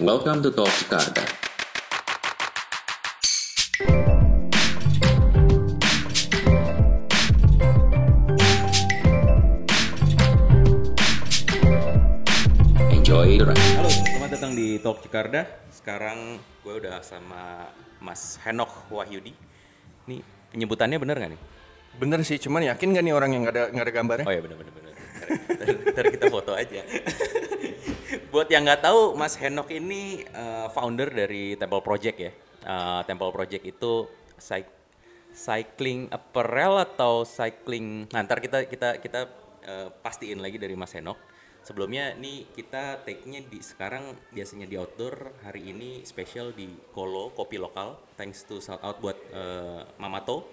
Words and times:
Welcome 0.00 0.40
to 0.40 0.48
Talk 0.48 0.72
Jakarta. 0.72 1.20
Enjoy 12.88 13.36
the 13.36 13.44
ride. 13.44 13.60
Halo, 13.76 13.92
selamat 13.92 14.30
datang 14.32 14.56
di 14.56 14.80
Talk 14.80 15.04
Jakarta. 15.04 15.44
Sekarang 15.68 16.40
gue 16.64 16.72
udah 16.72 17.04
sama 17.04 17.68
Mas 18.00 18.40
Henok 18.40 18.88
Wahyudi. 18.88 19.36
Nih 20.08 20.24
penyebutannya 20.56 20.96
bener 20.96 21.20
nggak 21.20 21.30
nih? 21.36 21.40
Bener 22.00 22.24
sih, 22.24 22.40
cuman 22.40 22.64
yakin 22.64 22.96
gak 22.96 23.04
nih 23.04 23.12
orang 23.12 23.36
yang 23.36 23.44
nggak 23.44 23.54
ada 23.60 23.64
nggak 23.68 23.84
ada 23.84 23.92
gambarnya? 23.92 24.24
Oh 24.24 24.32
ya 24.32 24.40
bener 24.40 24.56
bener 24.56 24.72
bener. 24.72 24.92
Ntar, 25.52 25.66
ntar 25.92 26.04
kita 26.08 26.26
foto 26.32 26.56
aja. 26.56 26.80
Buat 28.12 28.52
yang 28.52 28.68
nggak 28.68 28.84
tahu, 28.84 29.16
Mas 29.16 29.40
Henok 29.40 29.72
ini 29.72 30.20
eh, 30.20 30.68
founder 30.68 31.08
dari 31.08 31.56
Temple 31.56 31.80
Project 31.80 32.16
ya. 32.20 32.32
Eh, 32.60 33.00
Temple 33.08 33.32
Project 33.32 33.64
itu 33.64 34.04
cy- 34.36 34.68
cycling 35.32 36.12
apparel 36.12 36.76
atau 36.84 37.24
cycling. 37.24 38.04
Ntar 38.12 38.44
kita 38.44 38.68
kita 38.68 39.00
kita 39.00 39.20
eh, 39.64 39.88
pastiin 40.04 40.44
lagi 40.44 40.60
dari 40.60 40.76
Mas 40.76 40.92
Henok. 40.92 41.16
Sebelumnya 41.64 42.12
nih 42.18 42.52
kita 42.52 43.00
take-nya 43.06 43.38
di 43.46 43.62
sekarang 43.62 44.12
biasanya 44.34 44.66
di 44.66 44.76
outdoor, 44.76 45.32
hari 45.46 45.72
ini 45.72 46.02
spesial 46.04 46.52
di 46.52 46.68
Kolo 46.92 47.32
kopi 47.32 47.56
lokal. 47.56 47.96
Thanks 48.20 48.44
to 48.44 48.60
shout 48.60 48.82
out 48.84 49.00
buat 49.00 49.16
eh, 49.32 49.88
Mamato. 49.96 50.44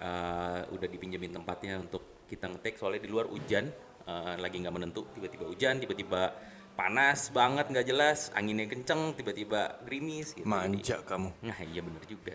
Eh, 0.00 0.60
udah 0.72 0.88
dipinjemin 0.88 1.36
tempatnya 1.36 1.84
untuk 1.84 2.24
kita 2.24 2.48
ngetek 2.48 2.80
soalnya 2.80 3.04
di 3.04 3.10
luar 3.12 3.28
hujan 3.28 3.68
eh, 4.08 4.34
lagi 4.40 4.56
nggak 4.56 4.72
menentu 4.72 5.04
tiba-tiba 5.12 5.44
hujan 5.52 5.76
tiba-tiba 5.76 6.53
panas 6.74 7.30
banget 7.30 7.70
nggak 7.70 7.86
jelas 7.86 8.34
anginnya 8.34 8.66
kenceng 8.66 9.14
tiba-tiba 9.14 9.78
gerimis 9.86 10.34
gitu. 10.34 10.46
Manja 10.46 10.98
kamu. 11.06 11.30
Nah 11.46 11.58
iya 11.62 11.80
bener 11.80 12.02
juga. 12.06 12.34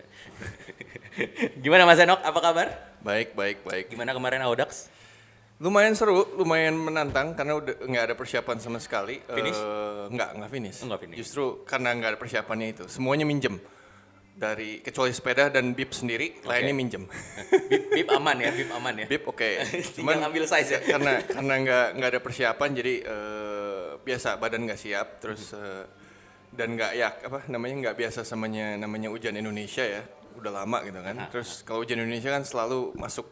Gimana 1.64 1.84
Mas 1.84 2.00
Enok? 2.00 2.24
Apa 2.24 2.40
kabar? 2.40 2.68
Baik, 3.04 3.36
baik, 3.36 3.68
baik. 3.68 3.86
Gimana 3.92 4.16
kemarin 4.16 4.40
Audax? 4.48 4.88
Lumayan 5.60 5.92
seru, 5.92 6.24
lumayan 6.40 6.72
menantang 6.72 7.36
karena 7.36 7.60
udah 7.60 7.84
nggak 7.84 8.04
ada 8.08 8.16
persiapan 8.16 8.64
sama 8.64 8.80
sekali. 8.80 9.20
Finish? 9.20 9.60
Eh, 9.60 10.04
nggak, 10.08 10.30
nggak 10.40 10.52
finish. 10.56 10.80
Oh, 10.80 10.88
nggak 10.88 11.02
finish. 11.04 11.18
Justru 11.20 11.68
karena 11.68 11.92
nggak 12.00 12.16
ada 12.16 12.20
persiapannya 12.20 12.68
itu, 12.80 12.84
semuanya 12.88 13.28
minjem. 13.28 13.60
Dari 14.40 14.80
kecuali 14.80 15.12
sepeda 15.12 15.52
dan 15.52 15.76
bib 15.76 15.92
sendiri, 15.92 16.40
lainnya 16.48 16.72
minjem. 16.72 17.04
Bip, 17.70 17.92
bip 17.92 18.08
aman 18.08 18.40
ya, 18.40 18.56
bip 18.56 18.72
aman 18.72 19.04
ya. 19.04 19.06
bib 19.12 19.28
oke. 19.28 19.50
Tinggal 20.00 20.32
ambil 20.32 20.48
size 20.48 20.72
ya. 20.72 20.80
karena 20.80 21.28
karena 21.28 21.54
nggak 21.60 21.88
nggak 22.00 22.10
ada 22.16 22.20
persiapan 22.24 22.70
jadi 22.72 22.94
eh, 23.04 23.59
biasa 24.04 24.40
badan 24.40 24.66
nggak 24.66 24.80
siap 24.80 25.08
terus 25.22 25.54
eh, 25.54 25.86
dan 26.50 26.74
nggak 26.74 26.92
ya 26.98 27.14
apa 27.14 27.46
namanya 27.52 27.76
nggak 27.90 27.96
biasa 27.98 28.26
samanya 28.26 28.74
namanya 28.80 29.14
hujan 29.14 29.38
Indonesia 29.38 29.86
ya 29.86 30.02
udah 30.40 30.52
lama 30.64 30.78
gitu 30.88 31.00
kan. 31.04 31.16
Terus 31.30 31.62
kalau 31.68 31.84
hujan 31.84 32.00
Indonesia 32.02 32.32
kan 32.32 32.44
selalu 32.48 32.96
masuk 32.96 33.28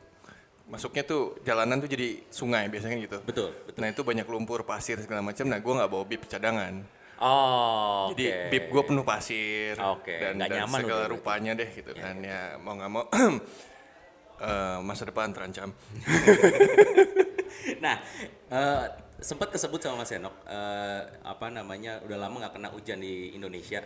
masuknya 0.67 1.07
tuh 1.07 1.39
jalanan 1.47 1.79
tuh 1.79 1.87
jadi 1.87 2.27
sungai 2.27 2.67
biasanya 2.67 2.99
gitu. 2.99 3.17
Betul, 3.23 3.55
betul. 3.63 3.79
nah 3.79 3.87
itu 3.87 4.01
banyak 4.03 4.27
lumpur 4.27 4.67
pasir 4.67 4.99
segala 4.99 5.23
macam. 5.23 5.47
Nah 5.47 5.59
gue 5.63 5.73
nggak 5.73 5.89
bawa 5.89 6.03
bib 6.03 6.27
cadangan. 6.27 6.83
Oh, 7.17 8.13
jadi 8.13 8.25
oke. 8.29 8.49
bib 8.53 8.65
gue 8.69 8.83
penuh 8.93 9.02
pasir 9.02 9.73
Oke, 9.81 10.21
dan, 10.21 10.37
nggak 10.37 10.49
dan 10.53 10.57
nyaman 10.61 10.79
segala 10.85 11.02
udah 11.02 11.09
rupanya 11.09 11.52
deh 11.57 11.69
gitu 11.73 11.91
kan. 11.97 12.21
ya 12.21 12.61
mau 12.61 12.77
nggak 12.77 12.91
mau 12.93 13.03
eh, 14.45 14.77
masa 14.85 15.03
depan 15.09 15.33
terancam. 15.33 15.73
Nah, 17.83 17.99
eh, 18.53 18.83
sempat 19.19 19.49
kesebut 19.49 19.81
sama 19.81 20.05
Mas 20.05 20.13
Enok, 20.13 20.35
eh, 20.45 21.01
apa 21.25 21.47
namanya, 21.49 22.01
udah 22.05 22.17
lama 22.17 22.45
nggak 22.45 22.53
kena 22.53 22.69
hujan 22.69 23.01
di 23.01 23.33
Indonesia. 23.33 23.81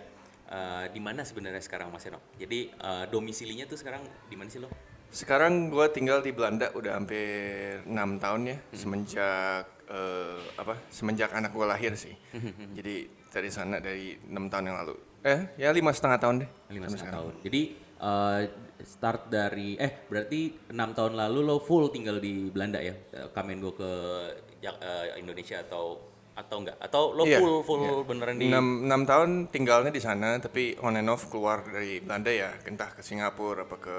Eh, 0.52 0.86
di 0.92 1.00
mana 1.00 1.24
sebenarnya 1.24 1.64
sekarang 1.64 1.88
Mas 1.96 2.04
Enok? 2.04 2.36
Jadi 2.36 2.68
eh, 2.68 3.04
domisilinya 3.08 3.64
tuh 3.68 3.80
sekarang 3.80 4.04
di 4.28 4.36
mana 4.36 4.52
sih 4.52 4.60
lo? 4.60 4.68
Sekarang 5.12 5.68
gue 5.68 5.86
tinggal 5.92 6.24
di 6.24 6.32
Belanda 6.32 6.72
udah 6.72 6.96
hampir 6.96 7.84
enam 7.84 8.16
tahun 8.16 8.42
ya 8.48 8.58
semenjak 8.72 9.68
eh, 9.92 10.40
apa 10.56 10.80
semenjak 10.88 11.32
anak 11.36 11.52
gue 11.56 11.68
lahir 11.68 11.96
sih. 11.96 12.16
Jadi 12.80 13.08
dari 13.32 13.50
sana 13.52 13.80
dari 13.80 14.16
enam 14.28 14.52
tahun 14.52 14.72
yang 14.72 14.78
lalu. 14.84 14.96
Eh 15.24 15.56
ya 15.56 15.72
lima 15.72 15.92
setengah 15.96 16.20
tahun 16.20 16.36
deh. 16.44 16.50
Lima 16.72 16.88
setengah 16.88 17.16
tahun. 17.16 17.34
Jadi 17.44 17.62
eh, 17.80 18.42
start 18.84 19.32
dari 19.32 19.78
eh 19.78 20.06
berarti 20.10 20.72
enam 20.74 20.92
tahun 20.92 21.14
lalu 21.18 21.40
lo 21.46 21.58
full 21.62 21.90
tinggal 21.90 22.18
di 22.22 22.50
Belanda 22.50 22.82
ya? 22.82 22.94
Eh, 22.94 23.28
Kamen 23.34 23.62
gue 23.62 23.74
ke 23.74 23.92
eh, 24.64 25.18
Indonesia 25.18 25.62
atau 25.62 26.12
atau 26.32 26.58
enggak? 26.64 26.78
Atau 26.80 27.14
lo 27.14 27.24
Iya, 27.28 27.40
full 27.44 27.56
full 27.62 27.82
iya. 27.84 27.92
beneran 28.08 28.36
di? 28.40 28.48
Enam, 28.50 28.88
enam 28.88 29.02
tahun 29.04 29.30
tinggalnya 29.52 29.92
di 29.92 30.02
sana 30.02 30.40
tapi 30.40 30.80
on 30.82 30.98
and 30.98 31.10
off 31.12 31.28
keluar 31.28 31.62
dari 31.62 32.00
Belanda 32.02 32.32
ya 32.32 32.50
entah 32.66 32.90
ke 32.96 33.04
Singapura 33.04 33.68
apa 33.68 33.78
ke 33.78 33.98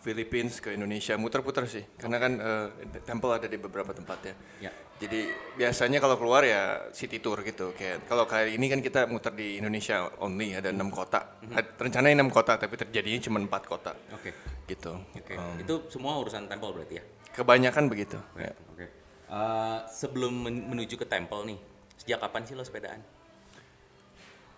Philippines 0.00 0.58
ke 0.58 0.72
Indonesia 0.72 1.12
muter-puter 1.14 1.68
sih 1.68 1.84
karena 1.96 2.16
kan 2.16 2.32
eh, 2.36 2.66
temple 3.04 3.36
ada 3.36 3.44
di 3.44 3.56
beberapa 3.56 3.92
tempat 3.92 4.18
ya. 4.24 4.34
Ya. 4.68 4.72
Jadi 5.00 5.28
biasanya 5.56 5.96
kalau 5.96 6.16
keluar 6.16 6.44
ya 6.44 6.92
city 6.92 7.20
tour 7.20 7.40
gitu 7.40 7.72
kayak 7.72 8.04
kalau 8.04 8.24
kali 8.24 8.56
ini 8.56 8.68
kan 8.68 8.80
kita 8.80 9.08
muter 9.08 9.32
di 9.32 9.56
Indonesia 9.56 10.08
only 10.20 10.52
ada 10.52 10.68
enam 10.68 10.88
kota. 10.88 11.40
Ada- 11.48 11.76
Rencananya 11.76 12.20
enam 12.20 12.28
kota 12.28 12.56
tapi 12.56 12.76
terjadinya 12.76 13.20
cuma 13.20 13.40
empat 13.40 13.62
kota 13.64 13.92
Oke. 14.12 14.32
gitu. 14.68 14.96
Oke. 15.16 15.36
Um, 15.36 15.56
Itu 15.56 15.74
semua 15.88 16.16
urusan 16.16 16.48
temple 16.48 16.72
berarti 16.76 16.96
ya? 17.00 17.04
kebanyakan 17.30 17.86
begitu. 17.86 18.18
ya. 18.36 18.52
Oke. 18.72 18.86
Eh, 19.30 19.78
sebelum 19.86 20.34
men- 20.34 20.66
menuju 20.66 20.98
ke 20.98 21.06
temple 21.06 21.46
nih, 21.46 21.58
sejak 21.96 22.18
kapan 22.20 22.42
sih 22.42 22.58
lo 22.58 22.66
sepedaan? 22.66 22.98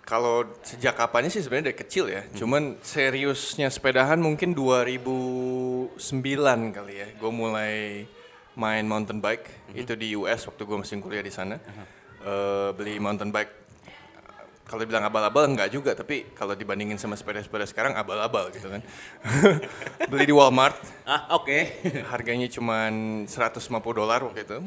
Kalau 0.03 0.45
sejak 0.67 0.99
kapannya 0.99 1.31
sih 1.31 1.41
sebenarnya 1.41 1.71
dari 1.71 1.79
kecil 1.79 2.11
ya. 2.11 2.27
Cuman 2.35 2.77
seriusnya 2.83 3.71
sepedahan 3.71 4.19
mungkin 4.19 4.51
2009 4.51 5.97
kali 6.75 6.95
ya. 6.99 7.09
Gue 7.17 7.31
mulai 7.31 8.05
main 8.53 8.85
mountain 8.85 9.23
bike 9.23 9.73
itu 9.73 9.95
di 9.97 10.13
US 10.19 10.45
waktu 10.51 10.63
gue 10.67 10.77
masih 10.77 10.99
kuliah 10.99 11.23
di 11.23 11.31
sana. 11.31 11.57
Eh, 12.23 12.71
beli 12.75 12.99
mountain 12.99 13.31
bike 13.31 13.63
kalau 14.63 14.89
dibilang 14.89 15.05
abal-abal 15.05 15.45
enggak 15.53 15.69
juga, 15.69 15.93
tapi 15.93 16.33
kalau 16.33 16.57
dibandingin 16.57 16.97
sama 16.97 17.13
sepeda-sepeda 17.13 17.69
sekarang 17.69 17.93
abal-abal 17.93 18.49
gitu 18.57 18.73
kan. 18.73 18.81
beli 20.11 20.25
di 20.25 20.33
Walmart, 20.33 20.81
Ah, 21.05 21.37
oke. 21.37 21.83
harganya 22.09 22.49
cuman 22.49 23.25
150 23.29 23.69
dolar 23.93 24.25
waktu 24.25 24.49
itu. 24.49 24.65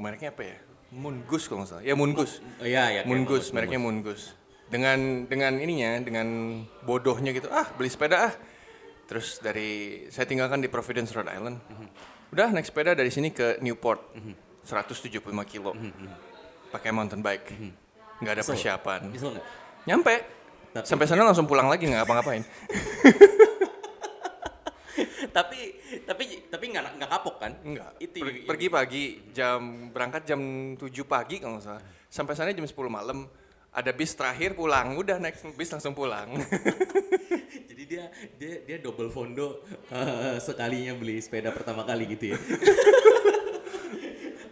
Mereknya 0.00 0.32
apa 0.32 0.42
ya? 0.48 0.56
Moongoose 0.96 1.44
kalau 1.44 1.60
nggak 1.60 1.68
salah. 1.68 1.84
Ya 1.84 1.92
Moongoose. 1.92 2.40
Oh, 2.40 2.64
iya, 2.64 2.88
ya. 2.88 3.02
Moongoose, 3.04 3.52
bagus, 3.52 3.52
mereknya 3.52 3.80
Moongoose. 3.82 4.37
Dengan 4.68 5.24
dengan 5.24 5.56
ininya, 5.56 5.96
dengan 6.04 6.28
bodohnya 6.84 7.32
gitu, 7.32 7.48
ah 7.48 7.64
beli 7.72 7.88
sepeda 7.88 8.28
ah. 8.28 8.32
Terus 9.08 9.40
dari 9.40 10.04
saya 10.12 10.28
tinggalkan 10.28 10.60
di 10.60 10.68
Providence, 10.68 11.16
Rhode 11.16 11.32
Island. 11.32 11.56
Udah 12.28 12.52
naik 12.52 12.68
sepeda 12.68 12.92
dari 12.92 13.08
sini 13.08 13.32
ke 13.32 13.56
Newport, 13.64 14.12
175 14.68 15.24
kilo, 15.48 15.72
pakai 16.68 16.92
mountain 16.92 17.24
bike, 17.24 17.48
nggak 18.20 18.34
ada 18.36 18.44
persiapan. 18.44 19.08
Nggak? 19.08 19.44
Nyampe, 19.88 20.14
Tapi- 20.76 20.84
sampai 20.84 21.08
sana 21.08 21.24
langsung 21.24 21.48
pulang 21.48 21.72
lagi 21.72 21.88
nggak 21.88 22.04
apa-ngapain. 22.04 22.44
tapi 25.36 25.60
tapi 26.04 26.24
tapi 26.52 26.64
nggak 26.68 27.00
nggak 27.00 27.08
kapok 27.08 27.40
kan? 27.40 27.56
Enggak. 27.64 27.96
Itu 27.96 28.20
Per- 28.20 28.44
pergi 28.44 28.68
pagi, 28.68 29.04
jam 29.32 29.88
berangkat 29.88 30.28
jam 30.28 30.40
7 30.76 30.84
pagi 31.08 31.40
kalau 31.40 31.56
nggak 31.56 31.64
salah. 31.64 31.80
Sampai 32.12 32.36
sana 32.36 32.52
jam 32.52 32.68
10 32.68 32.76
malam. 32.92 33.24
Ada 33.78 33.94
bis 33.94 34.10
terakhir 34.10 34.58
pulang, 34.58 34.98
udah 34.98 35.22
naik 35.22 35.38
bis 35.54 35.70
langsung 35.70 35.94
pulang. 35.94 36.34
Jadi 37.70 37.82
dia 37.86 38.10
dia 38.34 38.54
dia 38.66 38.76
double 38.82 39.06
fondo 39.06 39.62
eh, 39.86 40.34
sekalinya 40.42 40.98
beli 40.98 41.22
sepeda 41.22 41.54
pertama 41.54 41.86
kali 41.86 42.10
gitu 42.10 42.34
ya. 42.34 42.38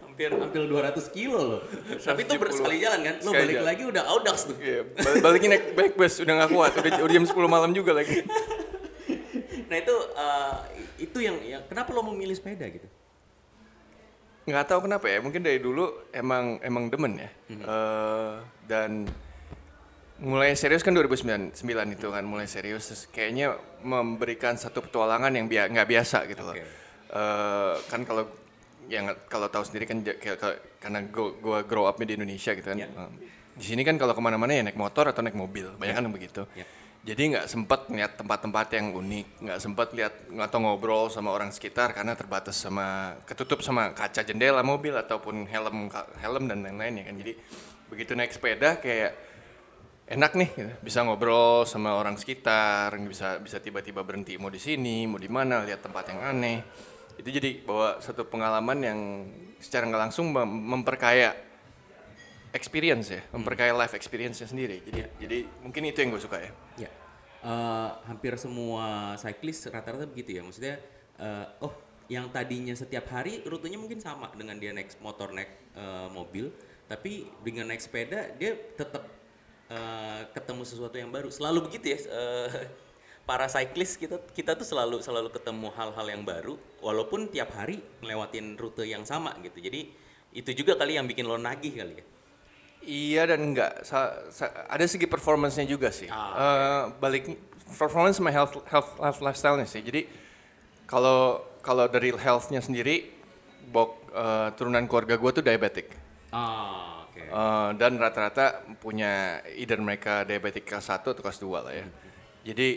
hampir 0.07 0.33
hampir 0.33 0.63
200 0.65 1.13
kilo 1.13 1.39
loh. 1.43 1.61
Tapi 1.93 2.25
itu 2.25 2.33
170. 2.33 2.41
bersekali 2.41 2.75
jalan 2.81 2.99
kan? 3.05 3.15
Lo 3.21 3.29
Sekali 3.29 3.37
balik 3.37 3.53
jalan. 3.53 3.67
lagi 3.69 3.83
udah 3.85 4.03
audax 4.09 4.37
tuh. 4.49 4.57
Iya, 4.57 4.81
bal- 4.95 5.21
balikin 5.21 5.49
naik 5.53 5.65
back 5.77 5.91
bus 5.93 6.13
udah 6.17 6.33
nggak 6.41 6.51
kuat, 6.55 6.71
udah, 6.73 6.91
udah 7.05 7.13
jam 7.13 7.25
10 7.27 7.37
malam 7.51 7.71
juga 7.75 7.91
lagi. 7.93 8.23
Nah 9.67 9.83
itu 9.83 9.95
eh, 10.15 10.55
itu 11.03 11.17
yang, 11.19 11.35
yang 11.43 11.61
kenapa 11.67 11.91
lo 11.91 11.99
memilih 12.07 12.31
sepeda 12.31 12.63
gitu? 12.71 12.87
Nggak 14.47 14.63
tahu 14.63 14.87
kenapa 14.87 15.11
ya, 15.11 15.19
mungkin 15.19 15.43
dari 15.43 15.59
dulu 15.59 16.07
emang 16.15 16.55
emang 16.63 16.87
demen 16.87 17.19
ya. 17.19 17.29
Hmm. 17.51 17.61
Eh, 17.67 18.33
dan 18.63 18.91
mulai 20.17 20.57
serius 20.57 20.81
kan 20.81 20.97
2009 20.97 21.53
9 21.53 21.93
itu 21.93 22.07
kan 22.09 22.25
mulai 22.25 22.49
serius 22.49 22.89
terus 22.89 23.03
kayaknya 23.13 23.53
memberikan 23.85 24.57
satu 24.57 24.81
petualangan 24.81 25.29
yang 25.29 25.45
nggak 25.45 25.87
biasa 25.87 26.25
gitu 26.25 26.41
loh. 26.41 26.57
Oke. 26.57 26.65
Eh, 27.07 27.75
kan 27.87 28.01
kalau 28.03 28.25
yang 28.89 29.13
kalau 29.29 29.47
tahu 29.51 29.63
sendiri 29.67 29.85
kan 29.85 30.01
karena 30.81 30.99
gua, 31.11 31.29
gua 31.37 31.59
grow 31.61 31.85
up 31.85 32.01
di 32.01 32.17
Indonesia 32.17 32.51
gitu 32.57 32.65
kan. 32.65 32.77
Ya. 32.81 32.89
Eh, 32.89 33.11
di 33.57 33.65
sini 33.65 33.85
kan 33.85 33.97
kalau 34.01 34.17
ke 34.17 34.21
mana-mana 34.21 34.53
ya 34.53 34.61
naik 34.65 34.77
motor 34.77 35.09
atau 35.09 35.21
naik 35.21 35.37
mobil, 35.37 35.69
banyak 35.77 35.95
kan 35.97 36.05
begitu. 36.09 36.41
Ya. 36.57 36.65
Jadi 37.07 37.37
nggak 37.37 37.45
sempat 37.47 37.87
lihat 37.87 38.19
tempat-tempat 38.19 38.67
yang 38.75 38.91
unik, 38.91 39.27
nggak 39.39 39.59
sempat 39.63 39.95
lihat 39.95 40.13
atau 40.27 40.59
ngobrol 40.59 41.07
sama 41.07 41.31
orang 41.31 41.55
sekitar 41.55 41.95
karena 41.95 42.19
terbatas 42.19 42.59
sama 42.59 43.15
ketutup 43.23 43.63
sama 43.63 43.95
kaca 43.95 44.27
jendela 44.27 44.59
mobil 44.59 44.91
ataupun 44.91 45.47
helm 45.47 45.87
helm 46.19 46.43
dan 46.51 46.67
lain-lain 46.67 46.99
ya 46.99 47.03
kan. 47.07 47.15
Jadi 47.15 47.33
begitu 47.87 48.11
naik 48.11 48.35
sepeda 48.35 48.75
kayak 48.83 49.26
enak 50.07 50.31
nih 50.39 50.49
gitu. 50.55 50.73
bisa 50.83 51.03
ngobrol 51.03 51.67
sama 51.67 51.99
orang 51.99 52.15
sekitar 52.15 52.95
bisa 53.03 53.43
bisa 53.43 53.59
tiba-tiba 53.59 54.07
berhenti 54.07 54.39
mau 54.39 54.47
di 54.47 54.59
sini 54.59 55.03
mau 55.03 55.19
di 55.19 55.27
mana 55.27 55.63
lihat 55.67 55.83
tempat 55.83 56.15
yang 56.15 56.21
aneh. 56.23 56.59
Itu 57.17 57.33
jadi 57.33 57.65
bawa 57.65 57.97
satu 57.97 58.29
pengalaman 58.29 58.77
yang 58.79 58.99
secara 59.57 59.89
nggak 59.89 60.01
langsung 60.09 60.29
mem- 60.29 60.77
memperkaya 60.77 61.33
experience 62.53 63.11
ya 63.11 63.21
memperkaya 63.33 63.73
life 63.75 63.93
experience-nya 63.97 64.47
sendiri. 64.47 64.79
Jadi 64.85 65.01
jadi 65.19 65.37
mungkin 65.65 65.81
itu 65.91 65.97
yang 65.99 66.13
gue 66.13 66.21
suka 66.21 66.37
ya. 66.39 66.51
Ya, 66.87 66.91
Eh, 67.47 67.89
hampir 68.09 68.33
semua 68.35 69.13
cyclist 69.15 69.69
rata-rata 69.69 70.09
begitu 70.09 70.35
ya. 70.35 70.41
Maksudnya, 70.41 70.75
eh, 71.21 71.45
oh, 71.63 71.73
yang 72.09 72.27
tadinya 72.33 72.73
setiap 72.73 73.07
hari 73.13 73.45
rutenya 73.45 73.77
mungkin 73.77 74.01
sama 74.01 74.33
dengan 74.33 74.57
dia 74.57 74.73
naik 74.73 74.97
motor, 74.99 75.31
naik 75.31 75.71
eh, 75.77 76.07
mobil, 76.11 76.49
tapi 76.89 77.29
dengan 77.45 77.69
naik 77.69 77.79
sepeda 77.79 78.35
dia 78.35 78.57
tetap 78.73 79.05
eh, 79.69 80.21
ketemu 80.33 80.63
sesuatu 80.63 80.95
yang 80.95 81.11
baru. 81.11 81.27
Selalu 81.31 81.67
begitu 81.71 81.95
ya. 81.95 81.99
eh, 81.99 82.49
para 83.27 83.51
cyclist 83.51 83.99
kita 83.99 84.23
kita 84.31 84.55
tuh 84.55 84.63
selalu 84.63 85.03
selalu 85.03 85.27
ketemu 85.35 85.67
hal-hal 85.75 86.07
yang 86.07 86.23
baru, 86.23 86.55
walaupun 86.79 87.27
tiap 87.27 87.51
hari 87.51 87.83
melewatin 87.99 88.55
rute 88.55 88.87
yang 88.87 89.03
sama 89.03 89.35
gitu. 89.43 89.59
Jadi 89.59 89.91
itu 90.31 90.51
juga 90.55 90.79
kali 90.79 90.95
yang 90.95 91.03
bikin 91.03 91.27
lo 91.27 91.35
nagih 91.35 91.75
kali 91.75 91.93
ya. 91.99 92.05
Iya 92.87 93.21
dan 93.35 93.51
enggak. 93.51 93.83
Sa- 93.83 94.31
sa- 94.31 94.63
ada 94.71 94.85
segi 94.87 95.03
performance-nya 95.11 95.67
juga 95.67 95.91
sih. 95.91 96.07
Ah, 96.07 96.31
Eh, 96.39 96.83
balik 97.03 97.35
performance 97.75 98.15
sama 98.15 98.31
health 98.31 98.63
health, 98.71 98.95
health 98.95 99.19
lifestyle-nya 99.19 99.67
sih. 99.67 99.83
Jadi 99.83 100.07
kalau 100.87 101.43
kalau 101.59 101.83
dari 101.91 102.15
health-nya 102.15 102.63
sendiri, 102.63 103.11
bok 103.67 104.07
eh, 104.15 104.47
turunan 104.55 104.87
keluarga 104.87 105.19
gue 105.19 105.31
tuh 105.35 105.43
diabetic. 105.43 105.91
Ah, 106.31 106.96
oke. 107.27 107.35
Eh, 107.35 107.69
dan 107.75 107.91
rata-rata 107.99 108.63
punya 108.79 109.43
either 109.55 109.79
mereka 109.79 110.23
diabetik 110.23 110.63
kelas 110.63 110.87
1 110.87 111.11
atau 111.11 111.21
kelas 111.21 111.39
2 111.39 111.65
lah 111.65 111.73
ya. 111.75 111.85
Jadi 112.47 112.67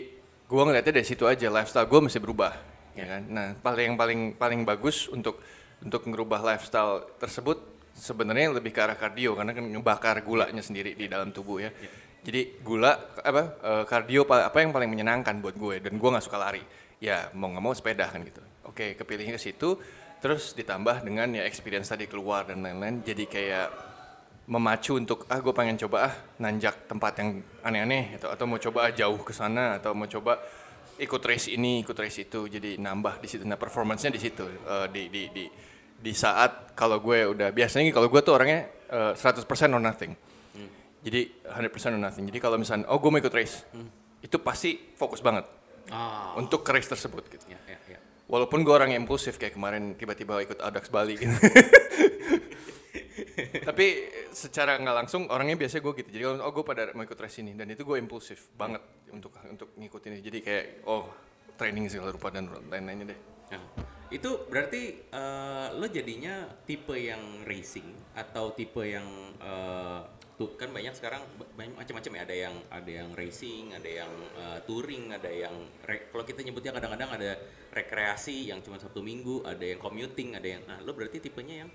gua 0.51 0.67
ngeliatnya 0.67 0.99
dari 0.99 1.07
situ 1.07 1.23
aja 1.23 1.47
lifestyle 1.47 1.87
gue 1.87 1.99
mesti 2.03 2.19
berubah, 2.19 2.51
ya 2.91 3.05
kan. 3.07 3.21
Nah, 3.31 3.47
paling 3.63 3.95
yang 3.95 3.97
paling 3.97 4.19
paling 4.35 4.61
bagus 4.67 5.07
untuk 5.07 5.39
untuk 5.79 6.03
merubah 6.11 6.43
lifestyle 6.43 7.07
tersebut 7.17 7.57
sebenarnya 7.95 8.59
lebih 8.59 8.71
ke 8.75 8.79
arah 8.83 8.95
kardio 8.99 9.35
karena 9.35 9.51
kan 9.55 9.63
ngebakar 9.63 10.19
gulanya 10.23 10.59
sendiri 10.59 10.93
di 10.93 11.07
dalam 11.07 11.31
tubuh 11.31 11.63
ya. 11.63 11.71
Jadi 12.21 12.61
gula 12.61 12.93
apa 13.23 13.41
eh, 13.63 13.83
kardio 13.87 14.27
pa- 14.27 14.51
apa 14.51 14.57
yang 14.59 14.75
paling 14.75 14.91
menyenangkan 14.91 15.39
buat 15.39 15.55
gue 15.55 15.79
dan 15.79 15.95
gua 15.95 16.19
nggak 16.19 16.25
suka 16.27 16.37
lari. 16.37 16.63
Ya 17.01 17.33
mau 17.33 17.49
nggak 17.49 17.63
mau 17.63 17.73
sepeda 17.73 18.11
kan 18.11 18.21
gitu. 18.21 18.43
Oke 18.67 18.93
kepilihnya 18.99 19.39
ke 19.39 19.41
situ 19.41 19.79
terus 20.21 20.53
ditambah 20.53 21.01
dengan 21.01 21.33
ya 21.33 21.43
experience 21.49 21.89
tadi 21.89 22.05
keluar 22.05 22.45
dan 22.45 22.61
lain-lain 22.61 23.01
jadi 23.01 23.25
kayak 23.25 23.67
memacu 24.51 24.99
untuk 24.99 25.23
ah 25.31 25.39
gue 25.39 25.53
pengen 25.55 25.79
coba 25.79 26.11
ah 26.11 26.13
nanjak 26.43 26.83
tempat 26.91 27.23
yang 27.23 27.39
aneh-aneh 27.63 28.19
atau 28.19 28.35
atau 28.35 28.43
mau 28.43 28.59
coba 28.59 28.79
ah, 28.87 28.91
jauh 28.91 29.15
ke 29.23 29.31
sana 29.31 29.79
atau 29.79 29.95
mau 29.95 30.11
coba 30.11 30.43
ikut 30.99 31.21
race 31.23 31.47
ini 31.55 31.79
ikut 31.87 31.95
race 31.95 32.27
itu. 32.27 32.51
Jadi 32.51 32.75
nambah 32.75 33.23
di 33.23 33.27
situ 33.31 33.47
nah 33.47 33.55
performance-nya 33.55 34.11
di 34.11 34.19
situ 34.19 34.43
eh, 34.43 34.87
di 34.91 35.07
di 35.07 35.23
di 35.31 35.45
di 36.01 36.11
saat 36.11 36.75
kalau 36.75 36.99
gue 36.99 37.31
udah 37.31 37.55
biasanya 37.55 37.95
kalau 37.95 38.11
gue 38.11 38.19
tuh 38.19 38.35
orangnya 38.35 38.67
eh, 38.91 39.13
100% 39.15 39.47
or 39.71 39.79
nothing. 39.79 40.11
Jadi 41.01 41.47
100% 41.47 41.97
or 41.97 42.01
nothing. 42.03 42.27
Jadi 42.27 42.39
kalau 42.43 42.59
misalnya 42.59 42.91
oh 42.91 42.99
gue 42.99 43.09
mau 43.09 43.23
ikut 43.23 43.33
race 43.33 43.63
itu 44.21 44.37
pasti 44.43 44.77
fokus 44.99 45.23
banget 45.23 45.47
Ah, 45.91 46.37
untuk 46.39 46.63
ke 46.63 46.71
race 46.71 46.87
tersebut 46.87 47.25
gitu. 47.27 47.51
Ya, 47.51 47.59
ya, 47.67 47.97
ya. 47.97 47.99
Walaupun 48.31 48.63
gue 48.63 48.71
orang 48.71 48.95
yang 48.95 49.03
impulsif 49.03 49.35
kayak 49.35 49.59
kemarin 49.59 49.91
tiba-tiba 49.97 50.39
ikut 50.39 50.61
Audax 50.63 50.87
Bali 50.87 51.19
gitu. 51.19 51.35
Tapi 53.69 53.85
secara 54.31 54.77
nggak 54.79 54.95
langsung 55.05 55.27
orangnya 55.27 55.57
biasanya 55.59 55.81
gue 55.83 55.93
gitu. 56.03 56.09
Jadi 56.11 56.23
oh 56.27 56.51
gue 56.51 56.65
pada 56.65 56.91
mau 56.95 57.03
ikut 57.03 57.19
race 57.19 57.39
ini 57.43 57.55
dan 57.55 57.67
itu 57.71 57.83
gue 57.83 57.97
impulsif 57.97 58.51
banget 58.55 58.81
untuk 59.11 59.35
untuk 59.47 59.69
ngikutin 59.75 60.11
ini. 60.17 60.21
Jadi 60.23 60.39
kayak 60.43 60.65
oh 60.87 61.07
training 61.55 61.87
segala 61.91 62.15
rupa 62.15 62.33
dan 62.33 62.49
lain-lainnya 62.49 63.13
deh. 63.13 63.19
Nah, 63.51 63.63
itu 64.11 64.47
berarti 64.47 65.07
eh, 65.07 65.67
lo 65.75 65.87
jadinya 65.87 66.47
tipe 66.67 66.95
yang 66.95 67.47
racing 67.47 68.15
atau 68.15 68.51
tipe 68.51 68.83
yang 68.83 69.07
eh, 69.39 69.99
tuh 70.41 70.57
kan 70.57 70.73
banyak 70.73 70.97
sekarang 70.97 71.21
ba- 71.37 71.51
banyak 71.53 71.77
macam-macam 71.77 72.11
ya 72.17 72.21
ada 72.25 72.35
yang 72.49 72.55
ada 72.73 72.91
yang 72.91 73.09
racing 73.13 73.77
ada 73.77 73.89
yang 74.03 74.11
eh, 74.35 74.59
touring 74.65 75.13
ada 75.13 75.29
yang 75.29 75.53
kalau 76.09 76.25
kita 76.25 76.41
nyebutnya 76.41 76.73
kadang-kadang 76.73 77.13
ada 77.13 77.31
rekreasi 77.69 78.49
yang 78.49 78.59
cuma 78.65 78.81
satu 78.81 79.05
minggu 79.05 79.45
ada 79.45 79.61
yang 79.61 79.77
commuting 79.77 80.33
ada 80.33 80.47
yang 80.57 80.65
nah 80.65 80.81
lo 80.81 80.97
berarti 80.97 81.21
tipenya 81.21 81.67
yang 81.67 81.71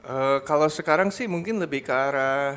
Eh, 0.00 0.38
kalau 0.48 0.68
sekarang 0.72 1.12
sih 1.12 1.28
mungkin 1.28 1.60
lebih 1.60 1.84
ke 1.84 1.92
arah 1.92 2.56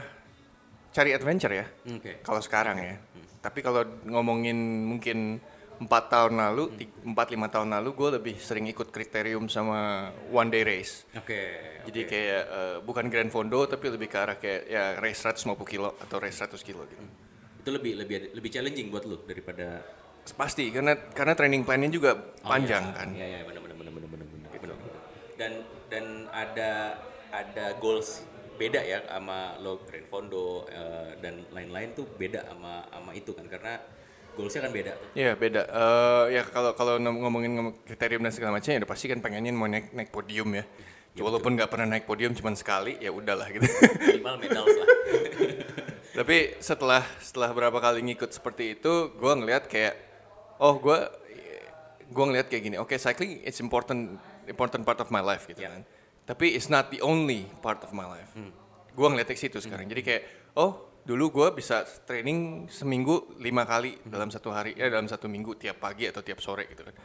cari 0.96 1.12
adventure 1.12 1.52
ya. 1.52 1.66
oke 1.68 2.24
Kalau 2.24 2.40
sekarang 2.40 2.80
ya. 2.80 2.96
Tapi 3.44 3.60
kalau 3.60 3.84
ngomongin 4.08 4.56
mungkin 4.88 5.44
empat 5.84 6.08
tahun 6.08 6.40
lalu, 6.40 6.72
empat 7.04 7.28
lima 7.36 7.52
tahun 7.52 7.76
lalu, 7.76 7.90
gue 7.92 8.10
lebih 8.16 8.36
sering 8.40 8.72
ikut 8.72 8.88
kriterium 8.88 9.52
sama 9.52 10.08
one 10.32 10.48
day 10.48 10.64
race. 10.64 11.04
oke 11.20 11.40
Jadi 11.84 12.00
oke. 12.08 12.08
kayak 12.08 12.44
eh, 12.48 12.78
bukan 12.80 13.12
Grand 13.12 13.28
Fondo 13.28 13.68
tapi 13.68 13.92
lebih 13.92 14.08
ke 14.08 14.18
arah 14.18 14.40
kayak 14.40 14.62
ya 14.72 14.84
race 15.04 15.28
150 15.28 15.60
kilo 15.68 16.00
atau 16.00 16.24
race 16.24 16.40
100 16.40 16.64
kilo 16.64 16.88
gitu. 16.88 17.04
itu 17.64 17.72
lebih 17.72 17.96
lebih 17.96 18.16
lebih 18.36 18.50
challenging 18.52 18.92
buat 18.92 19.08
lo 19.08 19.24
daripada 19.24 19.84
Pasti 20.32 20.72
karena 20.72 20.96
karena 21.12 21.36
training 21.36 21.68
plan-nya 21.68 21.92
juga 21.92 22.16
panjang 22.48 22.96
kan. 22.96 23.12
Iya, 23.12 23.28
iya, 23.28 23.40
benar 23.44 23.60
benar 23.60 23.76
benar 23.76 23.92
benar 23.92 24.08
benar 24.08 24.28
benar. 24.32 24.50
benar, 24.56 24.76
benar. 24.80 25.02
Dan 25.36 25.52
dan 25.92 26.06
ada 26.32 26.72
ada 27.34 27.74
goals 27.76 28.22
beda 28.54 28.80
ya 28.80 29.02
sama 29.10 29.58
lo 29.58 29.82
Grand 29.82 30.06
Fondo 30.06 30.70
eh, 30.70 31.18
dan 31.18 31.42
lain-lain 31.50 31.92
tuh 31.92 32.06
beda 32.06 32.46
sama 32.46 32.86
sama 32.86 33.12
itu 33.12 33.34
kan 33.34 33.50
karena 33.50 33.82
goalsnya 34.34 34.62
kan 34.62 34.72
beda. 34.72 34.94
Iya 35.14 35.34
beda. 35.34 35.62
Eh, 35.66 36.26
ya 36.32 36.44
kalau 36.46 36.74
kalau 36.74 36.98
ngom- 36.98 37.18
ngomongin 37.20 37.52
ngom- 37.52 37.76
kriterium 37.84 38.22
dan 38.22 38.30
segala 38.30 38.54
macam 38.54 38.70
ya 38.70 38.78
udah 38.78 38.90
pasti 38.90 39.06
kan 39.06 39.20
pengennya 39.20 39.50
mau 39.52 39.66
naik 39.66 39.90
naik 39.92 40.10
podium 40.10 40.54
ya. 40.54 40.66
Walaupun 41.14 41.54
nggak 41.54 41.70
pernah 41.70 41.86
naik 41.88 42.06
podium 42.06 42.34
cuma 42.34 42.54
sekali 42.54 42.98
ya 42.98 43.10
udahlah 43.10 43.50
gitu. 43.50 43.66
Minimal 44.00 44.36
medals 44.38 44.74
lah. 44.74 44.88
Tapi 46.18 46.38
setelah 46.58 47.02
setelah 47.18 47.50
berapa 47.52 47.78
kali 47.78 48.02
ngikut 48.04 48.30
seperti 48.32 48.74
itu, 48.74 48.94
gue 49.12 49.34
ngelihat 49.34 49.66
kayak 49.66 49.98
oh 50.58 50.78
gue 50.78 50.98
gue 52.08 52.24
ngelihat 52.24 52.48
kayak 52.50 52.64
gini. 52.64 52.78
Oke 52.78 52.98
cycling 52.98 53.42
it's 53.42 53.58
important 53.58 54.18
important 54.46 54.82
part 54.82 54.98
of 54.98 55.10
my 55.10 55.22
life 55.22 55.46
gitu 55.46 55.62
Ya. 55.62 55.74
kan. 55.74 55.82
Tapi 56.24 56.56
it's 56.56 56.72
not 56.72 56.88
the 56.88 57.04
only 57.04 57.44
part 57.60 57.84
of 57.84 57.92
my 57.92 58.08
life. 58.08 58.32
Gue 58.94 59.08
ngeliat 59.10 59.28
ke 59.28 59.36
situ 59.36 59.60
sekarang. 59.60 59.90
Jadi 59.92 60.02
kayak 60.06 60.24
oh 60.56 61.02
dulu 61.04 61.36
gue 61.36 61.48
bisa 61.60 61.84
training 62.08 62.70
seminggu 62.72 63.36
lima 63.44 63.68
kali 63.68 64.00
dalam 64.08 64.32
satu 64.32 64.56
hari 64.56 64.72
ya 64.80 64.88
dalam 64.88 65.12
satu 65.12 65.28
minggu 65.28 65.60
tiap 65.60 65.84
pagi 65.84 66.08
atau 66.08 66.24
tiap 66.24 66.40
sore 66.40 66.72
gitu 66.72 66.88
kan. 66.88 66.96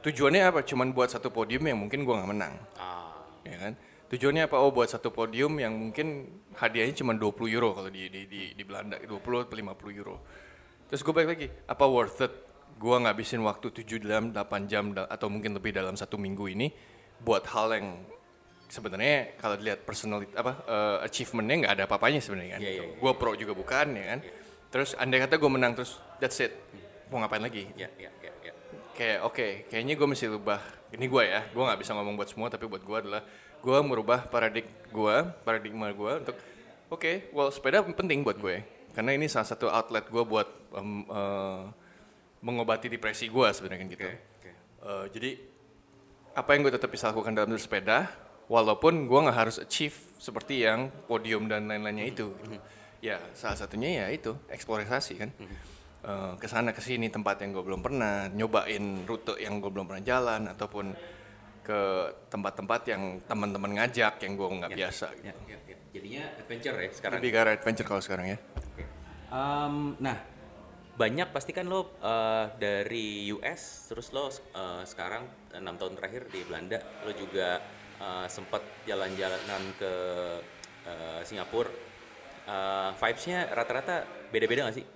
Tujuannya 0.00 0.42
apa? 0.48 0.64
Cuman 0.64 0.96
buat 0.96 1.12
satu 1.12 1.28
podium 1.28 1.66
yang 1.68 1.76
mungkin 1.76 2.06
gue 2.06 2.14
nggak 2.14 2.30
menang. 2.30 2.54
Ah, 2.80 3.26
ya 3.44 3.58
kan? 3.58 3.72
Tujuannya 4.06 4.46
apa? 4.46 4.56
Oh 4.62 4.70
buat 4.70 4.86
satu 4.86 5.10
podium 5.10 5.58
yang 5.58 5.74
mungkin 5.74 6.40
hadiahnya 6.54 6.94
cuma 7.02 7.12
20 7.12 7.52
euro 7.52 7.74
kalau 7.74 7.90
di 7.90 8.08
di 8.08 8.24
di, 8.30 8.42
di 8.54 8.62
Belanda. 8.64 8.96
20 9.02 9.12
atau 9.44 9.56
50 9.58 10.00
euro. 10.00 10.16
Terus 10.86 11.02
gue 11.02 11.12
balik 11.12 11.30
lagi 11.36 11.46
apa 11.68 11.84
worth 11.84 12.22
it? 12.22 12.32
Gue 12.76 12.96
ngabisin 13.02 13.42
waktu 13.42 13.72
7 13.82 14.04
dalam 14.04 14.30
8 14.30 14.70
jam 14.70 14.94
atau 14.94 15.26
mungkin 15.26 15.58
lebih 15.58 15.74
dalam 15.74 15.98
satu 15.98 16.16
minggu 16.16 16.44
ini 16.54 16.68
buat 17.22 17.44
hal 17.48 17.68
yang 17.76 17.88
sebenarnya 18.66 19.38
kalau 19.38 19.54
dilihat 19.54 19.86
personal 19.86 20.22
apa 20.34 20.52
eh, 20.66 21.06
achievementnya 21.06 21.56
nggak 21.66 21.74
ada 21.78 21.84
apa-apanya 21.86 22.20
sebenarnya 22.20 22.58
kan. 22.58 22.60
Iya, 22.62 22.70
iya, 22.70 22.84
iya. 22.90 22.96
gue 22.98 23.12
pro 23.14 23.32
juga 23.38 23.52
bukan 23.54 23.86
ya 23.94 24.04
kan. 24.16 24.20
Terus 24.72 24.90
andai 24.98 25.22
kata 25.22 25.38
gue 25.38 25.50
menang 25.50 25.72
terus 25.78 25.98
that's 26.18 26.38
it. 26.42 26.52
Mau 27.08 27.22
ngapain 27.22 27.42
lagi? 27.42 27.70
Ya 27.78 27.88
ya 27.96 28.10
ya 28.20 28.32
ya. 28.42 28.52
kayak 28.96 29.18
oke 29.28 29.46
kayaknya 29.70 29.94
gue 29.94 30.06
mesti 30.08 30.26
ubah 30.28 30.60
ini 30.92 31.06
gue 31.06 31.22
ya. 31.24 31.40
Gue 31.54 31.62
nggak 31.62 31.80
bisa 31.80 31.94
ngomong 31.94 32.14
buat 32.18 32.28
semua 32.28 32.48
tapi 32.50 32.66
buat 32.66 32.82
gue 32.82 32.96
adalah 33.06 33.22
gue 33.62 33.78
merubah 33.82 34.26
paradig 34.28 34.66
gue 34.92 35.16
paradigma 35.42 35.90
gue 35.90 36.12
untuk 36.22 36.36
oke 36.86 37.34
well 37.34 37.50
sepeda 37.50 37.82
penting 37.82 38.22
buat 38.22 38.38
gue 38.38 38.62
karena 38.94 39.10
ini 39.16 39.26
salah 39.26 39.48
satu 39.48 39.66
outlet 39.66 40.06
gue 40.06 40.22
buat 40.22 40.48
em, 40.76 41.02
eh, 41.02 41.62
mengobati 42.40 42.86
depresi 42.86 43.26
gue 43.26 43.48
sebenarnya 43.52 43.80
kan 43.80 43.88
gitu. 43.92 44.08
Oke. 44.08 44.50
Eh, 44.86 45.04
jadi 45.12 45.30
apa 46.36 46.48
yang 46.52 46.60
gue 46.68 46.74
tetap 46.76 46.92
bisa 46.92 47.08
lakukan 47.08 47.32
dalam 47.32 47.50
bersepeda 47.56 48.12
walaupun 48.52 49.08
gue 49.08 49.20
nggak 49.24 49.38
harus 49.40 49.56
achieve 49.58 49.96
seperti 50.20 50.68
yang 50.68 50.92
podium 51.08 51.48
dan 51.48 51.66
lain-lainnya 51.66 52.06
itu 52.12 52.30
gitu. 52.44 52.60
ya 53.00 53.16
salah 53.32 53.56
satunya 53.56 54.04
ya 54.04 54.06
itu 54.12 54.36
eksplorasi 54.52 55.16
kan 55.16 55.32
Eh, 56.06 56.32
ke 56.38 56.46
sana 56.46 56.70
ke 56.70 56.78
sini 56.78 57.10
tempat 57.10 57.42
yang 57.42 57.50
gue 57.50 57.66
belum 57.66 57.82
pernah 57.82 58.30
nyobain 58.30 59.02
rute 59.02 59.42
yang 59.42 59.58
gue 59.58 59.66
belum 59.74 59.90
pernah 59.90 60.04
jalan 60.06 60.46
ataupun 60.54 60.94
ke 61.66 61.80
tempat-tempat 62.30 62.80
yang 62.86 63.02
teman-teman 63.26 63.74
ngajak 63.74 64.22
yang 64.22 64.38
gue 64.38 64.46
nggak 64.46 64.70
biasa 64.70 65.10
gitu. 65.18 65.26
Ya, 65.26 65.34
ya, 65.50 65.58
ya. 65.66 65.76
Jadinya 65.90 66.22
adventure 66.38 66.78
ya 66.78 66.90
sekarang. 66.94 67.18
lebih 67.18 67.30
ke 67.34 67.38
arah 67.42 67.52
adventure 67.58 67.86
kalau 67.90 67.98
sekarang 67.98 68.26
ya 68.30 68.38
Oke. 68.38 68.86
Em, 69.34 69.74
nah, 69.98 70.16
banyak 70.96 71.28
pasti 71.30 71.52
kan 71.52 71.68
lo 71.68 71.94
eh, 72.00 72.44
dari 72.56 73.28
US, 73.36 73.92
terus 73.92 74.10
lo 74.16 74.32
eh, 74.32 74.82
sekarang 74.88 75.28
enam 75.52 75.76
tahun 75.76 75.94
terakhir 75.94 76.32
di 76.32 76.40
Belanda, 76.48 76.80
lo 77.04 77.12
juga 77.12 77.60
eh, 78.00 78.26
sempat 78.26 78.64
jalan-jalanan 78.88 79.62
ke 79.76 79.92
eh, 80.88 81.20
Singapura. 81.24 81.68
uh, 82.46 82.94
vibes-nya 83.02 83.50
rata-rata 83.50 84.06
beda-beda 84.30 84.70
nggak 84.70 84.76
sih? 84.78 84.86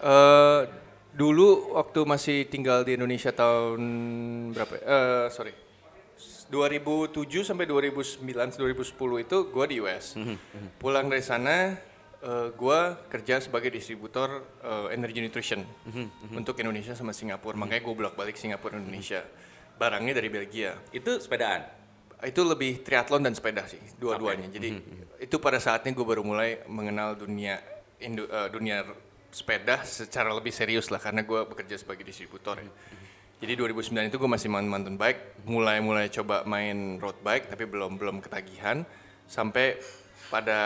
Eh, 0.00 0.60
dulu 1.16 1.72
waktu 1.72 2.04
masih 2.04 2.44
tinggal 2.48 2.84
di 2.84 2.96
Indonesia 3.00 3.32
tahun 3.32 3.80
berapa? 4.52 4.72
ya? 4.76 4.82
Eh 4.84 5.26
sorry, 5.32 5.52
2007 6.52 7.44
sampai 7.44 7.64
2009 7.64 8.60
2010 8.60 9.24
itu 9.24 9.36
gue 9.48 9.64
di 9.68 9.76
US. 9.80 10.16
Pulang 10.80 11.08
dari 11.08 11.24
sana, 11.24 11.76
eh, 12.20 12.48
gue 12.50 12.80
kerja 13.08 13.38
sebagai 13.38 13.68
distributor 13.68 14.28
eh, 14.60 14.94
energy 14.94 15.20
nutrition 15.20 15.60
untuk 16.30 16.56
Indonesia 16.56 16.92
sama 16.92 17.10
Singapura. 17.10 17.54
Makanya 17.54 17.82
gue 17.82 17.94
bolak 17.94 18.14
balik 18.14 18.36
Singapura 18.36 18.76
Indonesia. 18.76 19.24
Barangnya 19.76 20.16
dari 20.16 20.28
Belgia. 20.28 20.72
Itu 20.88 21.20
sepedaan. 21.20 21.68
Itu 22.24 22.48
lebih 22.48 22.80
triathlon 22.80 23.20
dan 23.20 23.36
sepeda 23.36 23.68
sih, 23.68 23.76
dua-duanya. 24.00 24.48
Jadi 24.48 24.72
itu 25.20 25.36
pada 25.36 25.60
saatnya 25.60 25.92
gue 25.92 26.00
baru 26.02 26.24
mulai 26.24 26.64
mengenal 26.64 27.12
dunia 27.12 27.60
Indo- 27.96 28.28
eh, 28.28 28.48
dunia 28.48 28.84
sepeda 29.28 29.84
secara 29.84 30.32
lebih 30.32 30.48
serius 30.48 30.88
lah 30.88 30.96
karena 30.96 31.20
gue 31.20 31.44
bekerja 31.44 31.76
sebagai 31.76 32.04
distributor 32.04 32.56
ya. 32.56 32.72
Jadi 33.36 33.52
2009 33.52 34.08
itu 34.08 34.16
gue 34.16 34.30
masih 34.32 34.48
main 34.48 34.64
mountain 34.64 34.96
bike, 34.96 35.44
mulai-mulai 35.44 36.08
coba 36.08 36.40
main 36.48 36.96
road 36.96 37.20
bike 37.20 37.52
tapi 37.52 37.68
belum 37.68 38.00
belum 38.00 38.24
ketagihan 38.24 38.80
sampai 39.28 39.76
pada 40.26 40.58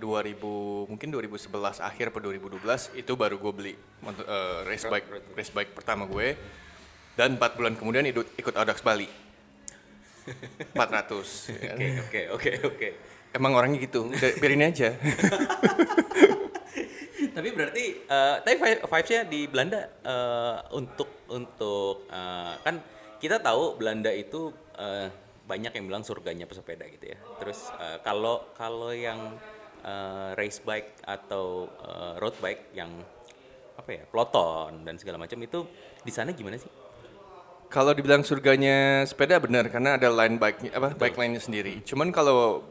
2000 0.00 0.88
mungkin 0.88 1.08
2011 1.12 1.52
akhir 1.84 2.06
atau 2.08 2.20
2012 2.24 2.96
itu 2.96 3.12
baru 3.14 3.36
gue 3.36 3.52
beli 3.52 3.74
eh, 3.76 4.58
race 4.64 4.88
bike 4.88 5.36
race 5.36 5.52
bike 5.52 5.72
pertama 5.76 6.08
gue 6.08 6.34
dan 7.18 7.36
empat 7.36 7.58
bulan 7.58 7.76
kemudian 7.76 8.06
ikut 8.08 8.26
ikut 8.38 8.54
Audax 8.56 8.80
Bali 8.80 9.08
400 10.72 10.76
ya 11.52 11.58
kan. 11.72 11.76
Oke, 11.76 12.00
oke, 12.04 12.20
oke, 12.36 12.50
oke. 12.68 12.88
Emang 13.32 13.52
orangnya 13.56 13.80
gitu, 13.84 14.08
biarin 14.40 14.64
aja. 14.64 14.92
tapi 17.36 17.54
berarti 17.54 17.84
eh, 18.02 18.36
tapi 18.42 18.56
vi- 18.58 18.82
vibes-nya 18.82 19.20
di 19.28 19.40
Belanda 19.46 19.80
eh, 20.02 20.56
untuk 20.74 21.28
untuk 21.30 22.08
eh, 22.10 22.54
kan 22.66 22.82
kita 23.22 23.38
tahu 23.38 23.78
Belanda 23.78 24.10
itu 24.10 24.50
eh, 24.74 25.06
banyak 25.48 25.72
yang 25.72 25.84
bilang 25.88 26.04
surganya 26.04 26.44
pesepeda 26.44 26.84
gitu 26.92 27.16
ya. 27.16 27.18
Terus 27.40 27.72
eh, 27.80 27.98
kalau 28.04 28.52
kalau 28.52 28.92
yang 28.92 29.18
eh, 29.82 30.30
race 30.36 30.60
bike 30.60 31.00
atau 31.08 31.64
eh, 31.80 32.14
road 32.20 32.36
bike 32.38 32.76
yang 32.76 32.92
apa 33.78 33.90
ya 33.94 34.02
peloton 34.10 34.84
dan 34.84 35.00
segala 35.00 35.16
macam 35.16 35.40
itu 35.40 35.64
di 36.04 36.12
sana 36.12 36.36
gimana 36.36 36.60
sih? 36.60 36.68
Kalau 37.68 37.92
dibilang 37.92 38.24
surganya 38.24 39.04
sepeda 39.04 39.40
benar 39.40 39.68
karena 39.68 39.96
ada 39.96 40.08
line 40.12 40.36
bike 40.36 40.72
apa 40.72 40.92
bike 40.96 41.16
line-nya 41.16 41.40
sendiri. 41.40 41.80
Cuman 41.84 42.12
kalau 42.12 42.64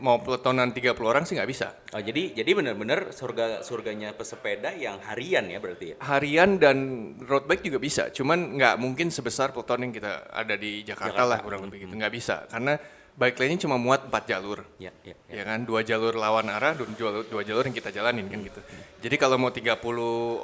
mau 0.00 0.20
peletonan 0.20 0.72
30 0.72 0.96
orang 1.02 1.24
sih 1.24 1.34
nggak 1.36 1.50
bisa. 1.50 1.72
Oh, 1.92 2.02
jadi 2.02 2.36
jadi 2.36 2.50
benar-benar 2.52 3.12
surga 3.12 3.64
surganya 3.64 4.12
pesepeda 4.12 4.72
yang 4.76 5.00
harian 5.04 5.48
ya 5.48 5.58
berarti 5.58 5.86
ya. 5.92 5.96
Harian 6.04 6.60
dan 6.60 6.76
road 7.24 7.48
bike 7.48 7.64
juga 7.64 7.78
bisa. 7.80 8.08
Cuman 8.12 8.56
nggak 8.56 8.74
mungkin 8.76 9.08
sebesar 9.08 9.56
peloton 9.56 9.88
yang 9.88 9.92
kita 9.96 10.28
ada 10.32 10.54
di 10.56 10.84
Jakarta, 10.84 11.16
Jakarta. 11.16 11.30
lah 11.30 11.38
kurang 11.40 11.62
lebih 11.68 11.88
gitu. 11.88 11.94
Nggak 11.96 12.12
bisa 12.12 12.44
karena 12.48 12.76
bike 13.16 13.36
lane-nya 13.40 13.60
cuma 13.64 13.76
muat 13.80 14.12
4 14.12 14.28
jalur. 14.28 14.60
Ya, 14.76 14.92
ya, 15.00 15.16
ya. 15.32 15.40
Ya 15.40 15.42
kan 15.48 15.64
dua 15.64 15.80
jalur 15.80 16.12
lawan 16.12 16.52
arah 16.52 16.76
dan 16.76 16.92
dua, 16.92 17.24
dua 17.24 17.42
jalur 17.42 17.64
yang 17.64 17.72
kita 17.72 17.88
jalanin 17.88 18.28
kan 18.28 18.44
gitu. 18.44 18.60
Jadi 19.00 19.16
kalau 19.16 19.40
mau 19.40 19.48
30 19.48 19.80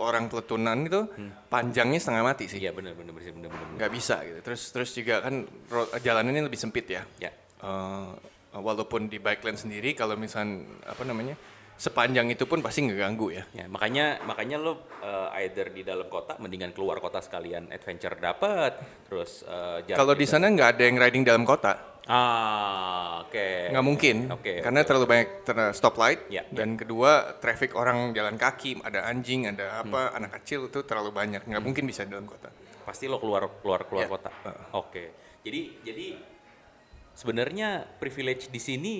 orang 0.00 0.32
peletunan 0.32 0.76
itu 0.88 1.04
panjangnya 1.52 2.00
setengah 2.00 2.24
mati 2.24 2.48
sih. 2.48 2.58
Iya 2.64 2.72
benar 2.72 2.96
benar 2.96 3.12
benar 3.12 3.28
benar 3.52 3.68
nggak 3.76 3.92
bisa 3.92 4.24
gitu. 4.24 4.40
Terus 4.40 4.62
terus 4.72 4.90
juga 4.96 5.20
kan 5.20 5.44
road, 5.68 5.92
jalanannya 6.00 6.48
lebih 6.48 6.56
sempit 6.56 6.88
ya. 6.88 7.04
Ya. 7.20 7.30
Eh, 7.62 8.31
walaupun 8.54 9.08
di 9.08 9.16
bike 9.16 9.42
lane 9.42 9.56
sendiri 9.56 9.92
kalau 9.92 10.14
misal 10.14 10.44
apa 10.84 11.02
namanya 11.02 11.36
sepanjang 11.72 12.30
itu 12.30 12.44
pun 12.44 12.60
pasti 12.60 12.84
ngeganggu 12.84 13.32
ya. 13.32 13.42
Ya, 13.56 13.66
makanya 13.66 14.22
makanya 14.22 14.54
lo 14.54 14.72
uh, 15.02 15.32
either 15.40 15.72
di 15.72 15.82
dalam 15.82 16.06
kota 16.06 16.38
mendingan 16.38 16.70
keluar 16.70 17.00
kota 17.00 17.18
sekalian 17.18 17.72
adventure 17.72 18.14
dapat, 18.14 18.76
terus 19.08 19.42
uh, 19.42 19.82
Kalau 19.82 20.14
di 20.14 20.22
sana 20.22 20.46
nggak 20.46 20.78
ada 20.78 20.82
yang 20.84 20.96
riding 21.00 21.24
dalam 21.26 21.42
kota, 21.42 21.90
Ah, 22.06 23.22
oke. 23.22 23.70
nggak 23.70 23.86
mungkin, 23.86 24.16
Oke. 24.30 24.58
karena 24.58 24.82
oke. 24.82 24.86
terlalu 24.86 25.06
banyak 25.06 25.28
ter- 25.42 25.70
stoplight 25.72 26.20
Ya, 26.28 26.42
dan 26.50 26.74
kedua 26.74 27.38
traffic 27.38 27.74
orang 27.74 28.10
jalan 28.10 28.34
kaki, 28.34 28.78
ada 28.82 29.06
anjing, 29.06 29.46
ada 29.46 29.82
apa, 29.82 30.10
anak 30.14 30.38
kecil 30.42 30.66
itu 30.66 30.82
terlalu 30.82 31.10
banyak, 31.10 31.46
nggak 31.46 31.62
mungkin 31.62 31.82
bisa 31.82 32.02
di 32.02 32.10
dalam 32.10 32.26
kota. 32.26 32.50
pasti 32.82 33.06
lo 33.06 33.22
keluar 33.22 33.46
keluar 33.62 33.86
keluar 33.86 34.06
Ya. 34.06 34.10
kota. 34.10 34.30
Oke. 34.74 35.14
Jadi 35.42 35.60
jadi 35.86 36.06
sebenarnya 37.12 37.84
privilege 38.00 38.48
di 38.48 38.60
sini 38.60 38.94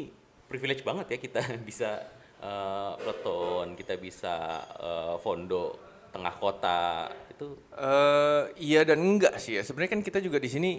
privilege 0.47 0.85
banget 0.85 1.17
ya 1.17 1.19
kita 1.19 1.41
bisa 1.69 2.05
uh, 2.41 2.93
peloton, 3.01 3.73
kita 3.73 3.95
bisa 3.97 4.35
uh, 4.77 5.17
fondo 5.19 5.77
tengah 6.13 6.35
kota 6.37 7.09
itu 7.33 7.57
Eh, 7.73 8.43
iya 8.61 8.85
dan 8.85 9.01
enggak 9.01 9.41
sih 9.41 9.57
ya. 9.57 9.63
Sebenarnya 9.65 9.97
kan 9.99 10.03
kita 10.05 10.21
juga 10.21 10.37
di 10.37 10.47
sini 10.47 10.79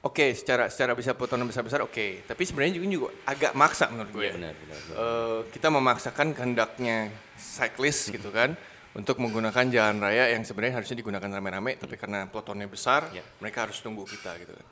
oke 0.00 0.30
secara 0.32 0.70
secara 0.70 0.94
bisa 0.94 1.12
pelotonan 1.18 1.44
besar 1.50 1.66
besar 1.66 1.82
oke, 1.82 2.22
tapi 2.24 2.42
sebenarnya 2.46 2.78
juga 2.78 2.86
juga 2.86 3.08
agak 3.26 3.52
maksa 3.58 3.90
menurut 3.90 4.10
gue. 4.14 4.22
Iya, 4.22 4.30
ya. 4.30 4.34
benar, 4.38 4.54
benar, 4.54 4.78
benar. 4.86 4.96
Eh, 5.02 5.40
kita 5.50 5.68
memaksakan 5.68 6.28
kehendaknya 6.32 7.10
cyclist 7.34 8.14
gitu 8.14 8.30
kan 8.30 8.54
untuk 8.94 9.18
menggunakan 9.18 9.66
jalan 9.68 9.98
raya 9.98 10.30
yang 10.32 10.46
sebenarnya 10.46 10.80
harusnya 10.80 10.96
digunakan 10.96 11.28
rame-rame, 11.28 11.76
tapi 11.76 11.94
karena 12.00 12.24
pelotonnya 12.30 12.66
besar, 12.70 13.10
Ya. 13.12 13.22
mereka 13.42 13.66
harus 13.68 13.78
tunggu 13.82 14.02
kita 14.08 14.34
gitu 14.40 14.54
kan. 14.54 14.66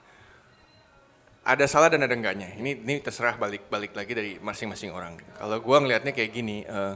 Ada 1.47 1.71
salah 1.71 1.95
dan 1.95 2.03
ada 2.03 2.11
enggaknya. 2.11 2.51
Ini 2.59 2.83
ini 2.83 2.99
terserah 2.99 3.39
balik-balik 3.39 3.95
lagi 3.95 4.13
dari 4.19 4.33
masing-masing 4.43 4.91
orang. 4.91 5.15
Kalau 5.39 5.63
gua 5.63 5.79
ngelihatnya 5.79 6.11
kayak 6.11 6.31
gini, 6.35 6.67
eh, 6.67 6.95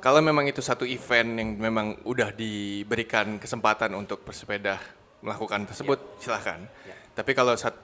kalau 0.00 0.24
memang 0.24 0.48
itu 0.48 0.64
satu 0.64 0.88
event 0.88 1.36
yang 1.36 1.60
memang 1.60 2.00
udah 2.08 2.32
diberikan 2.32 3.36
kesempatan 3.36 3.92
untuk 3.92 4.24
bersepeda 4.24 4.80
melakukan 5.20 5.68
tersebut, 5.68 6.00
silahkan. 6.16 6.64
Ya. 6.88 6.96
Tapi 7.20 7.36
kalau 7.36 7.52
saat 7.52 7.76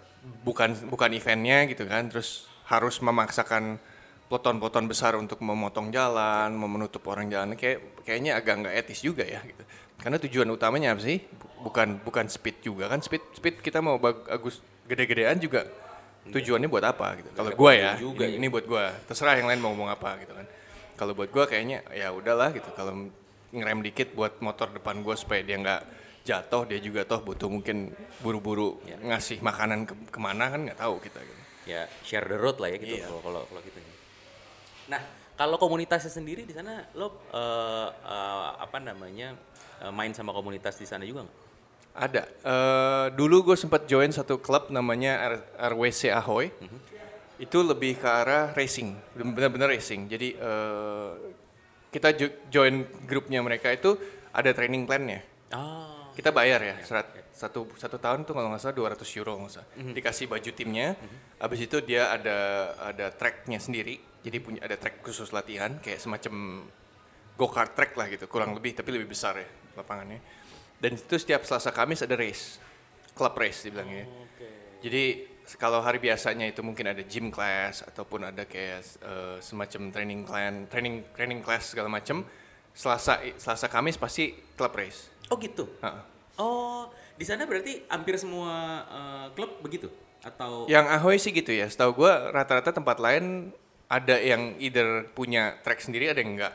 bukan 0.42 0.88
bukan 0.88 1.12
eventnya 1.12 1.68
gitu 1.68 1.84
kan, 1.84 2.08
terus 2.08 2.48
harus 2.72 3.04
memaksakan 3.04 3.76
peloton-peloton 4.32 4.88
besar 4.88 5.12
untuk 5.12 5.44
memotong 5.44 5.92
jalan, 5.92 6.56
menutup 6.56 7.04
orang 7.12 7.28
jalan, 7.28 7.52
kayak 7.52 8.00
kayaknya 8.08 8.32
agak 8.32 8.64
nggak 8.64 8.74
etis 8.80 9.04
juga 9.04 9.28
ya 9.28 9.44
gitu. 9.44 9.60
Karena 10.00 10.16
tujuan 10.16 10.48
utamanya 10.48 10.96
apa 10.96 11.04
sih? 11.04 11.20
Bukan 11.60 12.00
bukan 12.00 12.32
speed 12.32 12.64
juga 12.64 12.88
kan? 12.88 13.04
Speed 13.04 13.36
speed 13.36 13.60
kita 13.60 13.84
mau 13.84 14.00
bagus 14.00 14.64
gede-gedean 14.88 15.36
juga 15.36 15.68
tujuannya 16.32 16.68
buat 16.68 16.84
apa 16.84 17.06
gitu. 17.20 17.30
Kalau 17.32 17.50
gua 17.52 17.72
ya, 17.74 17.92
juga 17.96 18.24
ini, 18.28 18.34
ya. 18.34 18.38
ini 18.40 18.46
buat 18.48 18.64
gua. 18.64 18.92
Terserah 19.04 19.34
yang 19.38 19.48
lain 19.50 19.60
mau 19.60 19.70
ngomong 19.72 19.90
apa 19.90 20.18
gitu 20.22 20.32
kan. 20.32 20.46
Kalau 20.98 21.12
buat 21.14 21.30
gua 21.30 21.44
kayaknya 21.46 21.82
ya 21.90 22.10
udahlah 22.10 22.50
gitu. 22.52 22.68
Kalau 22.74 23.08
ngerem 23.50 23.80
dikit 23.80 24.12
buat 24.12 24.38
motor 24.44 24.68
depan 24.72 25.00
gua 25.00 25.16
supaya 25.16 25.40
dia 25.40 25.56
nggak 25.56 25.82
jatuh, 26.28 26.68
dia 26.68 26.76
juga 26.78 27.08
toh 27.08 27.24
butuh 27.24 27.48
mungkin 27.48 27.88
buru-buru 28.20 28.76
Ya. 28.84 29.00
ngasih 29.00 29.40
makanan 29.40 29.88
ke 29.88 29.94
ke 30.12 30.18
mana 30.20 30.52
kan 30.52 30.60
nggak 30.60 30.76
tahu 30.76 31.00
kita 31.00 31.20
gitu. 31.24 31.42
ya 31.68 31.84
share 32.04 32.24
the 32.24 32.36
road 32.36 32.56
lah 32.60 32.68
ya 32.72 32.76
gitu 32.76 32.96
Iya. 32.96 33.08
kalau 33.08 33.20
kalau 33.24 33.40
kalau 33.48 33.60
gitu. 33.64 33.78
Nah, 34.88 35.00
kalau 35.36 35.56
komunitasnya 35.56 36.12
sendiri 36.12 36.44
di 36.44 36.52
sana 36.52 36.84
lo 36.96 37.28
eh, 37.32 37.88
eh, 37.92 38.48
apa 38.60 38.76
namanya 38.80 39.36
eh, 39.84 39.92
main 39.92 40.12
sama 40.12 40.32
komunitas 40.32 40.76
di 40.76 40.84
sana 40.84 41.04
juga 41.04 41.24
nggak? 41.24 41.36
Ada. 41.98 42.22
Eh, 42.24 43.06
dulu 43.12 43.42
gue 43.44 43.56
sempat 43.56 43.84
join 43.84 44.08
satu 44.08 44.38
klub 44.38 44.70
namanya 44.70 45.18
R- 45.28 45.44
RWC 45.74 46.14
Ahoy. 46.14 46.54
Itu 47.36 47.62
lebih 47.62 47.94
ke 47.94 48.06
arah 48.06 48.50
racing, 48.50 48.94
benar-benar 49.14 49.66
racing. 49.68 50.06
Jadi 50.06 50.34
eh, 50.34 51.10
kita 51.88 52.08
jo- 52.12 52.34
join 52.48 52.74
grupnya 53.02 53.38
mereka 53.40 53.70
itu 53.70 53.98
ada 54.30 54.50
training 54.50 54.84
plan-nya. 54.84 55.22
Ah, 55.50 56.10
Kita 56.12 56.30
bayar 56.30 56.58
ya, 56.60 56.76
serat- 56.82 57.14
satu 57.30 57.70
satu 57.74 57.94
tahun 57.96 58.22
tuh 58.22 58.34
kalau 58.34 58.50
nggak 58.50 58.58
salah 58.60 58.74
200 58.74 59.06
euro 59.14 59.38
nggak 59.38 59.52
salah. 59.52 59.70
Dikasih 59.94 60.26
baju 60.26 60.50
timnya, 60.50 60.98
habis 61.36 61.60
itu 61.60 61.78
dia 61.80 62.10
ada 62.10 62.38
ada 62.84 63.06
tracknya 63.10 63.58
sendiri. 63.58 63.94
Jadi 64.18 64.36
punya 64.38 64.60
ada 64.60 64.74
track 64.74 64.98
khusus 65.00 65.30
latihan, 65.30 65.78
kayak 65.78 65.98
semacam 65.98 66.66
go 67.34 67.46
kart 67.46 67.70
track 67.72 67.94
lah 67.94 68.06
gitu, 68.08 68.26
kurang 68.26 68.50
lebih 68.52 68.74
tapi 68.74 68.90
lebih 68.90 69.06
besar 69.08 69.38
ya 69.38 69.46
lapangannya. 69.74 70.18
Dan 70.78 70.94
itu 70.94 71.16
setiap 71.18 71.42
Selasa 71.42 71.74
Kamis 71.74 72.06
ada 72.06 72.14
race, 72.14 72.62
club 73.18 73.34
race 73.34 73.66
dibilangnya. 73.66 74.06
Jadi 74.78 75.26
kalau 75.58 75.82
hari 75.82 75.98
biasanya 75.98 76.46
itu 76.46 76.62
mungkin 76.62 76.92
ada 76.92 77.02
gym 77.02 77.34
class 77.34 77.82
ataupun 77.82 78.30
ada 78.30 78.46
kayak 78.46 78.84
eh, 79.02 79.36
semacam 79.42 79.90
training 79.90 80.20
plan, 80.22 80.54
training 80.70 81.02
training 81.16 81.40
class 81.42 81.74
segala 81.74 81.90
macam. 81.90 82.22
Selasa 82.78 83.18
Selasa 83.34 83.66
Kamis 83.66 83.98
pasti 83.98 84.30
club 84.54 84.70
race. 84.78 85.10
oh 85.34 85.36
gitu. 85.42 85.66
Ha. 85.82 85.90
Oh, 86.38 86.86
di 87.18 87.26
sana 87.26 87.42
berarti 87.42 87.82
hampir 87.90 88.14
semua 88.14 88.86
klub 89.34 89.58
begitu 89.58 89.90
atau 90.22 90.70
Yang 90.70 90.86
Ahoy 90.94 91.16
sih 91.18 91.34
gitu 91.34 91.50
ya. 91.50 91.66
Setahu 91.66 92.06
gua 92.06 92.30
rata-rata 92.30 92.70
tempat 92.70 93.02
lain 93.02 93.50
ada 93.90 94.14
yang 94.20 94.54
either 94.62 95.10
punya 95.16 95.58
track 95.66 95.82
sendiri 95.82 96.12
ada 96.12 96.22
yang 96.22 96.38
enggak. 96.38 96.54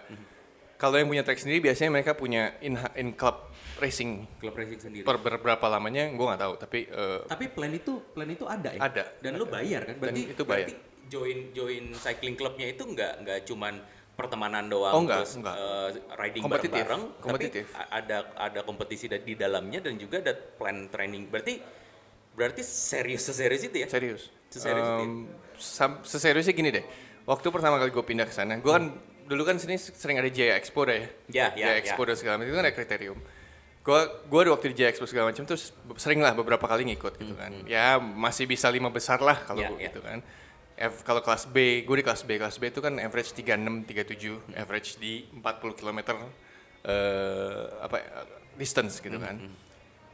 Kalau 0.79 0.95
yang 0.95 1.11
punya 1.11 1.27
track 1.27 1.43
sendiri 1.43 1.59
biasanya 1.59 1.91
mereka 1.91 2.15
punya 2.15 2.55
in 2.63 2.79
in 2.95 3.11
club 3.11 3.51
racing. 3.75 4.25
klub 4.37 4.53
racing 4.53 4.79
sendiri? 4.79 5.03
Per 5.03 5.15
berapa 5.19 5.65
lamanya 5.67 6.09
gua 6.11 6.33
nggak 6.33 6.41
tahu, 6.41 6.53
tapi 6.57 6.79
eh, 6.85 7.19
Tapi 7.25 7.45
plan 7.47 7.69
itu 7.69 7.93
plan 8.11 8.27
itu 8.27 8.45
ada 8.45 8.69
ya? 8.69 8.79
Ada, 8.81 9.03
Dan 9.19 9.35
lo 9.35 9.45
bayar 9.45 9.85
kan? 9.85 9.95
Berarti 9.97 10.21
itu 10.29 10.43
bayar. 10.43 10.67
berarti 10.67 10.73
join 11.03 11.37
join 11.51 11.83
cycling 11.93 12.33
clubnya 12.33 12.67
itu 12.67 12.83
nggak 12.83 13.13
nggak 13.21 13.39
cuman 13.43 13.73
pertemanan 14.13 14.65
doang 14.65 14.93
Oh, 14.93 15.01
enggak, 15.01 15.25
terus 15.25 15.33
enggak. 15.35 15.55
eh, 15.55 15.89
riding 16.15 16.41
Kompetitif, 16.41 16.73
bareng-bareng 16.77 17.03
kompetitif. 17.19 17.65
tapi 17.65 17.85
ada 17.91 18.17
ada 18.35 18.59
kompetisi 18.61 19.05
di 19.09 19.33
dalamnya 19.33 19.79
dan 19.81 19.97
juga 19.97 20.21
ada 20.21 20.33
plan 20.33 20.85
training 20.87 21.27
berarti 21.27 21.57
berarti 22.31 22.61
serius 22.61 23.25
serius 23.25 23.61
itu 23.63 23.77
ya 23.77 23.87
Serius. 23.89 24.29
Seserius 24.49 24.85
itu 24.85 25.01
ya? 25.01 25.09
Seseriusnya 26.03 26.53
gini 26.53 26.69
deh. 26.69 26.85
Waktu 27.25 27.47
pertama 27.49 27.77
kali 27.77 27.89
gue 27.89 28.03
pindah 28.03 28.25
ke 28.25 28.33
sana, 28.33 28.57
gue 28.57 28.69
kan 28.69 28.93
dulu 29.25 29.41
kan 29.43 29.57
sini 29.57 29.79
sering 29.79 30.19
ada 30.19 30.29
Jaya 30.29 30.59
Expo 30.59 30.83
deh. 30.83 31.09
Ya, 31.27 31.49
ya, 31.55 31.73
Jaya 31.73 31.75
Expo 31.81 32.03
ya. 32.03 32.07
dan 32.11 32.15
segala 32.15 32.33
macam 32.37 32.49
itu 32.49 32.57
kan 32.57 32.65
ada 32.67 32.75
kriterium. 32.75 33.17
Gue 33.83 33.99
gue 34.31 34.41
waktu 34.47 34.71
di 34.71 34.87
Expo 34.87 35.03
segala 35.03 35.29
macam 35.35 35.43
terus 35.43 35.75
sering 35.99 36.23
lah 36.23 36.31
beberapa 36.31 36.63
kali 36.63 36.87
ngikut 36.87 37.19
gitu 37.19 37.35
kan. 37.35 37.51
Ya 37.67 37.99
masih 37.99 38.47
bisa 38.47 38.71
lima 38.71 38.87
besar 38.87 39.19
lah 39.19 39.43
kalau 39.43 39.59
gua 39.59 39.75
ya. 39.75 39.91
gitu 39.91 39.99
kan. 39.99 40.23
F, 40.73 41.05
kalau 41.05 41.21
kelas 41.21 41.45
B, 41.51 41.85
gue 41.85 41.95
di 41.99 42.03
kelas 42.03 42.25
B, 42.25 42.39
kelas 42.41 42.57
B 42.57 42.71
itu 42.73 42.81
kan 42.81 42.97
average 42.97 43.35
36, 43.37 43.85
37, 43.85 44.57
average 44.57 44.97
di 44.97 45.27
40 45.29 45.77
km 45.77 45.99
eh 46.83 47.63
apa 47.79 47.95
distance 48.57 48.99
gitu 48.99 49.19
kan. 49.19 49.37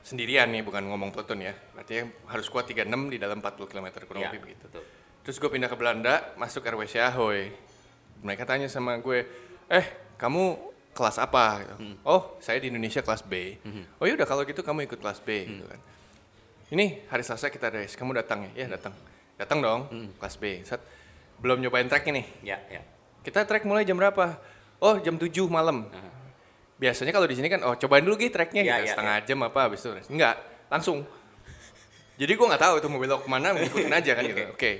Sendirian 0.04 0.50
nih, 0.50 0.66
bukan 0.66 0.84
ngomong 0.90 1.14
platoon 1.14 1.46
ya. 1.46 1.54
Artinya 1.78 2.10
harus 2.34 2.50
kuat 2.50 2.66
36 2.66 2.90
di 3.14 3.18
dalam 3.22 3.40
40 3.40 3.70
km 3.70 3.88
kurang 4.10 4.22
Ya, 4.26 4.30
lebih 4.34 4.50
begitu. 4.50 4.66
betul. 4.66 4.84
Terus 5.24 5.38
gue 5.38 5.50
pindah 5.52 5.70
ke 5.70 5.78
Belanda, 5.78 6.34
masuk 6.36 6.66
RWC 6.66 6.96
Ahoy. 7.04 7.52
Mereka 8.26 8.44
tanya 8.44 8.68
sama 8.68 8.98
gue, 8.98 9.28
eh 9.70 9.86
kamu 10.18 10.69
kelas 10.92 11.18
apa? 11.18 11.64
Gitu. 11.64 11.74
Oh 12.04 12.38
saya 12.40 12.60
di 12.60 12.68
Indonesia 12.70 13.00
kelas 13.00 13.24
B. 13.24 13.58
Oh 13.98 14.06
yaudah 14.06 14.26
kalau 14.26 14.44
gitu 14.44 14.60
kamu 14.60 14.86
ikut 14.86 15.00
kelas 15.00 15.20
B 15.22 15.46
gitu 15.46 15.66
kan. 15.66 15.80
Ini 16.70 17.10
hari 17.10 17.26
Selasa 17.26 17.50
kita 17.50 17.74
race, 17.74 17.98
kamu 17.98 18.14
datang 18.14 18.46
ya? 18.54 18.66
Ya 18.66 18.78
datang. 18.78 18.94
Datang 19.40 19.58
dong, 19.58 19.80
kelas 20.20 20.36
B. 20.38 20.62
Set. 20.62 20.82
Belum 21.40 21.58
nyobain 21.58 21.88
track 21.88 22.06
ini. 22.12 22.22
ya 22.44 22.60
ya 22.70 22.84
Kita 23.24 23.48
track 23.48 23.64
mulai 23.64 23.88
jam 23.88 23.96
berapa? 23.96 24.38
Oh 24.80 25.00
jam 25.00 25.16
7 25.16 25.32
malam. 25.48 25.88
Biasanya 26.80 27.12
kalau 27.12 27.28
di 27.28 27.36
sini 27.36 27.52
kan, 27.52 27.60
oh 27.68 27.76
cobain 27.76 28.04
dulu 28.04 28.16
gitu 28.16 28.32
tracknya 28.32 28.64
Ya, 28.64 28.80
gitu, 28.80 28.88
ya, 28.88 28.92
setengah 28.96 29.16
jam 29.28 29.40
apa 29.44 29.60
habis 29.68 29.84
itu. 29.84 29.92
race. 29.92 30.08
Enggak, 30.08 30.40
langsung. 30.72 31.04
Jadi 32.16 32.32
gue 32.36 32.48
nggak 32.48 32.60
tahu 32.60 32.74
itu 32.80 32.88
mau 32.88 33.00
belok 33.00 33.22
ke 33.24 33.30
mana, 33.32 33.52
ngikutin 33.56 33.92
aja 33.92 34.12
kan 34.16 34.24
gitu. 34.24 34.44
Oke, 34.56 34.72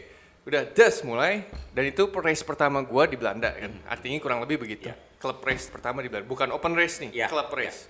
udah 0.50 0.64
just 0.74 1.06
mulai. 1.06 1.46
Dan 1.72 1.88
itu 1.88 2.10
race 2.12 2.42
pertama 2.42 2.82
gue 2.82 3.04
di 3.08 3.18
Belanda 3.18 3.54
kan. 3.54 3.72
Artinya 3.86 4.18
kurang 4.18 4.42
lebih 4.42 4.60
begitu. 4.60 4.90
Klub 5.20 5.38
race 5.44 5.70
pertama 5.70 6.02
di 6.02 6.10
Belanda, 6.10 6.26
bukan 6.26 6.50
open 6.50 6.74
race 6.74 7.04
nih, 7.04 7.12
Ya, 7.14 7.28
klub 7.28 7.52
race. 7.52 7.86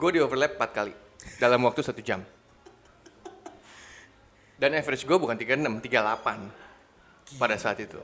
Gue 0.00 0.16
di 0.16 0.20
overlap 0.20 0.56
4 0.56 0.72
kali 0.72 0.92
dalam 1.36 1.60
waktu 1.62 1.84
satu 1.84 2.00
jam. 2.00 2.24
Dan 4.60 4.76
average 4.76 5.08
gue 5.08 5.16
bukan 5.16 5.36
36, 5.36 5.80
38 5.80 7.40
pada 7.40 7.56
saat 7.56 7.80
itu. 7.80 8.00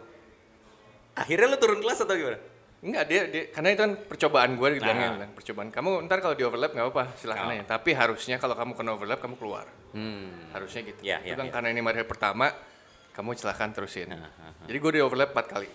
akhirnya 1.17 1.49
lu 1.49 1.57
turun 1.57 1.81
kelas 1.81 2.05
atau 2.05 2.13
gimana 2.13 2.37
Enggak, 2.85 3.05
dia, 3.09 3.23
dia 3.25 3.43
karena 3.49 3.73
itu 3.73 3.81
kan 3.81 3.93
percobaan 4.05 4.51
gue 4.53 4.69
di 4.77 4.81
Nah. 4.85 5.17
bilang, 5.17 5.33
percobaan. 5.33 5.73
Kamu 5.73 6.05
ntar 6.05 6.21
kalau 6.21 6.37
di 6.37 6.45
overlap 6.45 6.77
nggak 6.77 6.85
apa-apa, 6.87 7.05
silakan 7.17 7.49
Oh. 7.49 7.55
aja. 7.57 7.65
Tapi 7.73 7.91
harusnya 7.97 8.37
kalau 8.37 8.53
kamu 8.53 8.77
kena 8.77 8.93
overlap 8.93 9.19
kamu 9.25 9.41
keluar. 9.41 9.65
hmm. 9.97 10.53
Harusnya 10.53 10.85
gitu. 10.85 11.01
Itu 11.01 11.09
ya, 11.09 11.25
kan 11.25 11.49
ya. 11.49 11.53
karena 11.57 11.69
ini 11.73 11.81
hari 11.81 12.05
pertama, 12.05 12.53
kamu 13.17 13.33
silakan 13.33 13.73
terusin. 13.73 14.13
Jadi 14.69 14.77
gue 14.77 14.93
di 14.93 15.01
overlap 15.01 15.33
4 15.33 15.49
kali. 15.49 15.69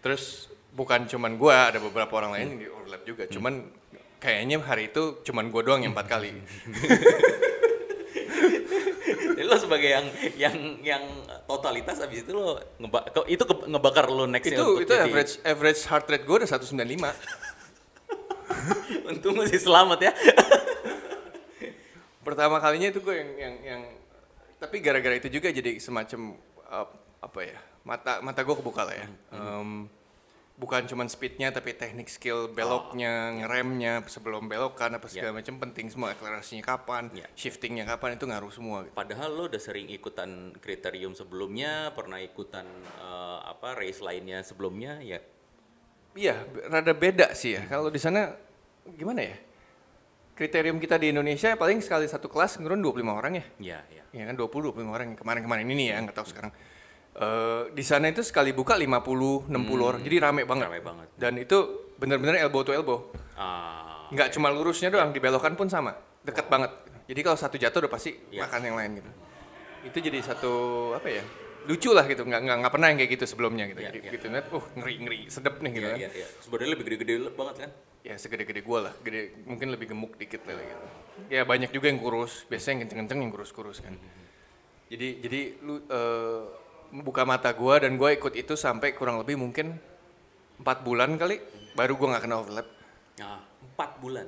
Terus 0.00 0.46
bukan 0.70 1.10
cuman 1.10 1.34
gue, 1.34 1.50
ada 1.50 1.82
beberapa 1.82 2.14
orang 2.14 2.38
lain 2.38 2.46
yang 2.46 2.60
di 2.62 2.68
overlap 2.70 3.02
juga. 3.02 3.26
Hmm. 3.26 3.34
Cuman 3.34 3.54
kayaknya 4.22 4.62
hari 4.62 4.94
itu 4.94 5.18
cuman 5.26 5.50
gue 5.50 5.62
doang 5.66 5.82
yang 5.82 5.90
4 5.90 6.06
kali. 6.06 6.30
Jadi 9.40 9.48
lo 9.48 9.56
sebagai 9.56 9.88
yang 9.88 10.06
yang 10.36 10.56
yang 10.84 11.02
totalitas 11.48 11.96
abis 12.04 12.28
itu 12.28 12.32
lo 12.36 12.60
ngeba 12.76 13.08
itu 13.24 13.40
ke- 13.40 13.66
ngebakar 13.72 14.12
lo 14.12 14.28
nextnya 14.28 14.60
itu 14.60 14.66
untuk 14.68 14.84
itu 14.84 14.92
jadi- 14.92 15.08
average 15.08 15.32
average 15.48 15.80
heart 15.88 16.06
rate 16.12 16.24
gue 16.28 16.36
udah 16.44 16.48
195. 16.48 17.00
untung 19.10 19.34
masih 19.40 19.56
selamat 19.56 19.98
ya 20.06 20.12
pertama 22.20 22.60
kalinya 22.60 22.92
itu 22.92 23.00
gue 23.00 23.14
yang 23.16 23.30
yang 23.34 23.54
yang 23.64 23.82
tapi 24.60 24.76
gara-gara 24.78 25.16
itu 25.16 25.32
juga 25.32 25.48
jadi 25.48 25.80
semacam 25.80 26.36
uh, 26.68 26.88
apa 27.20 27.40
ya 27.42 27.58
mata 27.80 28.20
mata 28.20 28.44
gue 28.44 28.52
kebuka 28.54 28.84
lah 28.84 28.92
ya. 28.94 29.06
Em, 29.32 29.88
bukan 30.60 30.84
cuman 30.84 31.08
speednya 31.08 31.48
tapi 31.48 31.72
teknik 31.72 32.12
skill 32.12 32.52
beloknya 32.52 33.32
ngeremnya 33.40 34.04
sebelum 34.04 34.44
belokan 34.44 34.92
apa 34.92 35.08
segala 35.08 35.40
macam 35.40 35.56
penting 35.56 35.88
semua 35.88 36.12
akselerasinya 36.12 36.60
kapan 36.60 37.08
Ya. 37.16 37.24
shiftingnya 37.32 37.88
kapan 37.88 38.20
itu 38.20 38.28
ngaruh 38.28 38.52
semua 38.52 38.84
gitu. 38.84 38.92
padahal 38.92 39.32
lo 39.32 39.48
udah 39.48 39.56
sering 39.56 39.88
ikutan 39.88 40.52
kriterium 40.60 41.16
sebelumnya 41.16 41.96
pernah 41.96 42.20
ikutan 42.20 42.68
eh, 43.00 43.38
apa 43.48 43.72
race 43.72 44.04
lainnya 44.04 44.44
sebelumnya 44.44 45.00
ya? 45.00 45.24
Iya 46.12 46.44
rada 46.68 46.92
beda 46.92 47.32
sih 47.32 47.56
ya. 47.56 47.64
Kalau 47.64 47.88
di 47.88 47.96
sana 47.96 48.36
gimana 48.84 49.24
ya 49.24 49.36
kriterium 50.40 50.80
kita 50.80 50.96
di 50.96 51.12
Indonesia 51.12 51.52
paling 51.52 51.84
sekali 51.84 52.08
satu 52.08 52.32
kelas 52.32 52.64
ngurun 52.64 52.80
25 52.80 53.12
orang 53.12 53.32
ya 53.36 53.44
ya 53.60 53.78
ya 53.92 54.00
Ya 54.10 54.24
kan 54.26 54.34
20 54.34 54.72
25 54.72 54.88
orang 54.88 55.08
kemarin-kemarin 55.14 55.66
ini 55.70 55.92
ya 55.92 56.02
nggak 56.02 56.16
tahu 56.16 56.26
sekarang. 56.32 56.50
Eh 57.14 57.62
di 57.70 57.84
sana 57.86 58.10
itu 58.10 58.26
sekali 58.26 58.50
buka 58.50 58.74
50 58.74 59.46
60 59.46 59.54
orang. 59.78 60.00
Jadi 60.02 60.16
rame 60.18 60.42
banget. 60.42 60.66
Hmm. 60.66 60.74
rame 60.74 60.80
banget. 60.82 61.08
Dan 61.14 61.32
itu 61.38 61.58
benar-benar 61.94 62.40
elbow 62.42 62.66
to 62.66 62.72
elbow. 62.74 63.12
ah 63.38 64.10
Nggak 64.10 64.34
cuma 64.34 64.50
lurusnya 64.50 64.90
doang, 64.90 65.14
dibelokan 65.14 65.54
pun 65.54 65.70
sama. 65.70 65.94
Deket 66.26 66.50
banget. 66.50 66.74
Jadi 67.06 67.20
kalau 67.22 67.38
satu 67.38 67.54
jatuh 67.54 67.86
udah 67.86 67.92
pasti 67.92 68.18
Iya. 68.34 68.50
makan 68.50 68.60
yang 68.66 68.76
lain 68.80 68.90
gitu. 68.98 69.10
Itu 69.86 69.98
jadi 70.02 70.18
satu 70.26 70.52
apa 70.98 71.06
ya? 71.06 71.22
Lucu 71.70 71.94
lah 71.94 72.02
gitu. 72.10 72.26
Nggak 72.26 72.40
nggak 72.50 72.56
nggak 72.66 72.72
pernah 72.74 72.86
yang 72.90 72.98
kayak 72.98 73.10
gitu 73.14 73.24
sebelumnya 73.30 73.70
gitu. 73.70 73.78
Iya, 73.78 73.94
jadi 73.94 73.98
iya. 74.02 74.10
gitu 74.10 74.26
ngeliat, 74.26 74.46
uh 74.50 74.64
ngeri-ngeri, 74.74 75.20
sedep 75.30 75.54
nih 75.62 75.70
gitu 75.70 75.86
ya 75.86 75.94
kan. 75.94 76.00
ya 76.02 76.10
ya 76.10 76.26
sebenarnya 76.42 76.70
lebih 76.74 76.84
gede-gede 76.90 77.14
banget 77.38 77.56
kan 77.62 77.70
Ya 78.00 78.16
segede-gede 78.16 78.64
gua 78.64 78.88
lah, 78.88 78.94
gede 79.04 79.44
mungkin 79.44 79.68
lebih 79.68 79.92
gemuk 79.92 80.16
dikit 80.16 80.40
lah 80.48 80.56
gitu. 80.56 80.86
Ya 81.28 81.44
banyak 81.44 81.68
juga 81.68 81.92
yang 81.92 82.00
kurus, 82.00 82.48
biasanya 82.48 82.72
yang 82.72 82.80
kenceng-kenceng 82.88 83.18
yang 83.20 83.32
kurus-kurus 83.32 83.84
kan. 83.84 83.92
Jadi 84.88 85.08
jadi 85.20 85.40
lu 85.60 85.84
eh, 85.84 86.42
buka 87.04 87.28
mata 87.28 87.52
gua 87.52 87.76
dan 87.78 88.00
gua 88.00 88.16
ikut 88.16 88.32
itu 88.32 88.56
sampai 88.56 88.96
kurang 88.96 89.20
lebih 89.20 89.36
mungkin 89.36 89.76
empat 90.64 90.80
bulan 90.80 91.20
kali, 91.20 91.44
baru 91.76 91.94
gua 92.00 92.16
nggak 92.16 92.24
kena 92.24 92.36
overlap. 92.40 92.68
nah 93.20 93.36
empat 93.60 93.90
bulan 94.00 94.26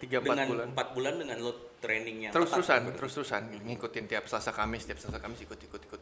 tiga 0.00 0.20
empat 0.20 0.36
dengan 0.36 0.48
bulan. 0.52 0.66
empat 0.72 0.88
bulan 0.92 1.14
dengan 1.16 1.36
lo 1.40 1.52
training 1.80 2.16
yang 2.28 2.32
Terus 2.32 2.48
terusan, 2.52 2.80
terus 2.96 3.12
terusan, 3.12 3.42
ngikutin 3.52 4.04
tiap 4.08 4.24
Selasa 4.24 4.52
Kamis, 4.56 4.88
tiap 4.88 4.96
Selasa 4.96 5.20
Kamis 5.20 5.44
ikut 5.44 5.60
ikut 5.60 5.80
ikut. 5.84 6.00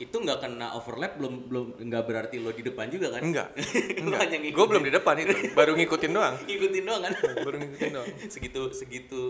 Itu 0.00 0.16
nggak 0.16 0.40
kena 0.40 0.72
overlap 0.72 1.20
belum 1.20 1.34
belum 1.46 1.66
nggak 1.78 2.02
berarti 2.02 2.40
lo 2.40 2.50
di 2.50 2.64
depan 2.64 2.88
juga 2.88 3.12
kan 3.12 3.20
Enggak, 3.20 3.52
enggak. 4.00 4.24
Gua 4.56 4.64
belum 4.66 4.82
di 4.82 4.90
depan 4.90 5.12
itu, 5.14 5.52
baru 5.52 5.76
ngikutin 5.76 6.10
doang. 6.10 6.34
ngikutin 6.48 6.82
doang 6.82 7.02
kan 7.04 7.12
Baru 7.38 7.56
ngikutin 7.56 7.90
doang. 8.00 8.08
segitu 8.26 8.72
segitu 8.72 9.20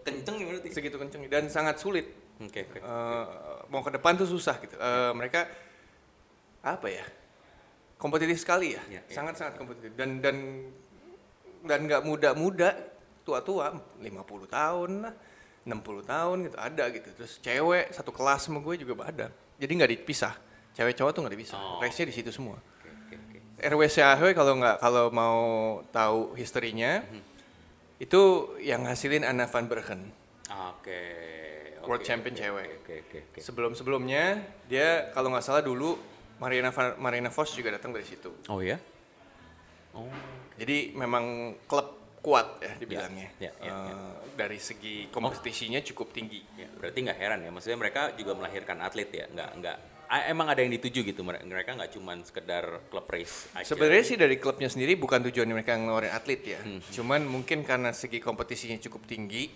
kenceng 0.00 0.38
ya 0.38 0.44
berarti 0.46 0.68
Segitu 0.70 0.94
kenceng 0.96 1.26
dan 1.26 1.50
sangat 1.50 1.76
sulit. 1.76 2.06
oke 2.38 2.60
oke 2.62 2.78
Eh, 2.78 3.24
mau 3.66 3.82
ke 3.82 3.90
depan 3.90 4.14
tuh 4.14 4.24
susah 4.24 4.54
gitu. 4.58 4.74
Eh, 4.74 5.12
mereka 5.12 5.50
apa 6.62 6.86
ya? 6.86 7.02
Kompetitif 7.96 8.38
sekali 8.38 8.72
ya, 8.72 8.82
Ya, 8.86 9.00
ya. 9.00 9.10
sangat-sangat 9.10 9.56
kompetitif 9.56 9.90
dan 9.92 10.20
dan 10.20 10.36
dan 11.62 11.82
nggak 11.82 12.04
muda-muda, 12.04 12.78
tua-tua, 13.24 13.74
50 13.98 14.12
tahun 14.46 14.90
lah, 15.02 15.14
60 15.64 15.74
tahun 16.04 16.36
gitu 16.44 16.56
ada 16.56 16.84
gitu. 16.90 17.08
Terus 17.10 17.40
cewek 17.40 17.90
satu 17.90 18.12
kelas 18.12 18.46
sama 18.46 18.60
gue 18.60 18.78
juga 18.78 19.02
ada. 19.02 19.34
Jadi 19.56 19.72
nggak 19.72 19.90
dipisah. 19.94 20.34
Cewek 20.72 20.92
cowok 20.92 21.10
tuh 21.10 21.20
nggak 21.22 21.34
dipisah. 21.34 21.56
Oh. 21.56 21.78
Race-nya 21.78 22.06
di 22.06 22.14
situ 22.14 22.30
semua. 22.30 22.56
oke 22.56 23.16
RWC 23.58 23.96
Ahoy 24.04 24.32
kalau 24.32 24.52
nggak 24.54 24.76
kalau 24.78 25.08
mau 25.08 25.38
tahu 25.88 26.34
historinya 26.34 27.00
Mhm. 27.00 27.20
itu 27.98 28.20
yang 28.60 28.84
ngasilin 28.84 29.22
Anna 29.22 29.44
van 29.44 29.64
Bergen. 29.64 30.12
oke 30.46 31.00
World 31.82 32.02
oke, 32.02 32.04
champion 32.04 32.32
oke, 32.32 32.42
cewek. 32.42 32.66
oke 32.76 32.94
oke 33.00 33.18
oke 33.26 33.38
Sebelum-sebelumnya 33.40 34.24
dia 34.66 35.08
kalau 35.10 35.30
nggak 35.30 35.40
salah 35.40 35.60
dulu 35.60 35.96
Mariana 36.36 36.68
Va- 36.68 36.96
Marina 36.96 37.32
Vos 37.32 37.48
juga 37.50 37.72
datang 37.72 37.90
dari 37.90 38.04
situ. 38.04 38.28
oh 38.46 38.60
ya 38.60 38.76
oh 39.92 40.12
Jadi 40.56 40.92
memang 40.92 41.24
klub 41.64 42.05
kuat 42.26 42.58
ya 42.58 42.74
dibilangnya. 42.74 43.30
Ya, 43.38 43.54
ya, 43.62 43.70
ya, 43.70 43.74
Eh, 43.86 43.94
Dari 44.34 44.58
segi 44.58 45.06
kompetisinya 45.14 45.78
cukup 45.78 46.10
tinggi. 46.10 46.42
Ya, 46.58 46.66
berarti 46.74 46.98
nggak 47.06 47.18
heran 47.22 47.38
ya. 47.46 47.54
Maksudnya 47.54 47.78
mereka 47.78 48.10
juga 48.18 48.34
melahirkan 48.34 48.82
atlet 48.82 49.06
ya. 49.14 49.30
Nggak 49.30 49.50
nggak. 49.62 49.78
Emang 50.26 50.50
ada 50.50 50.58
yang 50.58 50.74
dituju 50.74 51.06
gitu. 51.06 51.22
Mere- 51.22 51.46
Mereka 51.46 51.78
nggak 51.78 51.94
cuman 51.94 52.26
sekedar 52.26 52.82
klub 52.90 53.06
race 53.06 53.46
aja. 53.54 53.62
Sebenarnya 53.62 54.02
sih 54.02 54.18
dari 54.18 54.42
klubnya 54.42 54.66
sendiri 54.66 54.98
bukan 54.98 55.22
tujuan 55.30 55.46
mereka 55.46 55.78
ngeluarin 55.78 56.10
atlet 56.10 56.42
ya. 56.42 56.58
Hmm. 56.58 56.82
Cuman 56.82 57.22
mungkin 57.30 57.62
karena 57.62 57.94
segi 57.94 58.18
kompetisinya 58.18 58.78
cukup 58.82 59.06
tinggi, 59.06 59.46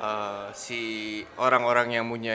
eh, 0.00 0.48
si 0.56 0.80
orang-orang 1.36 2.00
yang 2.00 2.08
punya 2.08 2.32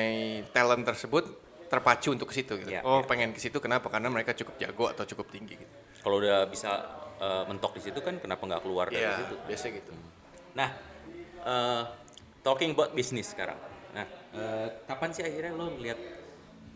talent 0.53 0.85
tersebut 0.85 1.25
terpacu 1.69 2.13
untuk 2.17 2.33
ke 2.33 2.41
situ 2.41 2.53
gitu. 2.57 2.69
Ya, 2.69 2.81
oh, 2.81 3.01
ya. 3.01 3.05
pengen 3.05 3.29
ke 3.29 3.37
situ 3.37 3.61
kenapa? 3.61 3.93
Karena 3.93 4.09
mereka 4.09 4.33
cukup 4.33 4.57
jago 4.57 4.89
atau 4.89 5.05
cukup 5.05 5.29
tinggi 5.29 5.53
gitu. 5.53 5.73
Kalau 6.01 6.17
udah 6.17 6.49
bisa 6.49 6.81
eh, 7.19 7.43
mentok 7.45 7.75
di 7.75 7.81
situ 7.81 7.99
kan, 7.99 8.15
kenapa 8.15 8.41
nggak 8.41 8.61
keluar 8.61 8.87
dari 8.87 9.03
Iya, 9.03 9.19
situ? 9.19 9.35
biasa 9.43 9.65
gitu. 9.69 9.91
Nah, 10.53 10.69
eh, 11.41 11.83
talking 12.39 12.71
about 12.71 12.91
business 12.91 13.29
sekarang. 13.29 13.59
Nah, 13.91 14.05
eh, 14.31 14.67
kapan 14.85 15.09
sih 15.11 15.21
akhirnya 15.21 15.51
lo 15.51 15.71
melihat 15.71 15.99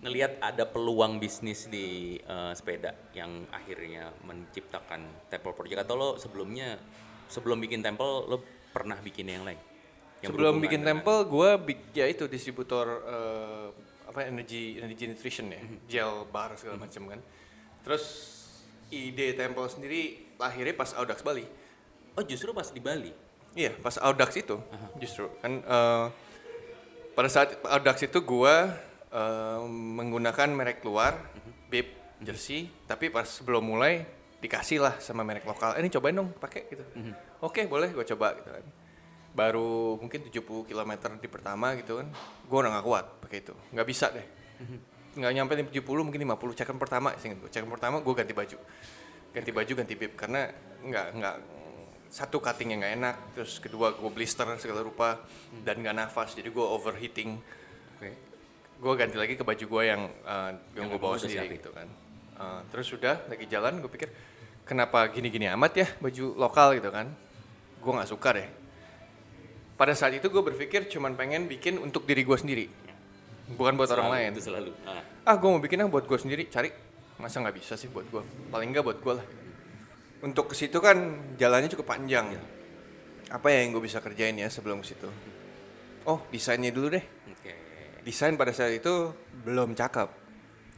ngelihat 0.04 0.36
ada 0.38 0.68
peluang 0.68 1.16
bisnis 1.16 1.66
di 1.66 2.18
eh, 2.18 2.52
sepeda 2.52 2.92
yang 3.14 3.48
akhirnya 3.50 4.12
menciptakan 4.22 5.00
Temple 5.28 5.54
Project 5.54 5.80
atau 5.82 5.96
lo 5.96 6.10
sebelumnya 6.16 6.76
sebelum 7.26 7.58
bikin 7.58 7.80
Temple 7.80 8.28
lo 8.28 8.38
pernah 8.70 9.00
bikin 9.00 9.26
yang 9.26 9.44
lain? 9.44 9.60
Yang 10.20 10.30
Sebelum 10.30 10.60
bikin 10.60 10.84
dengan- 10.84 11.00
Temple, 11.00 11.20
gue 11.26 11.50
ya 11.94 12.06
itu 12.06 12.28
distributor 12.28 12.86
eh, 13.02 13.68
apa 14.04 14.20
energy 14.24 14.76
energy 14.78 15.08
nutrition 15.08 15.48
ya, 15.48 15.58
Mhm. 15.58 15.78
gel 15.86 16.14
bar 16.28 16.52
segala 16.54 16.78
macam 16.78 17.08
kan. 17.08 17.20
Terus 17.82 18.04
ide 18.90 19.34
Temple 19.34 19.68
sendiri 19.68 20.33
lahirnya 20.40 20.76
pas 20.76 20.92
Audax 20.98 21.22
Bali. 21.22 21.46
Oh 22.14 22.24
justru 22.26 22.54
pas 22.54 22.68
di 22.70 22.82
Bali. 22.82 23.12
Iya, 23.54 23.74
pas 23.78 23.98
Audax 24.02 24.34
itu 24.38 24.58
justru 24.98 25.30
kan 25.42 25.62
eh, 25.62 26.06
pada 27.14 27.30
saat 27.30 27.58
Audax 27.66 28.06
itu 28.06 28.22
gua 28.26 28.74
eh, 29.14 29.62
menggunakan 29.70 30.50
merek 30.50 30.82
luar, 30.82 31.18
Bib, 31.70 31.90
jersey, 32.22 32.70
tapi 32.90 33.14
pas 33.14 33.26
sebelum 33.30 33.62
mulai 33.62 34.06
dikasih 34.42 34.82
lah 34.84 34.98
sama 35.00 35.22
merek 35.24 35.46
lokal. 35.46 35.78
Eh, 35.78 35.86
ini 35.86 35.90
cobain 35.94 36.18
dong, 36.18 36.34
pakai 36.36 36.68
gitu. 36.68 36.84
Oke, 37.40 37.64
boleh 37.70 37.92
gue 37.92 38.06
coba 38.16 38.36
gitu 38.36 38.50
kan. 38.52 38.66
Baru 39.34 39.98
mungkin 39.98 40.20
70 40.30 40.68
km 40.68 40.92
di 41.18 41.30
pertama 41.32 41.74
gitu 41.80 42.02
kan. 42.02 42.08
Gua 42.50 42.66
udah 42.66 42.72
gak 42.82 42.86
kuat 42.86 43.06
pakai 43.24 43.38
itu. 43.42 43.54
nggak 43.72 43.88
bisa 43.88 44.10
deh. 44.12 44.28
nggak 45.14 45.32
nyampe 45.38 45.54
70 45.70 45.86
mungkin 45.86 46.22
50 46.26 46.58
cekan 46.58 46.78
pertama 46.82 47.14
sih 47.22 47.30
cekan 47.30 47.70
pertama 47.70 48.02
gue 48.02 48.14
ganti 48.18 48.34
baju 48.34 48.58
ganti 49.34 49.50
baju 49.52 49.72
ganti 49.74 49.94
bib 49.98 50.14
karena 50.14 50.48
nggak 50.86 51.08
nggak 51.18 51.36
satu 52.14 52.38
cuttingnya 52.38 52.78
nggak 52.86 52.94
enak 53.02 53.16
terus 53.34 53.58
kedua 53.58 53.98
gue 53.98 54.12
blister 54.14 54.46
segala 54.62 54.86
rupa 54.86 55.18
dan 55.66 55.82
nggak 55.82 55.96
nafas 55.98 56.38
jadi 56.38 56.54
gue 56.54 56.62
overheating 56.62 57.42
Oke. 57.98 58.12
gue 58.78 58.94
ganti 58.94 59.18
lagi 59.18 59.34
ke 59.34 59.42
baju 59.42 59.66
gue 59.66 59.84
yang 59.90 60.02
uh, 60.22 60.54
yang 60.78 60.86
gue 60.86 60.98
Yang 60.98 61.02
bawa 61.02 61.14
udah 61.18 61.22
sendiri 61.26 61.46
siapin. 61.50 61.60
gitu 61.60 61.72
kan 61.74 61.90
Uh, 62.34 62.66
terus 62.74 62.90
sudah 62.90 63.22
lagi 63.30 63.46
jalan 63.46 63.78
gue 63.78 63.86
pikir 63.94 64.10
kenapa 64.66 65.06
gini-gini 65.14 65.46
amat 65.54 65.74
ya 65.78 65.88
baju 66.02 66.34
lokal 66.34 66.74
gitu 66.82 66.90
kan 66.90 67.06
gue 67.78 67.92
nggak 67.94 68.10
suka 68.10 68.30
deh 68.34 68.48
pada 69.78 69.94
saat 69.94 70.18
itu 70.18 70.34
gue 70.34 70.42
berpikir 70.42 70.90
cuman 70.90 71.14
pengen 71.14 71.46
bikin 71.46 71.78
untuk 71.78 72.10
diri 72.10 72.26
gue 72.26 72.34
sendiri 72.34 72.66
bukan 73.54 73.78
buat 73.78 73.86
orang 73.94 74.10
Selalu, 74.10 74.18
lain 74.18 74.32
Itu 74.34 74.42
selalu. 74.50 74.72
Ah. 74.82 75.30
ah 75.30 75.36
gue 75.38 75.46
mau 75.46 75.62
bikin 75.62 75.78
yang 75.86 75.94
buat 75.94 76.10
gue 76.10 76.18
sendiri 76.18 76.50
cari 76.50 76.74
masa 77.24 77.40
nggak 77.40 77.56
bisa 77.56 77.80
sih 77.80 77.88
buat 77.88 78.04
gue 78.12 78.20
paling 78.52 78.76
nggak 78.76 78.84
buat 78.84 79.00
gue 79.00 79.14
lah 79.16 79.28
untuk 80.20 80.52
ke 80.52 80.56
situ 80.60 80.76
kan 80.78 81.00
jalannya 81.40 81.72
cukup 81.72 81.88
panjang 81.88 82.36
apa 83.32 83.48
ya 83.48 83.64
yang 83.64 83.72
gue 83.72 83.84
bisa 83.84 84.04
kerjain 84.04 84.36
ya 84.36 84.52
sebelum 84.52 84.84
ke 84.84 84.92
situ 84.92 85.08
oh 86.04 86.20
desainnya 86.28 86.76
dulu 86.76 86.92
deh 86.92 87.06
Oke. 87.32 87.54
desain 88.04 88.36
pada 88.36 88.52
saat 88.52 88.76
itu 88.76 89.16
belum 89.48 89.72
cakep 89.72 90.20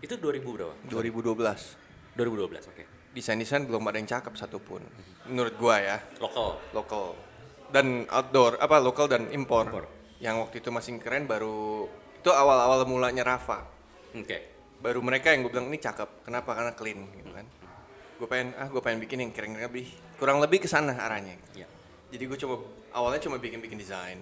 Itu 0.05 0.21
2000 0.21 0.45
berapa? 0.45 0.73
2012 0.86 2.13
2012, 2.13 2.69
oke. 2.69 2.84
desain-desain 3.17 3.65
belum 3.65 3.81
ada 3.89 3.97
yang 3.97 4.05
cakep 4.05 4.34
satupun 4.38 4.86
menurut 5.25 5.58
gue 5.58 5.75
ya 5.81 5.97
Lokal. 6.21 6.62
lokal 6.71 7.17
dan 7.73 8.05
outdoor 8.08 8.62
apa 8.62 8.77
lokal 8.77 9.10
dan 9.10 9.25
impor. 9.34 9.65
Impor. 9.65 9.86
yang 10.21 10.38
waktu 10.39 10.62
itu 10.62 10.69
masih 10.69 11.01
keren 11.01 11.25
baru 11.25 11.89
itu 12.21 12.29
awal-awal 12.29 12.86
mulanya 12.86 13.25
Rafa 13.25 13.65
Oke. 14.15 14.54
Baru 14.85 15.01
mereka 15.01 15.33
yang 15.33 15.41
gue 15.41 15.49
bilang 15.49 15.67
ini 15.73 15.81
cakep 15.81 16.21
kenapa? 16.21 16.53
Karena 16.53 16.71
clean 16.77 17.09
gitu 17.17 17.33
kan. 17.33 17.45
Gue 18.21 18.27
pengen 18.29 18.53
ah 18.61 18.69
gue 18.69 18.81
pengen 18.85 19.01
bikin 19.01 19.17
yang 19.25 19.31
keren 19.33 19.57
lebih 19.57 19.89
kurang 20.21 20.37
lebih 20.37 20.61
ke 20.61 20.69
sana 20.69 20.93
arahnya. 20.93 21.33
Ya. 21.57 21.65
jadi 22.13 22.29
gue 22.29 22.37
coba 22.37 22.61
awalnya 22.93 23.25
cuma 23.25 23.41
bikin 23.41 23.59
bikin 23.65 23.81
desain. 23.81 24.21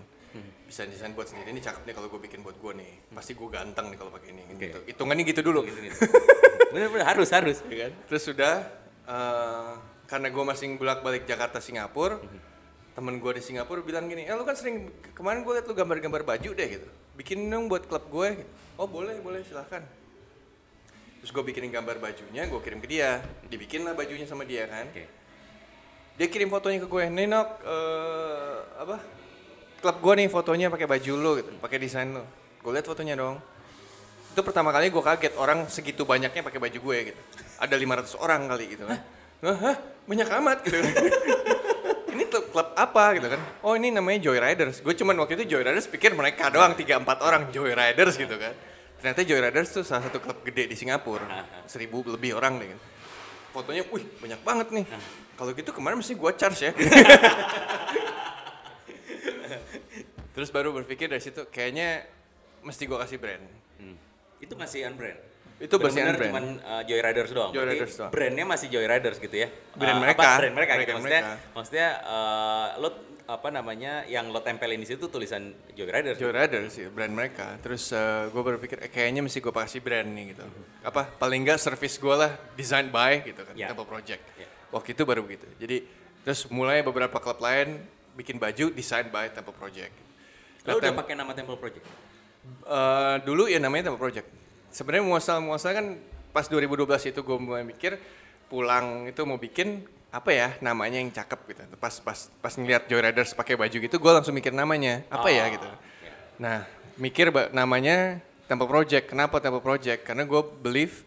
Bisa 0.66 0.88
desain 0.88 1.12
buat 1.12 1.28
sendiri. 1.28 1.52
Ini 1.52 1.60
cakep 1.62 1.84
nih 1.84 1.94
kalau 1.94 2.08
gue 2.08 2.22
bikin 2.24 2.42
buat 2.42 2.56
gue 2.58 2.74
nih. 2.80 3.12
Pasti 3.12 3.36
gue 3.36 3.46
ganteng 3.52 3.92
nih 3.92 3.98
kalau 4.00 4.10
pakai 4.10 4.32
ini. 4.32 4.44
Oke. 4.50 4.58
gitu. 4.72 4.80
Hitungannya 4.88 5.24
gitu 5.28 5.42
dulu. 5.44 5.68
Gitu, 5.68 5.78
gitu. 5.84 5.98
Bener-bener 6.74 7.06
harus 7.06 7.30
harus. 7.30 7.60
ya 7.70 7.86
kan? 7.86 7.92
Terus 8.10 8.24
sudah 8.24 8.54
eh, 9.06 9.72
karena 10.08 10.28
gue 10.32 10.44
masih 10.48 10.80
bolak 10.80 11.04
balik 11.04 11.28
Jakarta 11.28 11.60
Singapura 11.60 12.18
temen 12.94 13.18
gue 13.18 13.32
di 13.34 13.42
Singapura 13.42 13.82
bilang 13.82 14.06
gini 14.06 14.30
eh 14.30 14.38
lu 14.38 14.46
kan 14.46 14.54
sering 14.54 14.86
ke- 15.02 15.18
kemarin 15.18 15.42
gue 15.42 15.50
liat 15.58 15.66
lu 15.66 15.74
gambar-gambar 15.74 16.22
baju 16.24 16.50
deh 16.56 16.68
gitu. 16.72 16.88
Bikin 17.18 17.46
dong 17.50 17.70
buat 17.70 17.86
klub 17.86 18.06
gue 18.10 18.46
oh 18.78 18.88
boleh 18.90 19.18
boleh 19.22 19.42
silahkan 19.46 19.82
terus 21.24 21.32
gue 21.32 21.40
bikinin 21.40 21.72
gambar 21.72 22.04
bajunya 22.04 22.44
gue 22.52 22.60
kirim 22.60 22.84
ke 22.84 22.88
dia. 22.92 23.24
Dibikin 23.48 23.88
lah 23.88 23.96
bajunya 23.96 24.28
sama 24.28 24.44
dia 24.44 24.68
kan? 24.68 24.92
Oke. 24.92 25.08
dia 26.20 26.28
kirim 26.28 26.52
fotonya 26.52 26.84
ke 26.84 26.88
gue 26.92 27.04
nenok 27.08 27.64
eh, 27.64 28.56
apa? 28.76 29.00
Klub 29.80 29.98
gue 30.04 30.14
nih 30.20 30.28
fotonya 30.28 30.68
pakai 30.68 30.84
baju 30.84 31.14
lo 31.16 31.32
gitu. 31.40 31.56
Pakai 31.64 31.80
desain 31.80 32.12
lo 32.12 32.28
gue 32.60 32.72
lihat 32.76 32.84
fotonya 32.84 33.16
dong. 33.16 33.40
Itu 34.36 34.44
pertama 34.44 34.76
kali 34.76 34.92
gue 34.92 35.00
kaget 35.00 35.40
orang 35.40 35.72
segitu 35.72 36.04
banyaknya 36.04 36.44
pakai 36.44 36.60
baju 36.60 36.78
gue 36.92 36.98
gitu. 37.16 37.22
Ada 37.56 37.80
500 37.80 38.20
orang 38.20 38.42
kali 38.52 38.66
gitu 38.76 38.84
kan. 38.84 39.00
Hah, 39.48 39.58
hah? 39.64 39.76
Banyak 40.04 40.28
amat 40.28 40.58
gitu. 40.68 40.76
Ini 42.20 42.28
tuh 42.28 42.52
klub 42.52 42.76
apa 42.76 43.16
gitu 43.16 43.32
kan? 43.32 43.40
Oh 43.64 43.74
ini 43.74 43.90
namanya 43.90 44.28
Joy 44.28 44.38
Riders. 44.44 44.84
Gue 44.84 44.94
cuman 44.94 45.18
waktu 45.24 45.40
itu 45.40 45.56
Joy 45.56 45.66
Riders 45.66 45.88
pikir 45.88 46.14
mereka 46.14 46.52
doang 46.52 46.76
3-4 46.76 47.00
orang 47.24 47.48
Joy 47.50 47.72
Riders 47.72 48.20
gitu 48.20 48.36
kan 48.36 48.54
ternyata 49.04 49.22
Joy 49.22 49.40
Riders 49.44 49.70
tuh 49.70 49.84
salah 49.84 50.08
satu 50.08 50.24
klub 50.24 50.40
gede 50.42 50.72
di 50.72 50.76
Singapura 50.80 51.28
seribu 51.68 52.08
lebih 52.08 52.40
orang 52.40 52.56
deh 52.56 52.72
gitu. 52.72 52.84
fotonya 53.52 53.84
wih 53.92 54.08
banyak 54.18 54.40
banget 54.42 54.68
nih 54.72 54.86
kalau 55.36 55.52
gitu 55.52 55.76
kemarin 55.76 56.00
mesti 56.00 56.16
gue 56.16 56.32
charge 56.34 56.60
ya 56.64 56.72
terus 60.34 60.50
baru 60.50 60.74
berpikir 60.74 61.12
dari 61.12 61.22
situ 61.22 61.46
kayaknya 61.48 62.08
mesti 62.64 62.88
gue 62.88 62.98
kasih 62.98 63.20
brand 63.20 63.44
Hmm. 63.74 63.98
Itu 64.40 64.54
masih 64.56 64.86
unbrand. 64.88 65.20
Itu 65.58 65.76
Benar-benar 65.76 66.14
unbrand. 66.14 66.28
cuman 66.28 66.46
uh, 66.62 66.82
Joy 66.84 67.00
Riders 67.00 67.32
doang. 67.32 67.52
Joy 67.52 67.66
Riders 67.66 67.94
doang. 67.96 68.12
Brandnya 68.12 68.46
masih 68.46 68.68
Joy 68.68 68.86
Riders 68.86 69.18
gitu 69.18 69.36
ya. 69.36 69.48
Brand 69.74 69.96
Uh, 69.96 70.02
mereka. 70.02 70.20
Apa, 70.24 70.40
brand 70.40 70.56
mereka 70.56 70.72
gitu. 70.74 70.82
Brand 70.84 70.98
Maksudnya, 70.98 71.22
mereka. 71.24 71.54
maksudnya 71.54 71.88
uh, 72.04 72.68
lo 72.78 72.90
apa 73.24 73.48
namanya 73.50 73.94
yang 74.06 74.28
lo 74.28 74.40
tempelin 74.40 74.76
di 74.76 74.86
situ 74.86 75.08
tulisan 75.08 75.56
Joy 75.72 75.88
Riders. 75.88 76.18
Joy 76.18 76.30
Riders 76.30 76.70
sih 76.70 76.92
brand 76.92 77.08
mereka 77.10 77.56
terus 77.64 77.88
gue 78.28 78.44
berpikir 78.44 78.84
eh, 78.84 78.92
kayaknya 78.92 79.24
mesti 79.24 79.40
gue 79.40 79.48
kasih 79.50 79.80
brand 79.80 80.04
nih 80.06 80.36
gitu 80.36 80.44
apa 80.84 81.08
paling 81.08 81.40
enggak 81.40 81.56
service 81.58 81.96
gue 81.96 82.12
lah 82.12 82.36
design 82.52 82.92
by 82.92 83.24
gitu 83.24 83.40
kan 83.40 83.56
Ya. 83.56 83.72
Temple 83.72 83.88
Project 83.88 84.20
Ya. 84.36 84.44
waktu 84.70 84.92
itu 84.92 85.08
baru 85.08 85.24
begitu 85.24 85.48
jadi 85.56 85.88
terus 86.20 86.52
mulai 86.52 86.84
beberapa 86.84 87.16
klub 87.16 87.40
lain 87.40 87.80
bikin 88.12 88.36
baju 88.36 88.76
design 88.76 89.08
by 89.08 89.32
Temple 89.32 89.56
Project 89.56 89.96
Lo 90.68 90.76
udah 90.76 90.92
Tem- 90.92 91.00
pakai 91.00 91.16
nama 91.16 91.32
Temple 91.32 91.56
Project. 91.56 91.86
Eh, 92.62 93.16
dulu 93.24 93.48
ya 93.48 93.56
namanya 93.58 93.88
Temple 93.88 94.00
Project. 94.02 94.28
Sebenarnya 94.74 95.06
muasal 95.06 95.38
muasal 95.40 95.72
kan 95.72 95.86
pas 96.34 96.50
2012 96.50 97.14
itu 97.14 97.20
gue 97.22 97.38
mulai 97.38 97.62
mikir 97.62 98.02
pulang 98.50 99.06
itu 99.06 99.22
mau 99.22 99.38
bikin 99.38 99.86
apa 100.10 100.30
ya 100.30 100.50
namanya 100.60 100.98
yang 100.98 101.14
cakep 101.14 101.40
gitu. 101.54 101.62
Pas 101.78 101.94
pas 102.02 102.18
pas 102.42 102.54
ngeliat 102.58 102.90
Joy 102.90 103.02
Riders 103.02 103.38
pakai 103.38 103.54
baju 103.54 103.78
gitu 103.78 103.96
gue 103.98 104.12
langsung 104.12 104.34
mikir 104.34 104.50
namanya 104.50 105.06
apa 105.14 105.30
ya 105.30 105.46
Oh, 105.46 105.54
gitu. 105.54 105.70
ya. 105.70 105.78
Nah 106.42 106.58
mikir 106.98 107.30
namanya 107.54 108.18
Temple 108.50 108.66
Project. 108.66 109.06
Kenapa 109.10 109.38
Temple 109.38 109.62
Project? 109.62 110.02
Karena 110.06 110.26
gue 110.26 110.42
believe 110.62 111.06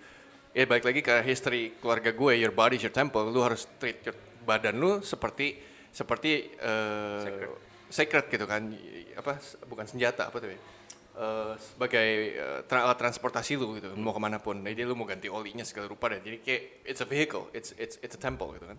ya 0.55 0.62
balik 0.64 0.87
lagi 0.87 1.00
ke 1.02 1.14
history 1.20 1.74
keluarga 1.83 2.14
gue 2.14 2.33
your 2.38 2.55
body 2.55 2.79
is 2.79 2.87
your 2.87 2.94
temple. 2.94 3.26
Lu 3.26 3.42
harus 3.42 3.66
treat 3.83 3.98
your 4.07 4.14
badan 4.46 4.79
lu 4.79 5.02
seperti 5.02 5.59
seperti 5.90 6.55
eh, 6.55 7.22
Sacred. 7.26 7.50
sacred 7.90 8.24
gitu 8.31 8.46
kan 8.46 8.62
apa 9.16 9.42
bukan 9.66 9.87
senjata 9.87 10.31
apa 10.31 10.38
tuh 10.38 10.50
ya 10.55 10.59
Eh, 11.16 11.55
sebagai 11.57 12.09
tra- 12.68 12.85
alat 12.85 13.00
transportasi 13.00 13.57
lu 13.57 13.81
gitu 13.81 13.88
mau 13.96 14.12
ke 14.12 14.20
mana 14.20 14.37
pun 14.37 14.61
jadi 14.61 14.85
lu 14.85 14.92
mau 14.92 15.09
ganti 15.09 15.33
olinya 15.33 15.64
segala 15.64 15.88
rupa 15.88 16.12
dan 16.12 16.20
jadi 16.20 16.44
kayak 16.44 16.62
it's 16.85 17.00
a 17.00 17.09
vehicle 17.09 17.48
it's 17.57 17.72
it's 17.81 17.96
it's 18.05 18.12
a 18.12 18.20
temple 18.20 18.52
gitu 18.52 18.68
kan 18.68 18.76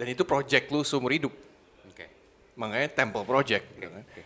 dan 0.00 0.06
itu 0.08 0.24
project 0.24 0.72
lu 0.72 0.80
seumur 0.80 1.12
hidup 1.12 1.28
Oke. 1.84 2.08
makanya 2.56 2.88
temple 2.88 3.28
project 3.28 3.76
gitu 3.76 3.92
kan 3.92 4.00
Oke. 4.08 4.22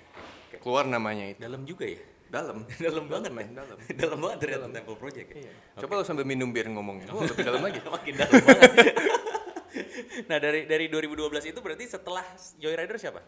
Oke. 0.46 0.56
keluar 0.62 0.86
namanya 0.86 1.26
itu 1.26 1.42
Dalam 1.42 1.66
juga 1.66 1.90
ya. 1.90 1.98
dalam 2.30 2.62
dalam 2.86 3.04
banget 3.10 3.30
men 3.34 3.50
dalam 3.50 3.76
dalam 4.06 4.18
banget 4.22 4.38
ternyata 4.38 4.66
Temple 4.70 4.94
Project 4.94 5.26
ya. 5.26 5.36
Iya. 5.42 5.52
coba 5.82 5.92
lu 5.98 6.04
sambil 6.06 6.22
minum 6.22 6.54
bir 6.54 6.70
ngomongnya 6.70 7.10
oh 7.10 7.18
lebih 7.18 7.42
dalam 7.42 7.62
lagi 7.66 7.82
Makin 7.98 8.14
dalam 8.14 8.40
banget. 8.46 8.94
nah 10.30 10.38
dari 10.38 10.70
dari 10.70 10.86
2012 10.86 11.50
itu 11.50 11.58
berarti 11.58 11.84
setelah 11.90 12.22
Joy 12.62 12.78
Rider 12.78 12.94
siapa? 12.94 13.18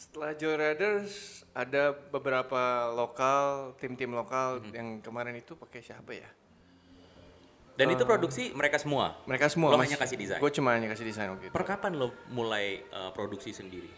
Setelah 0.00 0.32
Joy 0.32 0.56
Riders 0.56 1.44
ada 1.52 1.92
beberapa 1.92 2.88
lokal, 2.96 3.76
tim-tim 3.76 4.08
lokal 4.16 4.64
Mhm. 4.64 4.72
yang 4.72 4.88
kemarin 5.04 5.36
itu 5.36 5.52
pakai 5.52 5.84
siapa 5.84 6.16
ya? 6.16 6.24
Dan 7.76 7.92
itu 7.92 8.08
produksi 8.08 8.48
mereka 8.56 8.80
semua. 8.80 9.20
Mereka 9.28 9.52
semua. 9.52 9.76
Lo 9.76 9.80
hanya 9.80 10.00
kasih 10.00 10.16
desain? 10.16 10.40
Gue 10.40 10.48
cuma 10.56 10.72
hanya 10.72 10.88
kasih 10.88 11.04
desain 11.04 11.28
waktu 11.28 11.48
itu. 11.48 11.52
Per 11.52 11.64
kapan 11.68 12.00
lo 12.00 12.16
mulai 12.32 12.80
uh, 12.96 13.12
produksi 13.12 13.52
sendiri? 13.52 13.92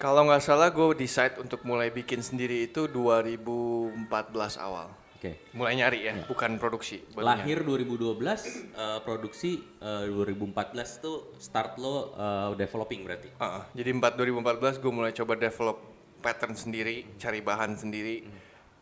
Kalau 0.00 0.24
nggak 0.24 0.40
salah 0.40 0.72
gue 0.72 0.96
decide 0.96 1.36
untuk 1.36 1.60
mulai 1.64 1.92
bikin 1.92 2.24
sendiri 2.24 2.64
itu 2.64 2.88
2014 2.88 4.56
awal. 4.56 4.88
Oke. 5.24 5.56
Mulai 5.56 5.80
nyari 5.80 6.04
ya, 6.04 6.12
bukan 6.28 6.60
produksi. 6.60 7.00
nyari. 7.16 7.24
Lahir 7.24 7.64
2012, 7.64 8.76
uh, 8.76 9.00
produksi 9.00 9.56
uh, 9.80 10.04
2014 10.04 11.00
tuh 11.00 11.32
start 11.40 11.80
lo 11.80 12.12
uh, 12.12 12.52
developing 12.52 13.08
berarti. 13.08 13.32
Heeh, 13.32 13.62
jadi 13.72 13.88
4 13.96 14.20
2014 14.20 14.84
gue 14.84 14.92
mulai 14.92 15.16
coba 15.16 15.40
develop 15.40 15.80
pattern 16.20 16.52
sendiri, 16.52 17.16
cari 17.16 17.40
bahan 17.40 17.72
sendiri, 17.72 18.20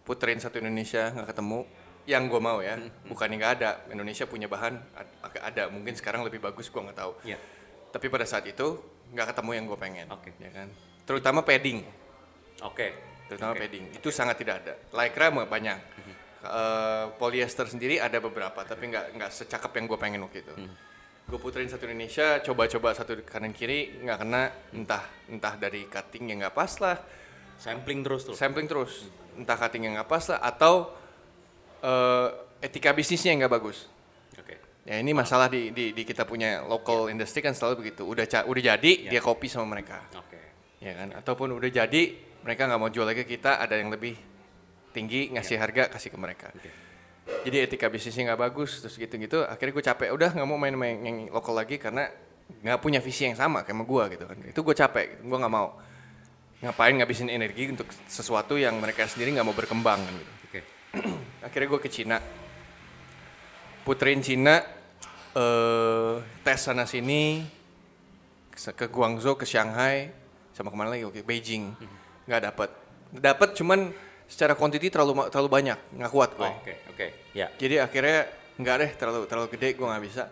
puterin 0.02 0.42
satu 0.42 0.58
Indonesia 0.58 1.14
nggak 1.14 1.30
ketemu. 1.30 1.62
yang 2.02 2.26
gue 2.26 2.42
mau 2.42 2.58
ya, 2.58 2.74
bukan 3.06 3.30
yang 3.30 3.38
nggak 3.38 3.54
ada. 3.62 3.70
Indonesia 3.86 4.26
punya 4.26 4.50
bahan 4.50 4.74
agak 5.22 5.42
ada, 5.54 5.70
mungkin 5.70 5.94
sekarang 5.94 6.26
lebih 6.26 6.42
bagus 6.42 6.66
gue 6.66 6.82
nggak 6.82 6.98
tahu. 6.98 7.14
Iya. 7.22 7.38
Tapi 7.94 8.10
pada 8.10 8.26
saat 8.26 8.42
itu 8.42 8.82
nggak 9.14 9.30
ketemu 9.30 9.50
yang 9.54 9.64
gue 9.70 9.78
pengen, 9.78 10.06
Oke. 10.10 10.34
ya 10.42 10.50
kan? 10.50 10.66
Terutama 11.06 11.46
padding, 11.46 11.86
Oke. 12.66 12.90
terutama 13.30 13.54
Oke. 13.54 13.62
padding 13.62 13.94
itu 13.94 14.10
sangat 14.10 14.34
tidak 14.34 14.66
ada. 14.66 14.74
Lycra 14.90 15.30
banyak, 15.30 15.78
Eh, 16.42 17.06
polyester 17.16 17.64
sendiri 17.64 18.02
ada 18.02 18.18
beberapa, 18.18 18.62
tapi 18.62 18.90
nggak 18.90 19.14
nggak 19.14 19.30
secakep 19.32 19.72
yang 19.78 19.86
gue 19.86 19.94
pengen 19.96 20.20
waktu 20.22 20.42
itu. 20.42 20.50
Mhm. 20.52 20.74
Gue 21.22 21.38
puterin 21.38 21.70
satu 21.70 21.86
Indonesia, 21.86 22.42
coba-coba 22.42 22.90
satu 22.92 23.14
kanan 23.22 23.54
kiri 23.54 24.02
nggak 24.02 24.18
kena, 24.18 24.42
entah 24.74 25.06
entah 25.30 25.54
dari 25.54 25.86
cutting 25.86 26.28
yang 26.28 26.42
nggak 26.42 26.50
pas 26.52 26.72
lah, 26.78 26.98
Sampling 27.56 28.02
terus 28.02 28.26
tuh. 28.26 28.34
sampling 28.34 28.66
terus, 28.66 29.06
entah 29.32 29.54
cutting 29.54 29.86
yang 29.86 29.94
nggak 29.94 30.10
pas 30.10 30.24
lah, 30.26 30.42
atau 30.42 30.90
eh, 31.78 32.28
etika 32.60 32.90
bisnisnya 32.90 33.30
yang 33.30 33.46
nggak 33.46 33.54
bagus. 33.54 33.86
Oke. 34.34 34.58
Ya 34.82 34.98
ini 34.98 35.14
masalah 35.14 35.46
di, 35.46 35.70
di, 35.70 35.94
di 35.94 36.02
kita 36.02 36.26
punya 36.26 36.58
local 36.60 37.06
industry 37.06 37.38
kan 37.38 37.54
selalu 37.54 37.86
begitu. 37.86 38.02
Udah 38.02 38.26
ca- 38.26 38.42
udah 38.42 38.62
jadi 38.68 38.90
Iya. 39.06 39.10
dia 39.10 39.20
copy 39.22 39.46
sama 39.46 39.70
mereka, 39.70 40.02
Oke. 40.12 40.42
ya 40.78 40.90
kan? 40.96 41.14
Ataupun 41.14 41.54
udah 41.54 41.70
jadi 41.70 42.02
mereka 42.42 42.66
nggak 42.66 42.80
mau 42.80 42.90
jual 42.90 43.06
lagi 43.06 43.22
kita, 43.22 43.62
ada 43.62 43.78
yang 43.78 43.94
lebih 43.94 44.18
tinggi 44.92 45.32
ngasih 45.32 45.56
harga 45.58 45.88
kasih 45.88 46.12
ke 46.12 46.18
mereka. 46.20 46.48
Oke. 46.52 46.70
Jadi 47.48 47.56
etika 47.64 47.86
bisnisnya 47.88 48.32
nggak 48.32 48.40
bagus 48.40 48.84
terus 48.84 48.94
gitu-gitu. 49.00 49.42
Akhirnya 49.48 49.72
gue 49.74 49.84
capek. 49.84 50.08
Udah 50.12 50.30
nggak 50.36 50.48
mau 50.48 50.58
main 50.60 50.76
main 50.76 50.96
yang 51.00 51.16
lokal 51.32 51.56
lagi 51.56 51.80
karena 51.80 52.06
nggak 52.62 52.78
punya 52.84 53.00
visi 53.00 53.24
yang 53.24 53.34
sama 53.38 53.64
kayak 53.64 53.74
sama 53.74 53.84
gue 53.88 54.04
gitu 54.18 54.24
kan. 54.28 54.36
Itu 54.44 54.60
gue 54.60 54.74
capek. 54.76 55.06
Gitu. 55.16 55.22
Gue 55.26 55.38
nggak 55.40 55.54
mau 55.54 55.68
ngapain 56.62 56.94
ngabisin 56.94 57.26
energi 57.26 57.74
untuk 57.74 57.90
sesuatu 58.06 58.54
yang 58.54 58.78
mereka 58.78 59.02
sendiri 59.10 59.34
nggak 59.34 59.46
mau 59.46 59.50
berkembang 59.50 59.98
kan 59.98 60.14
gitu 60.14 60.32
Oke. 60.46 60.60
akhirnya 61.46 61.68
gue 61.74 61.80
ke 61.82 61.90
Cina 61.90 62.22
puterin 63.82 64.22
Cina 64.22 64.62
eh 65.34 66.14
tes 66.46 66.58
sana 66.62 66.86
sini 66.86 67.42
ke- 68.54 68.86
Guangzhou 68.86 69.34
ke 69.34 69.42
Shanghai 69.42 70.14
sama 70.54 70.70
ke 70.70 70.76
mana 70.78 70.94
lagi 70.94 71.02
oke 71.02 71.18
Beijing 71.26 71.74
nggak 72.30 72.40
dapet 72.46 72.70
dapet 73.10 73.58
cuman 73.58 73.90
secara 74.32 74.56
quantity 74.56 74.88
terlalu 74.88 75.28
terlalu 75.28 75.50
banyak 75.52 75.78
nggak 76.00 76.08
kuat 76.08 76.32
gue 76.32 76.48
Oh, 76.48 76.56
Oke. 76.64 76.74
Oke. 76.88 77.06
Ya. 77.36 77.52
jadi 77.60 77.84
akhirnya 77.84 78.32
nggak 78.56 78.76
deh 78.80 78.90
terlalu 78.96 79.28
terlalu 79.28 79.48
gede 79.52 79.68
gue 79.76 79.84
nggak 79.84 80.04
bisa 80.08 80.22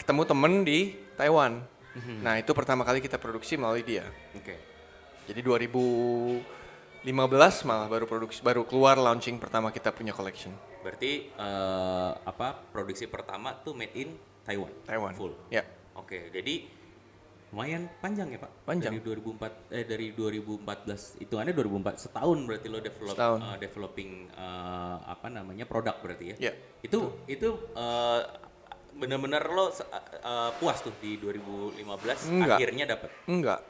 ketemu 0.00 0.22
temen 0.24 0.52
di 0.64 0.96
Taiwan 1.12 1.60
nah 2.24 2.40
itu 2.40 2.48
pertama 2.56 2.88
kali 2.88 3.04
kita 3.04 3.20
produksi 3.20 3.60
melalui 3.60 3.84
dia 3.84 4.08
Oke. 4.32 4.56
jadi 5.28 5.40
2015 5.44 6.40
malah 7.68 7.84
baru 7.92 8.08
produksi 8.08 8.40
baru 8.40 8.64
keluar 8.64 8.96
launching 8.96 9.36
pertama 9.36 9.68
kita 9.68 9.92
punya 9.92 10.16
collection 10.16 10.56
Berarti 10.82 11.30
eh, 11.30 12.10
apa 12.26 12.58
produksi 12.74 13.06
pertama 13.06 13.54
tuh 13.62 13.70
made 13.70 13.94
in 13.94 14.18
Taiwan. 14.42 14.74
Taiwan. 14.82 15.14
Full. 15.14 15.30
Ya. 15.46 15.62
Oke, 15.94 16.26
jadi 16.34 16.66
lumayan 17.52 17.84
panjang 18.00 18.28
ya 18.28 18.40
pak. 18.40 18.48
Panjang. 18.64 18.96
Dari 18.96 19.04
2004 19.04 19.68
eh 19.70 19.84
dari 19.84 20.06
2014 20.10 21.20
hitungannya 21.20 21.52
2004 21.52 22.00
setahun 22.00 22.38
berarti 22.42 22.66
lo 22.66 22.78
develop 22.80 23.12
Setahun. 23.12 23.38
eh, 23.38 23.56
developing 23.60 24.10
eh, 24.26 24.96
apa 25.04 25.26
namanya 25.28 25.64
produk 25.64 25.92
berarti 25.94 26.32
ya. 26.32 26.36
Ya, 26.40 26.52
Itu 26.80 27.20
itu 27.26 27.48
eh, 27.70 28.20
benar-benar 28.94 29.44
lo 29.46 29.68
eh, 29.68 30.50
puas 30.56 30.80
tuh 30.80 30.96
di 30.96 31.20
2015 31.20 31.84
Enggak. 32.32 32.56
akhirnya 32.56 32.84
dapat. 32.88 33.10
Enggak. 33.26 33.60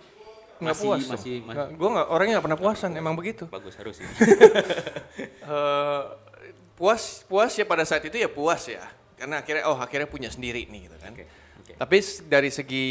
Enggak 0.57 0.75
Masih- 0.79 0.87
puas. 0.87 1.03
masih- 1.11 1.43
Enggak, 1.43 1.67
gua 1.75 1.89
enggak 1.91 2.07
orangnya 2.09 2.33
enggak 2.33 2.47
pernah 2.47 2.61
puasan, 2.61 2.91
emang 2.95 3.15
begitu. 3.15 3.45
Bagus 3.49 3.75
harus 3.75 3.99
sih. 3.99 4.07
Eh, 5.43 6.03
puas 6.73 7.27
puas 7.27 7.51
ya 7.53 7.63
pada 7.63 7.83
saat 7.83 8.01
itu 8.01 8.15
ya 8.15 8.31
puas 8.31 8.63
ya. 8.65 8.81
Karena 9.15 9.39
akhirnya 9.39 9.67
oh 9.67 9.77
akhirnya 9.77 10.07
punya 10.07 10.31
sendiri 10.31 10.65
nih 10.65 10.87
gitu 10.87 10.97
kan. 10.97 11.13
Oke. 11.13 11.25
Oke. 11.61 11.73
Tapi 11.77 11.97
dari 12.25 12.49
segi 12.49 12.87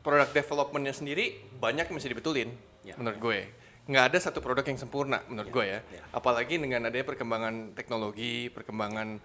product 0.00 0.32
developmentnya 0.32 0.94
sendiri 0.94 1.24
banyak 1.56 1.86
yang 1.86 1.94
mesti 1.96 2.10
dibetulin 2.10 2.50
Ya. 2.80 2.96
menurut 2.96 3.20
gue. 3.20 3.38
Nggak 3.90 4.04
ada 4.12 4.18
satu 4.22 4.40
produk 4.40 4.64
yang 4.64 4.80
sempurna 4.80 5.20
menurut 5.28 5.52
gue 5.52 5.64
ya. 5.68 5.80
ya. 5.92 6.02
Apalagi 6.10 6.56
dengan 6.56 6.88
adanya 6.88 7.04
perkembangan 7.04 7.76
teknologi, 7.76 8.48
perkembangan 8.48 9.20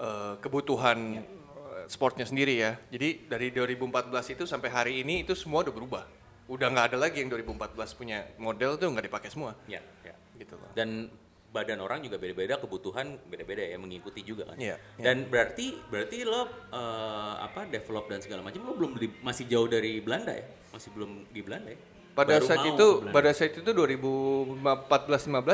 eh, 0.00 0.34
kebutuhan 0.40 1.20
eh, 1.20 1.84
sportnya 1.86 2.24
sendiri 2.24 2.56
ya. 2.56 2.80
Jadi 2.88 3.28
dari 3.28 3.52
2014 3.52 4.32
itu 4.32 4.44
sampai 4.48 4.68
hari 4.72 4.92
ini 5.04 5.20
itu 5.26 5.36
semua 5.36 5.60
udah 5.68 5.74
berubah. 5.74 6.04
Udah 6.48 6.68
nggak 6.72 6.86
ada 6.92 6.98
lagi 7.08 7.20
yang 7.24 7.28
2014 7.32 7.76
punya 7.96 8.24
model 8.36 8.76
tuh 8.76 8.88
nggak 8.88 9.06
dipakai 9.08 9.28
semua. 9.28 9.52
Ya, 9.68 9.80
ya. 10.00 10.16
Gitu 10.34 10.56
loh. 10.56 10.66
dan 10.74 11.06
badan 11.54 11.78
orang 11.78 12.02
juga 12.02 12.18
beda-beda 12.18 12.58
kebutuhan 12.58 13.14
beda-beda 13.24 13.62
ya 13.62 13.78
mengikuti 13.78 14.20
juga 14.20 14.42
kan 14.44 14.58
Iya, 14.58 14.74
iya. 14.74 15.04
dan 15.04 15.24
berarti 15.24 15.78
berarti 15.86 16.18
lo 16.22 16.42
eh, 16.68 17.34
apa 17.40 17.64
develop 17.66 18.04
dan 18.06 18.18
segala 18.18 18.42
macam 18.42 18.58
lo 18.60 18.74
belum 18.74 18.98
di- 18.98 19.22
masih 19.22 19.46
jauh 19.46 19.64
dari 19.66 20.02
Belanda 20.02 20.34
ya 20.34 20.42
masih 20.68 20.90
belum 20.90 21.30
di 21.30 21.40
Belanda 21.40 21.70
ya 21.70 21.78
Pada 22.12 22.34
Baru 22.36 22.46
saat 22.46 22.62
itu, 22.64 22.88
pada 23.08 23.30
saat 23.30 23.52
itu 23.52 23.70
2014-15 23.70 24.62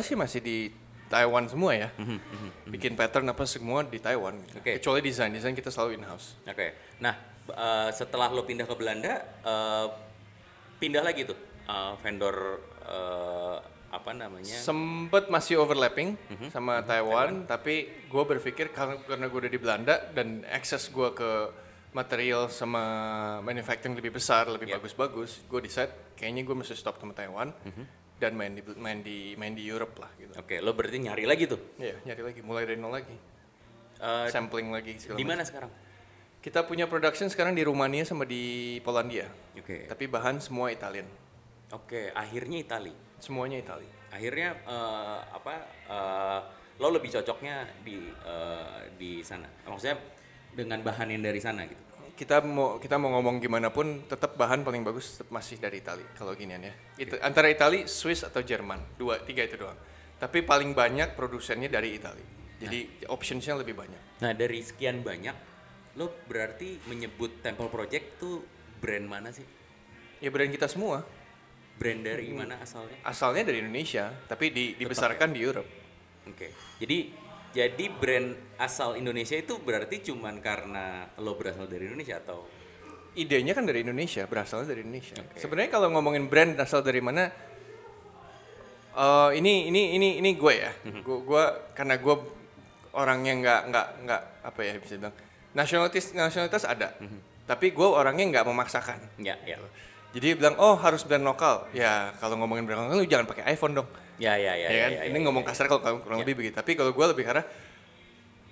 sih 0.02 0.12
masih 0.14 0.40
di 0.40 0.56
Taiwan 1.06 1.44
semua 1.44 1.72
ya. 1.74 1.88
Bikin 2.64 2.94
pattern 2.94 3.26
apa 3.26 3.42
semua 3.44 3.80
di 3.82 3.96
Taiwan. 3.98 4.36
gitu. 4.38 4.52
Mhm, 4.52 4.60
Oke. 4.60 4.72
Kecuali 4.76 5.00
desain, 5.02 5.28
desain 5.28 5.52
kita 5.52 5.68
selalu 5.68 5.96
in 5.96 6.04
house. 6.04 6.36
oke 6.42 6.68
nah 6.98 7.16
b- 7.16 7.50
eh, 7.50 7.90
setelah 7.90 8.28
lo 8.28 8.42
pindah 8.42 8.62
ke 8.62 8.74
Belanda 8.74 9.12
eh, 9.40 9.86
pindah 10.78 11.00
lagi 11.00 11.24
tuh 11.24 11.36
eh, 11.66 11.92
vendor 11.98 12.36
apa 13.90 14.10
namanya 14.10 14.54
Sempet 14.54 15.26
masih 15.26 15.58
overlapping 15.58 16.14
Mhm. 16.30 16.48
sama 16.48 16.78
Taiwan, 16.80 17.42
tapi 17.44 17.90
gue 18.06 18.24
berpikir 18.24 18.70
karena 18.70 18.96
karena 19.00 19.26
gue 19.26 19.38
udah 19.40 19.50
di 19.50 19.58
Belanda 19.58 19.94
dan 20.10 20.46
akses 20.46 20.88
gue 20.88 21.10
ke 21.10 21.30
material 21.90 22.46
sama 22.46 22.82
manufacturing 23.40 23.92
lebih 23.92 24.14
besar, 24.14 24.46
lebih 24.46 24.70
Iya. 24.70 24.78
bagus-bagus, 24.78 25.42
gue 25.44 25.60
decide 25.60 25.90
kayaknya 26.14 26.42
gue 26.44 26.54
mesti 26.54 26.72
stop 26.72 26.96
sama 26.96 27.10
Taiwan 27.10 27.50
Mhm. 27.50 27.84
dan 28.16 28.32
main 28.32 28.52
di 28.52 28.62
main 28.76 28.98
di 29.00 29.34
main 29.34 29.50
di 29.50 29.64
Europe 29.64 29.98
lah 29.98 30.10
gitu. 30.14 30.30
oke 30.32 30.54
lo 30.56 30.70
berarti 30.70 30.98
nyari 31.00 31.24
lagi 31.24 31.44
tuh 31.44 31.58
Iya, 31.76 31.98
nyari 32.04 32.22
lagi, 32.22 32.40
mulai 32.40 32.62
dari 32.62 32.76
nol 32.76 32.92
lagi, 32.92 33.16
Eh, 33.96 34.28
sampling 34.28 34.70
lagi 34.70 34.96
segala 34.96 35.16
di 35.16 35.26
mana 35.26 35.42
sekarang 35.42 35.68
Kita 36.40 36.64
punya 36.64 36.86
production 36.86 37.28
sekarang 37.28 37.52
di 37.52 37.60
Rumania 37.60 38.00
sama 38.02 38.24
di 38.24 38.80
Polandia. 38.80 39.28
oke 39.52 39.84
Tapi 39.86 40.04
bahan 40.06 40.38
semua 40.38 40.70
Italian. 40.70 41.04
oke 41.68 42.08
akhirnya 42.10 42.60
Itali 42.60 42.94
Semuanya 43.20 43.60
Itali. 43.60 43.86
akhirnya 44.10 44.58
eh, 44.66 45.20
apa 45.30 45.54
eh, 45.86 46.40
lo 46.80 46.88
lebih 46.90 47.12
cocoknya 47.14 47.68
di 47.84 48.10
eh, 48.10 48.80
di 48.98 49.22
sana 49.22 49.46
maksudnya 49.68 50.00
dengan 50.50 50.82
bahan 50.82 51.14
yang 51.14 51.22
dari 51.22 51.38
sana 51.38 51.62
gitu 51.68 51.78
Kita 52.20 52.44
mau 52.44 52.76
kita 52.76 53.00
mau 53.00 53.16
ngomong 53.16 53.40
gimana 53.40 53.72
pun 53.72 54.04
tetap 54.04 54.36
bahan 54.36 54.60
paling 54.60 54.84
bagus 54.84 55.16
tetap 55.16 55.32
masih 55.32 55.56
dari 55.56 55.80
Itali 55.80 56.04
kalau 56.20 56.36
ginian 56.36 56.60
ya. 56.60 56.74
Itu 57.00 57.16
antara 57.24 57.48
Itali, 57.48 57.88
Swiss 57.88 58.28
atau 58.28 58.44
Jerman. 58.44 58.76
Dua, 59.00 59.24
tiga 59.24 59.40
itu 59.40 59.56
doang. 59.56 59.78
Tapi 60.20 60.44
paling 60.44 60.76
banyak 60.76 61.16
produsennya 61.16 61.72
dari 61.72 61.96
Itali. 61.96 62.20
Jadi 62.60 63.08
optionsnya 63.08 63.56
lebih 63.56 63.72
banyak. 63.72 64.20
nah 64.20 64.36
dari 64.36 64.60
sekian 64.60 65.00
banyak 65.00 65.32
lo 65.96 66.12
berarti 66.28 66.76
menyebut 66.92 67.40
Temple 67.40 67.72
Project 67.72 68.20
tuh 68.20 68.44
brand 68.84 69.06
mana 69.08 69.32
sih 69.32 69.46
Ya 70.20 70.28
brand 70.28 70.52
kita 70.52 70.68
semua. 70.68 71.00
Brand 71.80 72.04
dari 72.04 72.28
mana 72.28 72.60
asalnya 72.60 73.00
Asalnya 73.08 73.48
dari 73.48 73.64
Indonesia, 73.64 74.12
tapi 74.28 74.52
di, 74.52 74.76
dibesarkan 74.76 75.32
di 75.32 75.40
Europe. 75.40 75.70
oke 76.28 76.48
jadi 76.76 77.08
jadi 77.50 77.84
brand 77.90 78.36
asal 78.60 79.00
Indonesia 79.00 79.34
itu 79.34 79.58
berarti 79.58 80.04
cuman 80.12 80.38
karena 80.44 81.08
lo 81.18 81.34
berasal 81.34 81.66
dari 81.66 81.88
Indonesia 81.88 82.20
atau 82.20 82.46
Idenya 83.10 83.58
kan 83.58 83.66
dari 83.66 83.82
Indonesia, 83.82 84.22
berasal 84.30 84.62
dari 84.62 84.86
Indonesia. 84.86 85.18
Oke. 85.18 85.42
Sebenarnya 85.42 85.66
kalau 85.74 85.90
ngomongin 85.90 86.30
brand 86.30 86.54
asal 86.62 86.78
dari 86.78 87.02
mana, 87.02 87.26
eh, 88.94 89.30
ini 89.34 89.66
ini 89.66 89.98
ini 89.98 90.08
ini 90.22 90.30
gue 90.38 90.54
ya. 90.54 90.70
Gue 91.02 91.18
gue 91.26 91.44
karena 91.74 91.98
gue 91.98 92.16
orangnya 92.94 93.34
nggak 93.42 93.60
nggak 93.66 93.86
nggak 94.06 94.22
apa 94.46 94.60
ya 94.62 94.72
bisa 94.78 94.94
bilang 94.94 95.14
nasionalitas 95.50 96.14
nasionalitas 96.14 96.62
ada, 96.62 96.94
tapi 97.50 97.74
gue 97.74 97.88
orangnya 97.90 98.30
nggak 98.30 98.46
memaksakan. 98.46 98.98
ya 99.18 99.34
ya 99.42 99.58
Jadi 100.10 100.34
bilang 100.34 100.58
oh 100.58 100.74
harus 100.74 101.06
brand 101.06 101.22
lokal. 101.22 101.70
Ya 101.70 102.10
kalau 102.18 102.34
ngomongin 102.34 102.66
brand 102.66 102.82
lokal 102.86 102.98
lu 102.98 103.06
jangan 103.06 103.26
pakai 103.30 103.46
iPhone 103.54 103.78
dong. 103.78 103.88
ya 104.20 104.36
ya 104.36 104.52
ya, 104.52 104.68
Ya, 104.68 104.68
ya, 104.68 104.82
kan? 104.84 104.90
ya, 104.92 105.02
ini 105.08 105.16
ya, 105.16 105.24
ngomong 105.24 105.44
ya. 105.46 105.48
kasar 105.54 105.64
kalau 105.64 105.80
kurang 106.02 106.20
Ya. 106.20 106.24
lebih 106.28 106.34
begitu. 106.44 106.54
Tapi 106.58 106.76
kalau 106.76 106.92
gue 106.92 107.06
lebih 107.08 107.24
karena 107.24 107.42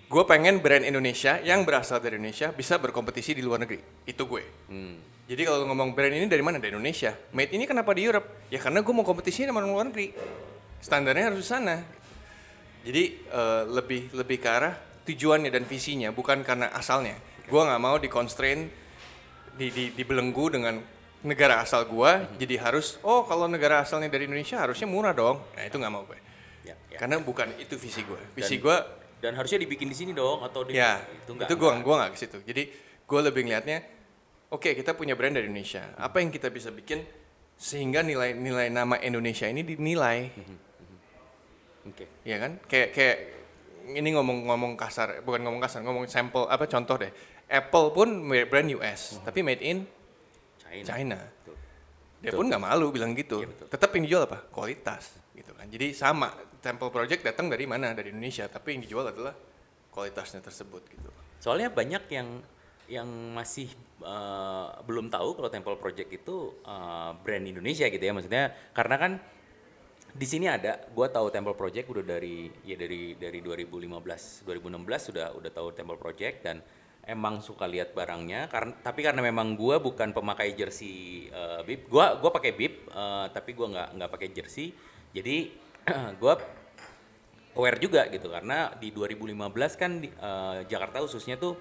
gue 0.08 0.22
pengen 0.24 0.64
brand 0.64 0.80
Indonesia 0.80 1.36
yang 1.44 1.68
berasal 1.68 2.00
dari 2.00 2.16
Indonesia 2.16 2.48
bisa 2.56 2.80
berkompetisi 2.80 3.36
di 3.36 3.42
luar 3.44 3.60
negeri. 3.60 3.82
Itu 4.08 4.24
gue. 4.24 4.42
Hmm. 4.70 4.96
Jadi 5.28 5.44
kalau 5.44 5.68
ngomong 5.68 5.92
brand 5.92 6.14
ini 6.14 6.24
dari 6.24 6.40
mana? 6.40 6.56
Dari 6.56 6.72
Indonesia. 6.72 7.12
Made 7.36 7.52
ini 7.52 7.68
kenapa 7.68 7.92
di 7.92 8.06
Europe? 8.08 8.48
Ya 8.48 8.56
karena 8.56 8.80
gue 8.80 8.94
mau 8.96 9.04
kompetisi 9.04 9.44
sama 9.44 9.60
luar 9.60 9.92
negeri. 9.92 10.16
Standarnya 10.80 11.34
harus 11.34 11.44
di 11.44 11.48
sana. 11.52 11.76
Jadi 12.86 13.04
eh, 13.28 13.62
lebih 13.68 14.14
lebih 14.16 14.38
ke 14.40 14.48
arah 14.48 14.72
tujuannya 15.04 15.52
dan 15.52 15.68
visinya, 15.68 16.08
bukan 16.14 16.40
karena 16.46 16.72
asalnya. 16.72 17.18
Gue 17.44 17.60
nggak 17.60 17.80
mau 17.80 17.96
di 18.00 18.08
constrain, 18.08 18.68
di, 19.56 19.68
di, 19.68 19.84
dibelenggu 19.92 20.48
dengan 20.48 20.80
negara 21.22 21.58
asal 21.58 21.82
gue. 21.84 22.12
Jadi 22.38 22.54
harus, 22.58 22.96
oh 23.02 23.26
kalau 23.26 23.50
negara 23.50 23.82
asalnya 23.82 24.06
dari 24.06 24.26
Indonesia 24.26 24.58
harusnya 24.58 24.86
murah 24.86 25.10
dong. 25.12 25.42
Nah 25.54 25.64
itu 25.66 25.76
nggak 25.76 25.92
mau 25.92 26.04
gue. 26.06 26.18
ya 26.62 26.74
ya 26.92 26.98
Karena 27.00 27.18
bukan 27.18 27.48
itu 27.58 27.74
visi 27.80 28.04
gue. 28.04 28.20
Visi 28.36 28.58
Dan- 28.58 28.64
gue 28.64 28.76
Dan 29.18 29.32
harusnya 29.34 29.58
dibikin 29.58 29.90
di 29.90 29.98
sini 29.98 30.14
dong 30.14 30.46
atau 30.46 30.62
di 30.62 30.78
ya 30.78 31.02
itu 31.02 31.34
itu, 31.34 31.42
enggak. 31.42 31.50
gue 31.50 31.70
gue 31.82 31.94
nggak 31.98 32.10
ke 32.14 32.18
situ. 32.22 32.38
Jadi 32.46 32.62
gue 33.02 33.20
lebih 33.26 33.42
ngeliatnya, 33.50 33.82
oke 34.48 34.70
kita 34.78 34.94
punya 34.94 35.18
brand 35.18 35.34
dari 35.34 35.50
Indonesia. 35.50 35.90
Apa 35.98 36.22
yang 36.22 36.30
kita 36.30 36.46
bisa 36.54 36.70
bikin 36.70 37.02
sehingga 37.58 38.06
nilai-nilai 38.06 38.70
nama 38.70 38.94
Indonesia 39.02 39.50
ini 39.50 39.66
dinilai, 39.66 40.30
Oke. 41.88 42.06
ya 42.22 42.38
kan? 42.38 42.62
Kayak 42.70 42.88
kayak 42.94 43.16
ini 43.98 44.08
ngomong-ngomong 44.14 44.78
kasar, 44.78 45.24
bukan 45.24 45.42
ngomong 45.42 45.62
kasar, 45.64 45.80
ngomong 45.82 46.06
sampel 46.06 46.46
apa 46.46 46.70
contoh 46.70 46.94
deh. 46.94 47.10
Apple 47.48 47.90
pun 47.90 48.08
brand 48.46 48.68
US, 48.76 49.18
tapi 49.24 49.40
made 49.40 49.64
in 49.64 49.82
China. 50.70 50.86
China. 50.86 51.18
Betul. 51.18 51.56
Dia 52.18 52.30
Betul. 52.30 52.38
pun 52.38 52.44
nggak 52.50 52.62
malu 52.62 52.86
bilang 52.90 53.12
gitu. 53.14 53.46
Betul. 53.46 53.66
Tetap 53.70 53.90
yang 53.94 54.04
dijual 54.06 54.22
apa? 54.26 54.38
Kualitas, 54.50 55.16
gitu 55.34 55.52
kan. 55.54 55.66
Jadi 55.70 55.94
sama. 55.94 56.30
Temple 56.58 56.90
Project 56.90 57.22
datang 57.22 57.46
dari 57.46 57.70
mana? 57.70 57.94
Dari 57.94 58.10
Indonesia. 58.10 58.50
Tapi 58.50 58.74
yang 58.74 58.82
dijual 58.82 59.06
adalah 59.14 59.30
kualitasnya 59.94 60.42
tersebut 60.42 60.82
gitu. 60.90 61.10
Soalnya 61.38 61.70
banyak 61.70 62.10
yang 62.10 62.28
yang 62.88 63.08
masih 63.36 63.68
eh, 64.00 64.68
belum 64.88 65.12
tahu 65.12 65.36
kalau 65.36 65.50
Temple 65.52 65.76
Project 65.76 66.10
itu 66.10 66.56
eh, 66.64 67.10
brand 67.20 67.44
Indonesia 67.44 67.84
gitu 67.86 68.00
ya 68.00 68.16
maksudnya 68.16 68.50
karena 68.72 68.96
kan 68.96 69.12
di 70.08 70.24
sini 70.24 70.48
ada 70.48 70.88
gua 70.96 71.12
tahu 71.12 71.28
Temple 71.28 71.52
Project 71.52 71.84
udah 71.92 72.04
dari 72.16 72.48
ya 72.64 72.80
dari 72.80 73.12
dari 73.20 73.44
2015 73.44 74.48
2016 74.48 75.06
sudah 75.12 75.26
udah 75.36 75.50
tahu 75.52 75.68
Temple 75.76 76.00
Project 76.00 76.36
dan 76.48 76.64
emang 77.08 77.40
suka 77.40 77.64
lihat 77.64 77.96
barangnya 77.96 78.52
karena 78.52 78.76
tapi 78.84 79.00
karena 79.00 79.24
memang 79.24 79.56
gua 79.56 79.80
bukan 79.80 80.12
pemakai 80.12 80.52
jersey 80.52 81.26
eh, 81.32 81.60
bib. 81.64 81.88
Gua 81.88 82.20
gua 82.20 82.28
pakai 82.28 82.52
bib 82.52 82.92
eh, 82.92 83.26
tapi 83.32 83.56
gua 83.56 83.72
nggak 83.72 83.88
nggak 83.96 84.10
pakai 84.12 84.28
jersey. 84.36 84.76
Jadi 85.16 85.48
gua 86.20 86.36
aware 87.56 87.80
juga 87.80 88.06
gitu 88.12 88.28
karena 88.30 88.70
di 88.76 88.92
2015 88.92 89.80
kan 89.80 89.90
di, 90.04 90.12
eh, 90.12 90.58
Jakarta 90.68 91.00
khususnya 91.00 91.40
tuh 91.40 91.56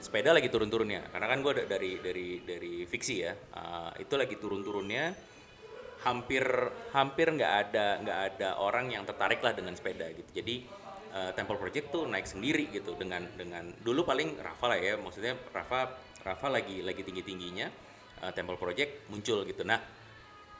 sepeda 0.00 0.32
lagi 0.32 0.48
turun-turunnya. 0.48 1.10
Karena 1.12 1.26
kan 1.28 1.38
gue 1.44 1.52
dari 1.68 1.98
dari 2.00 2.28
dari 2.42 2.74
fiksi 2.88 3.14
ya 3.20 3.32
eh, 3.36 3.90
itu 4.02 4.14
lagi 4.16 4.40
turun-turunnya. 4.40 5.36
Hampir 5.98 6.46
hampir 6.94 7.26
nggak 7.34 7.52
ada 7.68 7.86
nggak 8.00 8.18
ada 8.32 8.48
orang 8.62 8.94
yang 8.94 9.02
tertarik 9.02 9.42
lah 9.42 9.52
dengan 9.52 9.74
sepeda 9.74 10.06
gitu. 10.14 10.30
Jadi 10.30 10.77
eh, 11.12 11.32
Temple 11.36 11.58
Project 11.60 11.92
tuh 11.94 12.04
naik 12.08 12.26
sendiri 12.28 12.68
gitu 12.72 12.96
dengan 12.96 13.24
dengan 13.36 13.68
dulu 13.82 14.04
paling 14.04 14.38
Rafa 14.38 14.74
lah 14.74 14.78
ya 14.78 14.94
maksudnya 14.96 15.36
Rafa 15.52 15.94
Rafa 16.24 16.46
lagi 16.50 16.82
lagi 16.84 17.02
tinggi 17.06 17.22
tingginya 17.24 17.68
Temple 18.34 18.58
Project 18.58 19.06
muncul 19.14 19.46
gitu. 19.46 19.62
Nah 19.62 19.78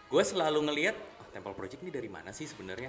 gue 0.08 0.22
selalu 0.24 0.70
ngelihat 0.70 0.96
"Ah, 1.20 1.28
Temple 1.34 1.52
Project 1.52 1.84
ini 1.84 1.92
dari 1.92 2.08
mana 2.08 2.32
sih 2.32 2.48
sebenarnya? 2.48 2.88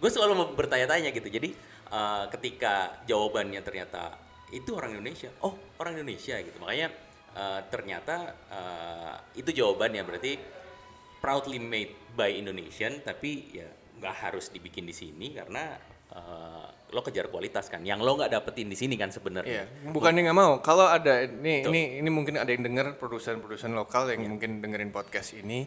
Gue 0.00 0.08
selalu 0.08 0.56
bertanya-tanya 0.56 1.12
gitu. 1.12 1.28
Jadi 1.28 1.52
eh, 1.92 2.24
ketika 2.32 3.04
jawabannya 3.04 3.60
ternyata 3.64 4.16
itu 4.50 4.76
orang 4.76 4.96
Indonesia. 4.96 5.30
Oh 5.44 5.56
orang 5.80 6.00
Indonesia. 6.00 6.36
Gitu. 6.40 6.56
Makanya 6.60 6.88
eh, 7.36 7.60
ternyata 7.68 8.16
eh, 8.48 9.14
itu 9.40 9.50
jawabannya. 9.52 10.02
Berarti 10.04 10.32
proudly 11.20 11.60
made 11.60 11.92
by 12.16 12.32
Indonesian 12.32 13.04
tapi 13.04 13.52
ya 13.52 13.68
nggak 14.00 14.16
harus 14.16 14.48
dibikin 14.48 14.88
di 14.88 14.96
sini 14.96 15.36
karena 15.36 15.76
eh, 16.12 16.68
lo 16.90 17.00
kejar 17.00 17.30
kualitas 17.30 17.70
kan 17.70 17.80
yang 17.82 18.02
lo 18.02 18.18
nggak 18.18 18.30
dapetin 18.30 18.66
di 18.66 18.74
sini 18.74 18.98
kan 18.98 19.08
sebenarnya 19.08 19.62
Iya, 19.62 19.64
bukannya 19.90 20.26
nggak 20.26 20.38
mau. 20.38 20.58
Kalau 20.58 20.90
ada 20.90 21.22
ini 21.22 21.62
Betul. 21.62 21.70
ini 21.74 21.82
ini 22.02 22.10
mungkin 22.10 22.34
ada 22.34 22.50
yang 22.50 22.66
dengar 22.66 22.98
produsen-produsen 22.98 23.70
lokal 23.72 24.10
yang 24.10 24.26
mungkin 24.26 24.58
dengerin 24.58 24.90
podcast 24.90 25.38
ini. 25.38 25.64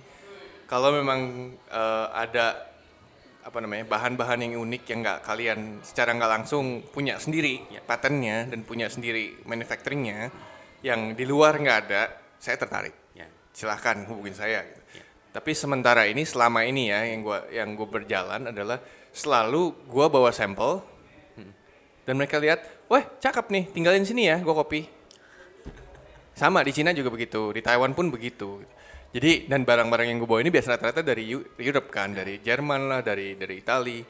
Kalau 0.68 0.92
memang 0.92 1.20
eh, 1.68 2.08
ada 2.12 2.72
apa 3.44 3.60
namanya 3.60 3.84
bahan-bahan 3.88 4.40
yang 4.40 4.56
unik 4.56 4.84
yang 4.88 5.00
nggak 5.04 5.20
kalian 5.24 5.60
secara 5.84 6.16
nggak 6.16 6.32
langsung 6.32 6.80
punya 6.88 7.20
sendiri 7.20 7.60
Iya. 7.68 7.84
patentnya 7.84 8.48
dan 8.48 8.64
punya 8.64 8.88
sendiri 8.88 9.44
manufacturingnya 9.44 10.32
yang 10.80 11.12
di 11.12 11.24
luar 11.24 11.60
nggak 11.60 11.78
ada, 11.88 12.08
saya 12.40 12.56
tertarik. 12.56 12.96
ya 13.12 13.28
Silahkan 13.52 14.04
hubungin 14.08 14.32
saya. 14.32 14.64
Gitu. 14.64 14.82
Iya. 14.96 15.04
Tapi 15.36 15.52
sementara 15.56 16.08
ini 16.08 16.24
selama 16.24 16.64
ini 16.64 16.92
ya 16.92 17.04
yang 17.04 17.20
gua 17.24 17.44
yang 17.48 17.76
gue 17.76 17.88
berjalan 17.88 18.48
adalah 18.48 18.80
selalu 19.12 19.76
gua 19.88 20.08
bawa 20.08 20.32
sampel 20.32 20.84
dan 22.04 22.14
mereka 22.20 22.40
lihat, 22.40 22.60
wah 22.92 23.04
cakep 23.20 23.46
nih, 23.50 23.64
tinggalin 23.72 24.04
sini 24.04 24.28
ya, 24.28 24.40
gua 24.44 24.60
kopi. 24.60 24.84
Sama 26.34 26.66
di 26.66 26.74
Cina 26.74 26.92
juga 26.92 27.14
begitu, 27.14 27.54
di 27.54 27.62
Taiwan 27.62 27.94
pun 27.94 28.10
begitu. 28.10 28.60
Jadi 29.14 29.46
dan 29.46 29.62
barang-barang 29.62 30.10
yang 30.10 30.18
gue 30.18 30.26
bawa 30.26 30.42
ini 30.42 30.50
biasa 30.50 30.74
rata-rata 30.74 31.06
dari 31.06 31.30
Eu- 31.30 31.46
Europe 31.62 31.94
kan, 31.94 32.18
dari 32.18 32.42
Jerman 32.42 32.90
lah, 32.90 33.06
dari 33.06 33.38
dari 33.38 33.62
Itali. 33.62 34.02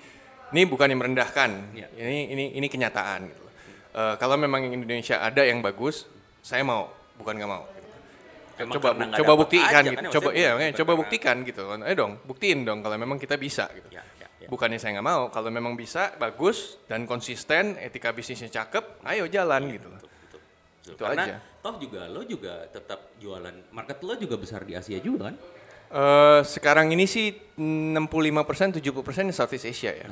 Ini 0.56 0.62
bukan 0.63 0.88
yang 0.88 1.03
merendahkan, 1.03 1.75
Iya. 1.75 1.88
ini 1.99 2.32
ini 2.32 2.45
ini 2.56 2.67
kenyataan 2.71 3.19
gitu. 3.27 3.43
Eh, 3.93 4.15
kalau 4.15 4.39
memang 4.39 4.63
yang 4.63 4.79
Indonesia 4.79 5.19
ada 5.19 5.43
yang 5.43 5.60
bagus, 5.60 6.08
saya 6.39 6.63
mau, 6.63 6.88
bukan 7.19 7.36
nggak 7.36 7.51
mau. 7.51 7.67
gitu. 7.67 7.89
Emang 8.63 8.73
coba 8.79 8.88
karena 8.93 9.03
nggak 9.03 9.19
coba 9.19 9.34
buktikan 9.36 9.67
aja 9.84 9.91
gitu. 9.91 9.97
kan, 9.99 10.13
coba 10.13 10.29
iya, 10.32 10.49
coba 10.71 10.91
buktikan 10.95 11.36
gitu. 11.43 11.63
Ayo 11.84 11.95
dong, 11.99 12.13
buktiin 12.23 12.60
dong 12.63 12.79
kalau 12.79 12.95
memang 12.95 13.17
kita 13.19 13.36
bisa 13.36 13.67
gitu. 13.75 13.91
ya 13.91 14.01
ya, 14.43 14.45
ya. 14.45 14.49
Bukannya 14.51 14.75
saya 14.75 14.99
nggak 14.99 15.08
mau, 15.08 15.32
kalau 15.32 15.47
memang 15.47 15.79
bisa, 15.79 16.12
bagus 16.19 16.75
dan 16.91 17.08
konsisten, 17.08 17.79
etika 17.79 18.12
bisnisnya 18.12 18.51
cakep, 18.51 18.99
ayo 19.08 19.32
jalan 19.32 19.71
gitu. 19.71 19.88
Betul, 19.88 20.10
betul, 20.12 20.39
betul. 20.43 20.93
Itu 20.99 21.03
Karena 21.03 21.23
aja. 21.23 21.38
toh 21.63 21.75
juga 21.79 22.01
lo 22.12 22.21
juga 22.27 22.67
tetap 22.67 23.15
jualan 23.23 23.56
market 23.71 24.03
lo 24.03 24.19
juga 24.19 24.36
besar 24.36 24.67
di 24.67 24.75
Asia 24.75 24.99
juga 24.99 25.32
kan 25.32 25.36
Eh, 25.93 26.41
sekarang 26.41 26.89
ini 26.89 27.06
sih 27.06 27.29
65% 27.53 28.82
70% 28.82 29.29
di 29.29 29.36
Southeast 29.36 29.69
Asia 29.69 29.93
ya. 29.93 30.10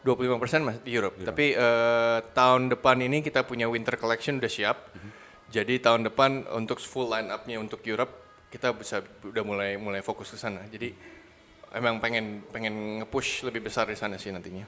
25% 0.00 0.64
masih 0.64 0.80
di 0.80 0.92
Europe. 0.96 1.20
Tapi 1.20 1.52
eh, 1.52 2.18
tahun 2.32 2.72
depan 2.72 2.96
ini 3.04 3.20
kita 3.20 3.44
punya 3.44 3.68
winter 3.68 4.00
collection 4.00 4.40
udah 4.40 4.48
siap. 4.48 4.88
Jadi 5.52 5.84
tahun 5.84 6.08
depan 6.08 6.48
untuk 6.56 6.80
full 6.80 7.12
line 7.12 7.28
up-nya 7.28 7.60
untuk 7.60 7.84
Europe 7.84 8.08
kita 8.48 8.72
bisa 8.72 9.04
udah 9.20 9.44
mulai 9.44 9.76
mulai 9.76 10.00
fokus 10.00 10.32
ke 10.32 10.40
sana. 10.40 10.64
Jadi 10.72 10.96
emang 11.74 12.00
pengen 12.00 12.44
pengen 12.48 13.02
nge-push 13.02 13.44
lebih 13.44 13.64
besar 13.68 13.88
di 13.88 13.96
sana 13.96 14.16
sih 14.16 14.32
nantinya. 14.32 14.64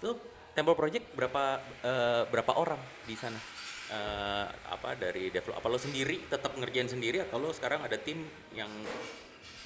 Tuh 0.00 0.16
Temple 0.52 0.76
Project 0.76 1.14
berapa 1.16 1.58
eh, 1.82 2.22
berapa 2.28 2.52
orang 2.56 2.80
di 3.04 3.16
sana? 3.16 3.38
Eh, 3.84 4.46
apa 4.72 4.96
dari 4.96 5.28
develop 5.28 5.60
apa 5.60 5.68
lo 5.68 5.76
sendiri 5.76 6.24
tetap 6.24 6.56
ngerjain 6.56 6.88
sendiri 6.88 7.20
atau 7.20 7.36
lo 7.36 7.52
sekarang 7.52 7.84
ada 7.84 8.00
tim 8.00 8.24
yang 8.56 8.70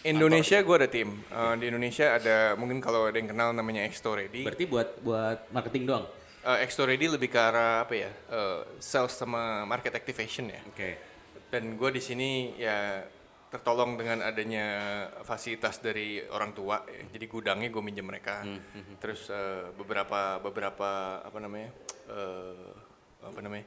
Indonesia 0.07 0.59
gue 0.63 0.75
ada 0.79 0.89
tim. 0.91 1.11
Eh, 1.27 1.55
di 1.59 1.65
Indonesia 1.71 2.15
ada 2.15 2.55
mungkin 2.55 2.79
kalau 2.79 3.11
ada 3.11 3.19
yang 3.19 3.31
kenal 3.31 3.51
namanya 3.51 3.83
Exto 3.83 4.15
Ready. 4.15 4.47
berarti 4.47 4.65
buat 4.67 4.89
buat 5.03 5.39
marketing 5.51 5.85
doang? 5.91 6.07
Eh, 6.47 6.65
Exto 6.67 6.87
Ready 6.87 7.11
lebih 7.11 7.29
ke 7.31 7.39
arah 7.39 7.83
apa 7.83 7.95
ya? 7.99 8.11
eh, 8.11 8.59
sales 8.79 9.15
sama 9.15 9.67
market 9.67 9.91
activation 9.95 10.51
ya. 10.51 10.63
Oke. 10.71 10.99
Dan 11.51 11.75
gue 11.75 11.91
di 11.91 12.03
sini 12.03 12.55
ya 12.61 13.03
tertolong 13.49 13.97
dengan 13.97 14.21
adanya 14.21 14.67
fasilitas 15.25 15.81
dari 15.81 16.21
orang 16.21 16.53
tua. 16.53 16.85
ya. 16.85 17.03
Jadi 17.17 17.25
gudangnya 17.27 17.69
gue 17.69 17.83
minjem 17.83 18.05
mereka. 18.05 18.45
Terus 19.01 19.33
eh, 19.33 19.73
beberapa 19.73 20.37
beberapa 20.39 21.21
apa 21.25 21.39
namanya? 21.41 21.71
eh, 22.09 22.73
apa 23.25 23.41
namanya? 23.41 23.67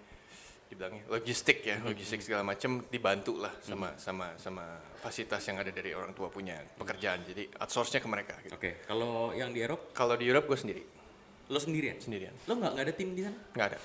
Dibilangnya 0.71 1.03
logistik 1.11 1.67
ya, 1.67 1.83
logistik 1.83 2.23
segala 2.23 2.47
macam 2.47 2.79
dibantu 2.87 3.35
lah 3.43 3.51
sama 3.59 3.91
sama 3.99 4.39
sama 4.39 4.63
fasilitas 5.03 5.43
yang 5.43 5.59
ada 5.59 5.67
dari 5.67 5.91
orang 5.91 6.15
tua 6.15 6.31
punya 6.31 6.55
pekerjaan. 6.79 7.27
Jadi 7.27 7.51
outsource-nya 7.59 7.99
ke 7.99 8.07
mereka. 8.07 8.39
Gitu. 8.39 8.55
Oke. 8.55 8.79
Kalau 8.87 9.35
yang 9.35 9.51
di 9.51 9.59
Eropa 9.59 9.91
Kalau 9.91 10.15
di 10.15 10.23
Europe 10.23 10.47
gue 10.47 10.55
sendiri, 10.55 10.83
lo 11.51 11.59
sendirian? 11.59 11.99
sendirian, 11.99 12.31
Lo 12.47 12.55
nggak 12.55 12.71
nggak 12.71 12.85
ada 12.87 12.93
tim 12.95 13.09
di 13.11 13.21
sana? 13.27 13.35
nggak 13.51 13.67
ada. 13.67 13.79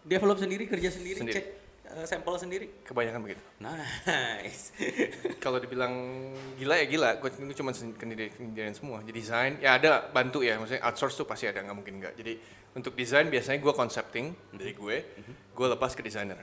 Develop 0.00 0.36
sendiri, 0.40 0.64
kerja 0.68 0.88
sendiri, 0.92 1.18
Sendiri. 1.24 1.36
cek 1.40 1.46
eh, 1.96 2.06
sampel 2.06 2.34
sendiri. 2.38 2.66
Kebanyakan 2.86 3.20
begitu. 3.24 3.42
Nice. 3.60 4.74
kalau 5.44 5.58
dibilang 5.58 5.92
gila 6.56 6.74
ya 6.78 6.86
gila. 6.86 7.10
Gue 7.18 7.30
cuma 7.54 7.74
sendirian 7.74 8.74
semua. 8.74 9.02
Jadi 9.02 9.18
desain 9.18 9.52
ya 9.58 9.76
ada 9.76 10.06
bantu 10.10 10.42
ya. 10.46 10.58
Maksudnya 10.60 10.82
outsource 10.86 11.18
tuh 11.18 11.26
pasti 11.26 11.50
ada 11.50 11.62
nggak 11.62 11.76
mungkin 11.76 11.98
nggak. 11.98 12.14
Jadi 12.18 12.32
untuk 12.76 12.94
desain 12.94 13.26
biasanya 13.26 13.58
gue 13.58 13.72
concepting 13.74 14.26
dari 14.54 14.72
gue 14.74 14.96
gue 15.50 15.66
lepas 15.66 15.92
ke 15.94 16.02
desainer. 16.04 16.38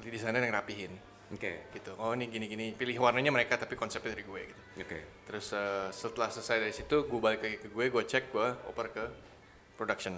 Jadi 0.00 0.08
desainer 0.08 0.40
yang 0.40 0.54
rapihin. 0.54 0.92
Oke. 1.28 1.68
gitu. 1.76 1.92
Oh 2.00 2.16
ini 2.16 2.32
gini 2.32 2.48
gini. 2.48 2.66
Pilih 2.72 2.96
warnanya 3.04 3.28
mereka 3.28 3.60
tapi 3.60 3.76
konsepnya 3.76 4.16
dari 4.16 4.24
gue 4.24 4.40
gitu. 4.48 4.62
Oke. 4.78 4.98
terus 5.28 5.52
eh, 5.52 5.92
setelah 5.92 6.32
selesai 6.32 6.56
dari 6.56 6.72
situ 6.72 7.04
gue 7.04 7.20
balik 7.20 7.44
lagi 7.44 7.56
ke 7.60 7.68
gue 7.68 7.84
gue 7.92 8.04
cek 8.08 8.32
gue 8.32 8.48
oper 8.72 8.86
ke 8.88 9.04
production 9.76 10.16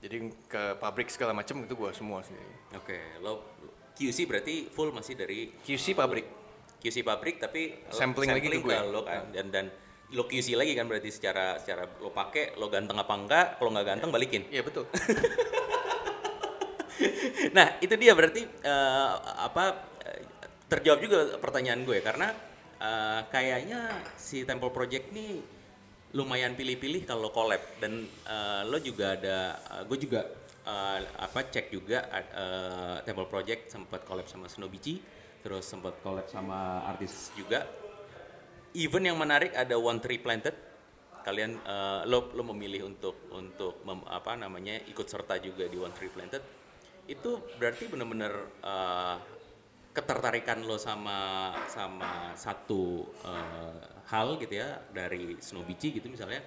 jadi 0.00 0.16
ke 0.48 0.62
pabrik 0.80 1.12
segala 1.12 1.36
macam 1.36 1.60
itu 1.60 1.76
gue 1.76 1.90
semua 1.92 2.24
sendiri. 2.24 2.56
Oke, 2.72 2.96
lo 3.20 3.44
QC 3.92 4.24
berarti 4.24 4.72
full 4.72 4.96
masih 4.96 5.12
dari 5.12 5.52
QC 5.60 5.92
pabrik. 5.92 6.24
QC 6.80 7.04
pabrik 7.04 7.36
tapi 7.36 7.84
lo 7.84 7.92
Sampling 7.92 8.32
lagi 8.32 8.48
ke 8.48 8.64
gue. 8.64 8.76
lo 8.88 9.04
kan. 9.04 9.28
Dan 9.28 9.52
dan 9.52 9.68
lo 10.16 10.24
QC 10.24 10.56
lagi 10.56 10.72
kan 10.72 10.88
berarti 10.88 11.12
secara 11.12 11.60
secara 11.60 11.84
lo 12.00 12.10
pakai 12.16 12.56
lo 12.56 12.72
ganteng 12.72 12.96
apa 12.96 13.12
enggak 13.12 13.46
kalau 13.60 13.70
nggak 13.76 13.86
ganteng 13.86 14.10
balikin. 14.10 14.48
iya 14.48 14.64
betul. 14.64 14.88
Nah 17.56 17.80
itu 17.80 17.94
dia 17.96 18.12
berarti 18.12 18.44
eh, 18.44 19.10
apa 19.40 19.88
eh, 20.04 20.22
terjawab 20.68 21.00
juga 21.00 21.18
pertanyaan 21.40 21.82
gue. 21.82 21.98
Karena 22.04 22.28
eh, 22.78 23.20
kayaknya 23.32 23.90
si 24.14 24.44
Temple 24.44 24.70
Project 24.70 25.10
ini 25.12 25.40
lumayan 26.14 26.58
pilih-pilih 26.58 27.06
kalau 27.06 27.30
collab. 27.30 27.62
Dan 27.78 28.06
uh, 28.26 28.66
lo 28.66 28.78
juga 28.82 29.14
ada 29.14 29.58
uh, 29.78 29.82
gue 29.86 29.98
juga 29.98 30.26
uh, 30.66 30.98
apa 31.18 31.46
cek 31.46 31.70
juga 31.70 32.06
uh, 32.10 32.96
Temple 33.06 33.28
Project 33.30 33.70
sempat 33.70 34.02
collab 34.02 34.26
sama 34.26 34.50
Snowbici 34.50 34.98
terus 35.40 35.64
sempat 35.64 35.96
collab 36.04 36.28
sama 36.28 36.84
artis 36.84 37.32
juga. 37.32 37.64
Even 38.76 39.02
yang 39.02 39.18
menarik 39.18 39.56
ada 39.56 39.74
One 39.80 39.98
Tree 39.98 40.20
Planted. 40.20 40.68
Kalian 41.20 41.60
uh, 41.68 42.00
lo 42.08 42.32
lo 42.32 42.42
memilih 42.48 42.88
untuk 42.88 43.28
untuk 43.34 43.84
mem, 43.84 44.00
apa 44.08 44.40
namanya 44.40 44.80
ikut 44.88 45.04
serta 45.04 45.36
juga 45.36 45.68
di 45.68 45.76
One 45.76 45.92
Tree 45.92 46.08
Planted. 46.08 46.42
Itu 47.04 47.44
berarti 47.60 47.90
benar-benar 47.90 48.32
uh, 48.64 49.16
ketertarikan 49.90 50.62
lo 50.62 50.78
sama 50.78 51.50
sama 51.66 52.30
satu 52.38 53.10
uh, 53.26 53.82
hal 54.06 54.38
gitu 54.38 54.62
ya 54.62 54.78
dari 54.94 55.34
Snow 55.42 55.66
Beachy 55.66 55.90
gitu 55.98 56.06
misalnya 56.06 56.38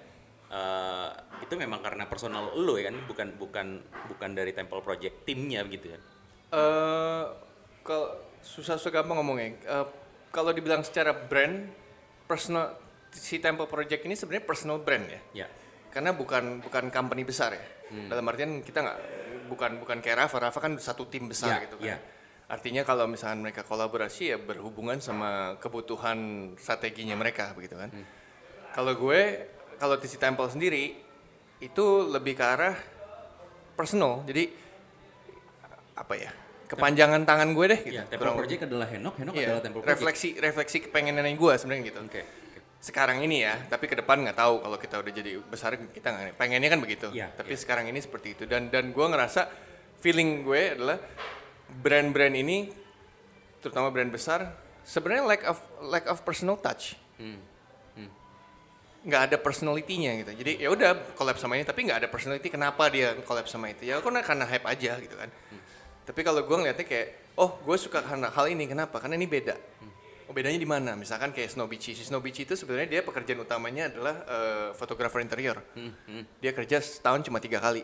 uh, 0.48 1.12
itu 1.44 1.52
memang 1.56 1.84
karena 1.84 2.08
personal 2.08 2.56
lo 2.56 2.80
ya 2.80 2.88
kan 2.88 2.96
bukan 3.04 3.28
bukan 3.36 3.66
bukan 4.08 4.30
dari 4.32 4.56
Temple 4.56 4.80
Project 4.80 5.28
timnya 5.28 5.60
gitu 5.68 5.92
ya? 5.92 5.98
Uh, 6.54 7.24
kalau 7.84 8.16
susah 8.40 8.80
susah 8.80 9.02
gampang 9.02 9.20
ngomongnya. 9.20 9.60
Uh, 9.68 9.86
kalau 10.32 10.50
dibilang 10.56 10.80
secara 10.80 11.12
brand 11.12 11.68
personal 12.24 12.80
si 13.12 13.38
Temple 13.38 13.68
Project 13.68 14.08
ini 14.08 14.16
sebenarnya 14.16 14.44
personal 14.48 14.80
brand 14.80 15.04
ya. 15.04 15.20
Ya. 15.44 15.48
Karena 15.92 16.16
bukan 16.16 16.64
bukan 16.64 16.88
company 16.88 17.28
besar 17.28 17.52
ya. 17.54 17.66
Hmm. 17.84 18.08
dalam 18.08 18.24
artian 18.32 18.64
kita 18.64 18.80
nggak 18.80 18.98
bukan 19.52 19.70
bukan 19.76 20.00
kayak 20.00 20.24
Rafa. 20.24 20.48
Rafa 20.48 20.58
kan 20.58 20.72
satu 20.80 21.04
tim 21.12 21.28
besar 21.28 21.60
ya, 21.60 21.68
gitu 21.68 21.76
kan. 21.76 21.84
ya 21.92 21.96
Artinya 22.44 22.84
kalau 22.84 23.08
misalnya 23.08 23.40
mereka 23.40 23.64
kolaborasi 23.64 24.36
ya 24.36 24.36
berhubungan 24.36 25.00
sama 25.00 25.56
kebutuhan 25.56 26.52
strateginya 26.60 27.16
mereka 27.16 27.56
begitu 27.56 27.80
kan. 27.80 27.88
Hmm. 27.88 28.06
Kalau 28.76 28.92
gue 28.92 29.20
kalau 29.80 29.96
TC 29.96 30.20
Temple 30.20 30.52
sendiri 30.52 30.92
itu 31.64 31.86
lebih 32.04 32.36
ke 32.36 32.44
arah 32.44 32.76
personal. 33.74 34.22
Jadi 34.28 34.52
apa 35.96 36.14
ya? 36.20 36.30
Kepanjangan 36.64 37.22
tangan 37.28 37.48
gue 37.52 37.66
deh 37.70 37.80
gitu. 37.86 37.96
Ya, 38.00 38.04
Temple 38.08 38.34
Project 38.34 38.60
adalah 38.66 38.88
Henok, 38.88 39.14
Henok 39.20 39.34
iya, 39.36 39.46
adalah 39.52 39.62
Temple 39.62 39.80
Project. 39.84 39.94
Refleksi 40.00 40.28
refleksi 40.40 40.76
kepengenan 40.88 41.28
gue 41.36 41.52
sebenarnya 41.60 41.82
gitu. 41.92 42.00
Oke. 42.02 42.12
Okay. 42.12 42.24
Sekarang 42.84 43.24
ini 43.24 43.40
ya, 43.40 43.56
tapi 43.68 43.88
ke 43.88 43.96
depan 43.96 44.20
nggak 44.20 44.36
tahu 44.36 44.60
kalau 44.60 44.76
kita 44.76 45.00
udah 45.00 45.12
jadi 45.12 45.40
besar 45.40 45.76
kita 45.76 46.08
nggak 46.12 46.36
pengennya 46.36 46.68
kan 46.68 46.80
begitu. 46.84 47.08
Ya, 47.16 47.32
tapi 47.32 47.56
ya. 47.56 47.58
sekarang 47.60 47.88
ini 47.88 48.00
seperti 48.00 48.36
itu 48.36 48.44
dan 48.44 48.68
dan 48.68 48.92
gue 48.92 49.06
ngerasa 49.08 49.48
feeling 50.00 50.44
gue 50.44 50.76
adalah 50.76 50.98
brand-brand 51.82 52.34
ini 52.36 52.70
terutama 53.64 53.88
brand 53.88 54.12
besar 54.12 54.52
sebenarnya 54.84 55.24
lack 55.24 55.42
of 55.48 55.58
lack 55.88 56.04
of 56.06 56.20
personal 56.20 56.60
touch 56.60 56.94
hmm. 57.16 57.40
Hmm. 57.96 58.10
nggak 59.08 59.22
ada 59.32 59.36
personalitinya 59.40 60.12
gitu 60.20 60.32
jadi 60.44 60.52
ya 60.60 60.68
udah 60.68 61.16
collab 61.16 61.40
sama 61.40 61.56
ini 61.56 61.64
tapi 61.64 61.88
nggak 61.88 62.04
ada 62.04 62.08
personality 62.12 62.52
kenapa 62.52 62.92
dia 62.92 63.16
collab 63.24 63.48
sama 63.48 63.72
itu 63.72 63.88
ya 63.88 63.98
karena 64.04 64.20
karena 64.20 64.44
hype 64.44 64.66
aja 64.68 64.92
gitu 65.00 65.16
kan 65.16 65.32
hmm. 65.32 65.62
tapi 66.04 66.20
kalau 66.20 66.44
gue 66.44 66.56
ngeliatnya 66.60 66.84
kayak 66.84 67.34
oh 67.40 67.56
gue 67.64 67.76
suka 67.80 68.04
karena 68.04 68.28
hal 68.28 68.46
ini 68.52 68.68
kenapa 68.68 69.00
karena 69.00 69.16
ini 69.16 69.24
beda 69.24 69.56
hmm. 69.56 70.28
oh, 70.28 70.34
bedanya 70.36 70.60
di 70.60 70.68
mana 70.68 70.92
misalkan 70.92 71.32
kayak 71.32 71.56
Snow 71.56 71.64
Beachy 71.64 71.96
si 71.96 72.04
Snow 72.04 72.20
Beachy 72.20 72.44
itu 72.44 72.52
sebenarnya 72.52 73.00
dia 73.00 73.00
pekerjaan 73.00 73.40
utamanya 73.40 73.88
adalah 73.88 74.14
uh, 74.28 74.68
fotografer 74.76 75.24
interior 75.24 75.64
hmm. 75.72 75.92
Hmm. 76.04 76.24
dia 76.44 76.52
kerja 76.52 76.84
setahun 76.84 77.24
cuma 77.24 77.40
tiga 77.40 77.64
kali 77.64 77.80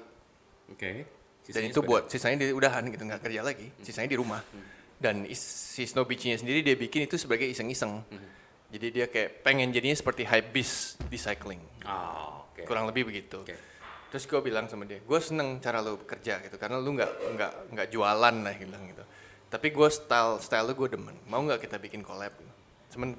oke 0.68 0.76
okay 0.76 1.20
dan 1.51 1.62
itu 1.70 1.80
buat 1.82 2.07
sisanya 2.07 2.46
di 2.46 2.55
udahan 2.55 2.82
gitu 2.88 3.03
nggak 3.03 3.22
kerja 3.22 3.40
lagi. 3.42 3.66
Hmm. 3.66 3.84
sisanya 3.84 4.09
di 4.11 4.18
rumah. 4.18 4.40
Hmm. 4.42 4.66
dan 5.01 5.24
si 5.32 5.88
Snow 5.88 6.05
Beach-nya 6.05 6.36
sendiri 6.36 6.61
dia 6.61 6.76
bikin 6.76 7.09
itu 7.09 7.16
sebagai 7.16 7.48
iseng-iseng. 7.48 8.05
Hmm. 8.05 8.28
jadi 8.70 8.86
dia 8.92 9.07
kayak 9.09 9.42
pengen 9.42 9.72
jadinya 9.74 9.96
seperti 9.96 10.22
hype 10.28 10.55
beast 10.55 11.01
di 11.09 11.18
cycling. 11.18 11.61
Oh, 11.88 12.46
okay. 12.53 12.68
kurang 12.68 12.86
lebih 12.86 13.09
begitu. 13.09 13.42
Okay. 13.42 13.59
terus 14.11 14.26
gue 14.26 14.42
bilang 14.42 14.66
sama 14.66 14.90
dia 14.90 14.98
gue 14.98 15.20
seneng 15.22 15.62
cara 15.62 15.78
lo 15.78 15.94
bekerja 15.94 16.42
gitu 16.42 16.59
karena 16.59 16.82
lo 16.82 16.90
nggak 16.90 17.12
nggak 17.38 17.53
nggak 17.70 17.88
jualan 17.94 18.36
lah 18.42 18.55
gitu 18.59 18.74
gitu. 18.74 19.05
Tapi 19.51 19.66
gue 19.70 19.88
style 19.90 20.42
style 20.42 20.66
lo 20.66 20.74
gue 20.74 20.88
demen. 20.90 21.14
Mau 21.30 21.42
nggak 21.46 21.62
kita 21.62 21.78
bikin 21.78 22.03
collab 22.03 22.34
cuman 22.90 23.14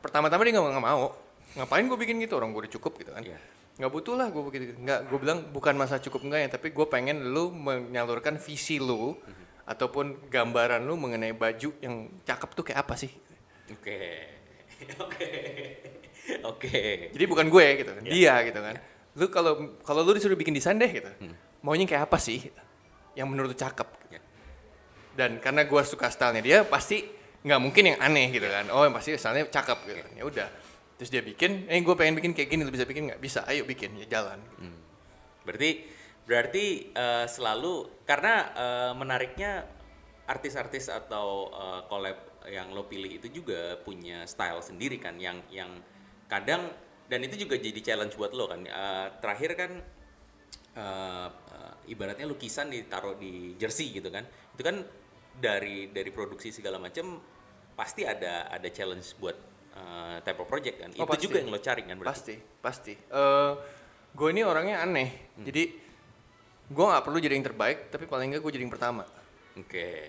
pertama-tama 0.00 0.48
dia 0.48 0.56
nggak 0.56 0.80
mau. 0.80 1.12
Ngapain 1.50 1.84
gue 1.84 1.98
bikin 2.00 2.16
gitu? 2.24 2.40
Orang 2.40 2.56
gue 2.56 2.64
udah 2.64 2.72
cukup 2.72 2.96
gitu 3.04 3.12
kan. 3.12 3.20
Yeah 3.20 3.59
nggak 3.80 3.92
butuh 3.96 4.12
lah 4.12 4.28
gue 4.28 4.42
begitu. 4.44 4.76
Nggak 4.76 5.08
gue 5.08 5.18
bilang 5.18 5.38
bukan 5.48 5.72
masa 5.72 5.96
cukup 5.96 6.28
enggak 6.28 6.40
ya 6.44 6.48
tapi 6.60 6.68
gue 6.76 6.86
pengen 6.92 7.32
lu 7.32 7.48
menyalurkan 7.48 8.36
visi 8.36 8.76
lu 8.76 9.16
mm-hmm. 9.16 9.64
ataupun 9.64 10.28
gambaran 10.28 10.84
lu 10.84 11.00
mengenai 11.00 11.32
baju 11.32 11.72
yang 11.80 12.12
cakep 12.28 12.50
tuh 12.52 12.64
kayak 12.68 12.84
apa 12.84 12.94
sih? 13.00 13.08
Oke. 13.72 14.00
Oke. 15.04 15.28
Oke. 16.44 17.08
Jadi 17.16 17.24
bukan 17.24 17.48
gue 17.48 17.66
gitu 17.80 17.90
kan. 17.96 18.02
Yeah. 18.04 18.12
dia 18.12 18.52
gitu 18.52 18.60
kan. 18.60 18.76
Yeah. 18.76 19.16
lu 19.16 19.26
kalau 19.32 19.52
kalau 19.80 20.04
lu 20.04 20.12
disuruh 20.12 20.36
bikin 20.36 20.52
desain 20.52 20.76
deh 20.76 20.92
gitu. 20.92 21.08
Hmm. 21.08 21.34
maunya 21.60 21.84
kayak 21.84 22.08
apa 22.08 22.16
sih 22.16 22.52
yang 23.16 23.32
menurut 23.32 23.52
lu 23.52 23.58
cakep? 23.58 23.88
Yeah. 24.12 24.24
dan 25.16 25.30
karena 25.42 25.64
gue 25.64 25.82
suka 25.88 26.08
stylenya 26.08 26.40
dia 26.44 26.58
pasti 26.64 27.04
nggak 27.40 27.60
mungkin 27.60 27.96
yang 27.96 27.98
aneh 28.04 28.28
gitu 28.28 28.44
kan. 28.44 28.68
Oh 28.76 28.84
yang 28.84 28.92
pasti 28.92 29.16
stylenya 29.16 29.48
cakep 29.48 29.78
gitu. 29.88 30.00
Kan 30.04 30.12
ya 30.20 30.24
udah 30.28 30.48
terus 31.00 31.08
dia 31.08 31.24
bikin 31.24 31.64
eh 31.64 31.80
gue 31.80 31.96
pengen 31.96 32.20
bikin 32.20 32.36
kayak 32.36 32.52
gini 32.52 32.60
lu 32.60 32.68
bisa 32.68 32.84
bikin 32.84 33.08
nggak? 33.08 33.24
Bisa 33.24 33.48
ayo 33.48 33.64
bikin. 33.64 33.96
Ya 33.96 34.20
jalan. 34.20 34.36
Hmm. 34.60 34.76
berarti 35.48 35.88
berarti 36.28 36.92
uh, 36.92 37.24
selalu 37.24 38.04
karena 38.04 38.52
uh, 38.52 38.92
menariknya 38.92 39.64
artis-artis 40.28 40.92
atau 40.92 41.48
uh, 41.48 41.88
collab 41.88 42.44
yang 42.52 42.68
lo 42.76 42.84
pilih 42.84 43.16
itu 43.16 43.32
juga 43.32 43.80
punya 43.80 44.28
style 44.28 44.60
sendiri 44.60 45.00
kan 45.00 45.16
yang 45.16 45.40
yang 45.48 45.80
kadang 46.28 46.68
dan 47.08 47.24
itu 47.24 47.48
juga 47.48 47.56
jadi 47.56 47.80
challenge 47.80 48.20
buat 48.20 48.36
lo 48.36 48.52
kan. 48.52 48.60
Uh, 48.68 49.08
terakhir 49.24 49.56
kan 49.56 49.72
uh, 50.76 51.28
uh, 51.32 51.74
ibaratnya 51.88 52.28
lukisan 52.28 52.68
ditaruh 52.68 53.16
di 53.16 53.56
jersey 53.56 53.88
gitu 53.88 54.12
kan. 54.12 54.28
Itu 54.52 54.60
kan 54.60 54.84
dari 55.32 55.88
dari 55.88 56.12
produksi 56.12 56.52
segala 56.52 56.76
macam 56.76 57.24
pasti 57.72 58.04
ada 58.04 58.52
ada 58.52 58.68
challenge 58.68 59.16
buat 59.16 59.49
uh, 59.80 60.16
type 60.20 60.38
of 60.44 60.46
project 60.46 60.76
kan. 60.84 60.90
Oh, 60.94 61.04
itu 61.04 61.08
pasti. 61.08 61.24
juga 61.24 61.36
yang 61.40 61.48
lo 61.48 61.60
cari 61.60 61.82
kan 61.88 61.96
berarti. 61.96 62.34
Pasti, 62.60 62.92
pasti. 62.92 62.92
Uh, 63.08 63.16
eh, 63.16 63.52
gue 64.12 64.28
ini 64.30 64.42
orangnya 64.44 64.84
aneh. 64.84 65.08
Hmm. 65.40 65.44
Jadi 65.48 65.62
gue 66.70 66.84
nggak 66.84 67.02
perlu 67.02 67.18
jadi 67.18 67.34
yang 67.34 67.46
terbaik, 67.48 67.88
tapi 67.88 68.04
paling 68.04 68.36
nggak 68.36 68.42
gue 68.44 68.52
jadi 68.52 68.64
yang 68.68 68.74
pertama. 68.74 69.02
Oke. 69.56 69.66
Okay. 69.66 70.00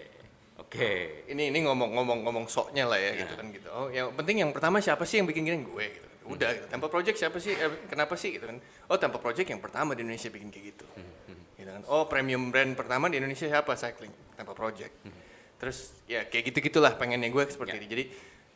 Oke. 0.62 0.78
Okay. 0.78 1.00
Ini 1.34 1.50
ini 1.50 1.60
ngomong-ngomong 1.66 2.22
ngomong 2.22 2.46
soknya 2.46 2.86
lah 2.86 3.00
ya, 3.00 3.16
yeah. 3.16 3.20
gitu 3.26 3.34
kan 3.34 3.46
gitu. 3.50 3.68
Oh, 3.74 3.88
yang 3.90 4.14
penting 4.14 4.46
yang 4.46 4.52
pertama 4.54 4.78
siapa 4.78 5.08
sih 5.08 5.24
yang 5.24 5.28
bikin 5.28 5.48
gini 5.48 5.64
gue 5.66 5.86
gitu. 5.90 6.08
Udah 6.30 6.54
hmm. 6.54 6.58
gitu. 6.62 6.66
Temple 6.70 6.92
Project 6.92 7.18
siapa 7.18 7.38
sih? 7.42 7.54
Eh, 7.58 7.90
kenapa 7.90 8.14
sih 8.14 8.38
gitu 8.38 8.46
kan? 8.46 8.62
Oh, 8.92 8.98
Temple 9.00 9.22
Project 9.24 9.48
yang 9.50 9.62
pertama 9.64 9.98
di 9.98 10.06
Indonesia 10.06 10.30
bikin 10.30 10.54
kayak 10.54 10.66
gitu. 10.78 10.86
Hmm. 10.94 11.34
hmm. 11.34 11.42
Gitu 11.58 11.70
kan. 11.74 11.82
Oh, 11.90 12.06
premium 12.06 12.54
brand 12.54 12.78
pertama 12.78 13.10
di 13.10 13.18
Indonesia 13.18 13.50
siapa? 13.50 13.74
Cycling. 13.74 14.14
Temple 14.38 14.54
Project. 14.54 14.94
Hmm. 15.02 15.18
Terus 15.58 15.94
ya 16.06 16.26
kayak 16.26 16.54
gitu-gitulah 16.54 16.94
pengennya 16.98 17.30
gue 17.34 17.44
seperti 17.50 17.78
yeah. 17.78 17.82
ini. 17.82 17.88
Jadi 17.90 18.04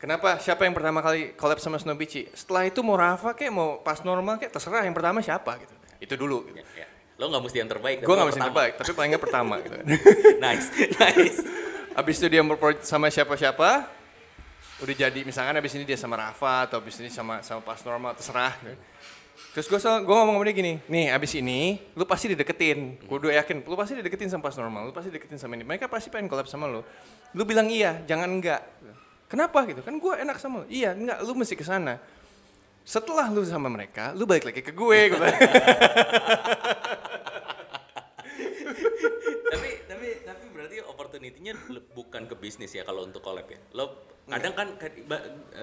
Kenapa? 0.06 0.38
Siapa 0.38 0.62
yang 0.62 0.70
pertama 0.70 1.02
kali 1.02 1.34
collab 1.34 1.58
sama 1.58 1.82
Snow 1.82 1.98
Beachy? 1.98 2.30
Setelah 2.30 2.70
itu 2.70 2.78
mau 2.86 2.94
Rafa 2.94 3.34
kayak 3.34 3.50
mau 3.50 3.82
pas 3.82 3.98
normal 4.06 4.38
kayak 4.38 4.54
terserah 4.54 4.86
yang 4.86 4.94
pertama 4.94 5.18
siapa 5.18 5.58
gitu. 5.58 5.74
Itu 5.98 6.14
dulu. 6.14 6.46
Gitu. 6.46 6.62
Ya, 6.62 6.86
ya. 6.86 6.88
Lo 7.18 7.26
nggak 7.26 7.42
mesti 7.42 7.58
yang 7.58 7.66
terbaik. 7.66 8.06
Gue 8.06 8.14
nggak 8.14 8.28
mesti 8.30 8.38
yang 8.38 8.50
terbaik, 8.54 8.72
tapi 8.78 8.90
paling 8.94 9.10
nggak 9.10 9.24
pertama 9.26 9.54
gitu. 9.66 9.76
nice, 10.46 10.66
nice. 10.94 11.38
Abis 11.98 12.22
itu 12.22 12.26
dia 12.30 12.46
sama 12.86 13.10
siapa-siapa, 13.10 13.70
udah 14.78 14.94
jadi 14.94 15.20
misalkan 15.26 15.58
abis 15.58 15.74
ini 15.74 15.82
dia 15.82 15.98
sama 15.98 16.14
Rafa 16.22 16.70
atau 16.70 16.78
abis 16.78 17.02
ini 17.02 17.10
sama 17.10 17.42
sama 17.42 17.66
pas 17.66 17.82
normal 17.82 18.14
terserah. 18.14 18.54
Gitu. 18.62 18.78
Terus 19.58 19.66
gue 19.66 19.80
gue 20.06 20.14
ngomong 20.14 20.38
sama 20.38 20.46
dia 20.46 20.54
gini, 20.54 20.78
nih 20.86 21.10
abis 21.10 21.34
ini 21.34 21.82
lu 21.98 22.06
pasti 22.06 22.30
dideketin, 22.30 23.02
gue 23.02 23.16
udah 23.16 23.42
yakin, 23.42 23.66
lu 23.66 23.74
pasti 23.74 23.98
dideketin 23.98 24.30
sama 24.30 24.46
pas 24.46 24.54
normal, 24.54 24.86
lu 24.86 24.94
pasti 24.94 25.10
dideketin 25.10 25.42
sama 25.42 25.58
ini. 25.58 25.66
Mereka 25.66 25.90
pasti 25.90 26.14
pengen 26.14 26.30
collab 26.30 26.46
sama 26.46 26.70
lu. 26.70 26.86
Lu 27.34 27.42
bilang 27.42 27.66
iya, 27.66 28.06
jangan 28.06 28.30
enggak. 28.30 28.62
Kenapa 29.26 29.66
gitu? 29.66 29.82
Kan 29.82 29.98
gue 29.98 30.14
enak 30.22 30.38
sama 30.38 30.62
lu. 30.62 30.66
Iya, 30.70 30.94
enggak, 30.94 31.18
lu 31.26 31.34
mesti 31.34 31.58
ke 31.58 31.66
sana. 31.66 31.98
Setelah 32.86 33.26
lu 33.34 33.42
sama 33.42 33.66
mereka, 33.66 34.14
lu 34.14 34.22
balik 34.22 34.46
lagi 34.46 34.62
ke 34.62 34.70
gue 34.70 34.98
gitu. 35.10 35.18
tapi 39.50 39.70
tapi 39.90 40.08
tapi 40.22 40.44
berarti 40.54 40.76
opportunity-nya 40.86 41.58
bukan 41.90 42.30
ke 42.30 42.38
bisnis 42.38 42.70
ya 42.70 42.86
kalau 42.86 43.02
untuk 43.02 43.18
collab 43.18 43.50
ya. 43.50 43.58
Lo 43.74 44.14
kadang 44.30 44.54
kan 44.54 44.78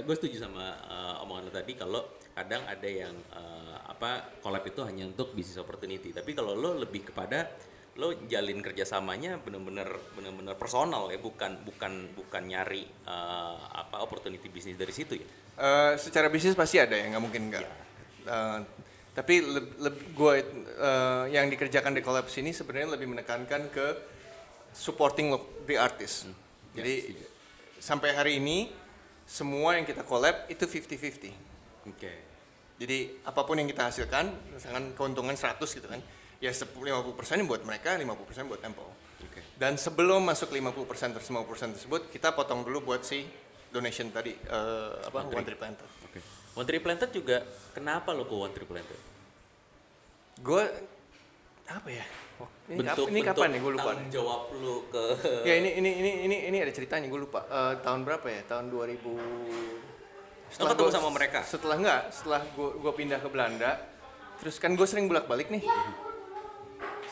gue 0.04 0.16
setuju 0.20 0.44
sama 0.44 0.76
uh, 0.84 1.24
omongan 1.24 1.48
lo 1.48 1.52
tadi 1.56 1.80
kalau 1.80 2.04
kadang 2.36 2.68
ada 2.68 2.90
yang 2.92 3.16
uh, 3.32 3.88
apa 3.88 4.40
collab 4.44 4.68
itu 4.68 4.84
hanya 4.84 5.08
untuk 5.08 5.32
bisnis 5.32 5.56
opportunity. 5.56 6.12
Tapi 6.12 6.36
kalau 6.36 6.52
lo 6.60 6.76
lebih 6.76 7.08
kepada 7.08 7.48
lo 7.94 8.10
jalin 8.26 8.58
kerjasamanya 8.58 9.38
bener-bener 9.38 9.86
bener-bener 10.18 10.58
personal 10.58 11.14
ya 11.14 11.22
bukan 11.22 11.62
bukan 11.62 12.10
bukan 12.18 12.42
nyari 12.42 12.90
uh, 13.06 13.58
apa 13.70 14.02
opportunity 14.02 14.50
bisnis 14.50 14.74
dari 14.74 14.90
situ 14.90 15.22
ya 15.22 15.28
uh, 15.62 15.94
secara 15.94 16.26
bisnis 16.34 16.58
pasti 16.58 16.82
ada 16.82 16.98
ya 16.98 17.06
nggak 17.14 17.24
mungkin 17.24 17.54
nggak 17.54 17.62
ya. 17.62 17.74
uh, 18.30 18.60
tapi 19.14 19.46
gue 20.18 20.36
uh, 20.82 21.30
yang 21.30 21.46
dikerjakan 21.54 21.94
di 21.94 22.02
collab 22.02 22.26
sini 22.34 22.50
sebenarnya 22.50 22.98
lebih 22.98 23.14
menekankan 23.14 23.70
ke 23.70 23.88
supporting 24.74 25.30
the 25.70 25.78
artist 25.78 26.26
hmm. 26.26 26.42
Jadi 26.74 27.14
ya, 27.14 27.30
sampai 27.78 28.18
hari 28.18 28.42
ini 28.42 28.74
semua 29.30 29.78
yang 29.78 29.86
kita 29.86 30.02
collab 30.02 30.50
itu 30.50 30.66
50-50 30.66 30.90
oke 30.90 31.30
okay. 31.86 32.18
Jadi 32.82 33.22
apa 33.24 33.42
pun 33.46 33.56
yang 33.56 33.70
kita 33.70 33.88
hasilkan, 33.88 34.34
misalkan 34.58 34.98
keuntungan 34.98 35.38
100 35.38 35.62
gitu 35.62 35.88
kan, 35.88 36.02
ya 36.44 36.52
10 36.52 36.76
50% 36.76 37.48
buat 37.48 37.64
mereka, 37.64 37.96
50% 37.96 38.52
buat 38.52 38.60
Tempo. 38.60 38.84
Oke. 39.24 39.40
Dan 39.56 39.80
sebelum 39.80 40.28
masuk 40.28 40.52
50% 40.52 41.16
terus 41.16 41.28
50% 41.32 41.80
tersebut, 41.80 42.12
kita 42.12 42.36
potong 42.36 42.68
dulu 42.68 42.92
buat 42.92 43.08
si 43.08 43.24
donation 43.72 44.12
tadi 44.12 44.36
eh, 44.36 44.92
apa 45.08 45.24
One 45.24 45.32
Tree. 45.32 45.40
One 45.40 45.48
Tree 45.48 45.60
Planted. 45.60 45.90
Oke. 46.04 46.20
One 46.60 46.68
Tree 46.68 46.84
Planted 46.84 47.10
juga 47.16 47.38
kenapa 47.72 48.12
lo 48.12 48.28
ke 48.28 48.36
One 48.36 48.52
Tree 48.52 48.68
Planted? 48.68 49.00
Gue 50.44 50.64
apa 51.64 51.88
ya? 51.88 52.04
Oh, 52.44 52.50
ini, 52.68 52.84
bentuk 52.84 53.08
ini 53.08 53.20
kapan 53.24 53.56
nih? 53.56 53.60
Gue 53.64 53.72
lupa. 53.80 53.96
tanggung 53.96 54.12
jawab 54.12 54.42
lu 54.60 54.84
ke 54.92 55.04
Ya 55.50 55.56
ini 55.64 55.80
ini 55.80 55.92
ini 55.96 56.12
ini 56.28 56.38
ini 56.52 56.58
ada 56.60 56.76
ceritanya 56.76 57.08
gue 57.08 57.22
lupa. 57.24 57.48
Eh, 57.48 57.74
tahun 57.80 58.04
berapa 58.04 58.28
ya? 58.28 58.44
Tahun 58.52 58.68
2000 58.68 59.00
Lo 60.60 60.70
ketemu 60.70 60.86
gua- 60.86 60.94
sama 60.94 61.10
mereka? 61.10 61.40
Setelah 61.48 61.80
enggak, 61.80 62.02
setelah 62.12 62.42
gue 62.46 62.70
gua 62.78 62.94
pindah 62.94 63.18
ke 63.18 63.30
Belanda, 63.32 63.80
terus 64.38 64.60
kan 64.62 64.76
gue 64.76 64.86
sering 64.86 65.08
bolak-balik 65.08 65.50
nih. 65.50 65.64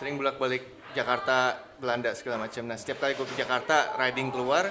Sering 0.02 0.18
bolak-balik 0.18 0.66
Jakarta, 0.97 1.62
Belanda 1.78 2.10
segala 2.18 2.41
macam. 2.41 2.66
Nah, 2.66 2.74
setiap 2.74 3.06
kali 3.06 3.14
gue 3.14 3.22
ke 3.22 3.38
Jakarta 3.38 3.93
riding 4.02 4.34
keluar, 4.34 4.66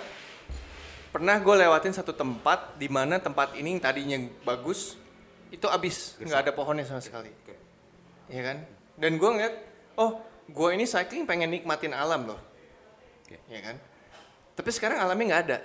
pernah 1.14 1.38
gue 1.38 1.54
lewatin 1.54 1.94
satu 1.94 2.10
tempat 2.10 2.74
di 2.74 2.90
mana 2.90 3.22
tempat 3.22 3.54
ini 3.54 3.78
yang 3.78 3.82
tadinya 3.82 4.18
bagus 4.42 4.98
itu 5.54 5.62
habis, 5.70 6.18
nggak 6.18 6.50
ada 6.50 6.52
pohonnya 6.54 6.82
sama 6.82 6.98
sekali. 6.98 7.30
Oke. 7.30 7.54
Iya 8.26 8.42
kan? 8.42 8.56
Dan 8.98 9.22
gue 9.22 9.30
ngeliat, 9.30 9.54
oh, 10.02 10.18
gue 10.50 10.68
ini 10.74 10.82
cycling 10.82 11.30
pengen 11.30 11.54
nikmatin 11.54 11.94
alam 11.94 12.26
loh. 12.26 12.40
Oke. 13.22 13.38
Iya 13.46 13.70
kan? 13.70 13.76
Tapi 14.58 14.70
sekarang 14.74 14.98
alamnya 14.98 15.24
nggak 15.30 15.42
ada. 15.46 15.58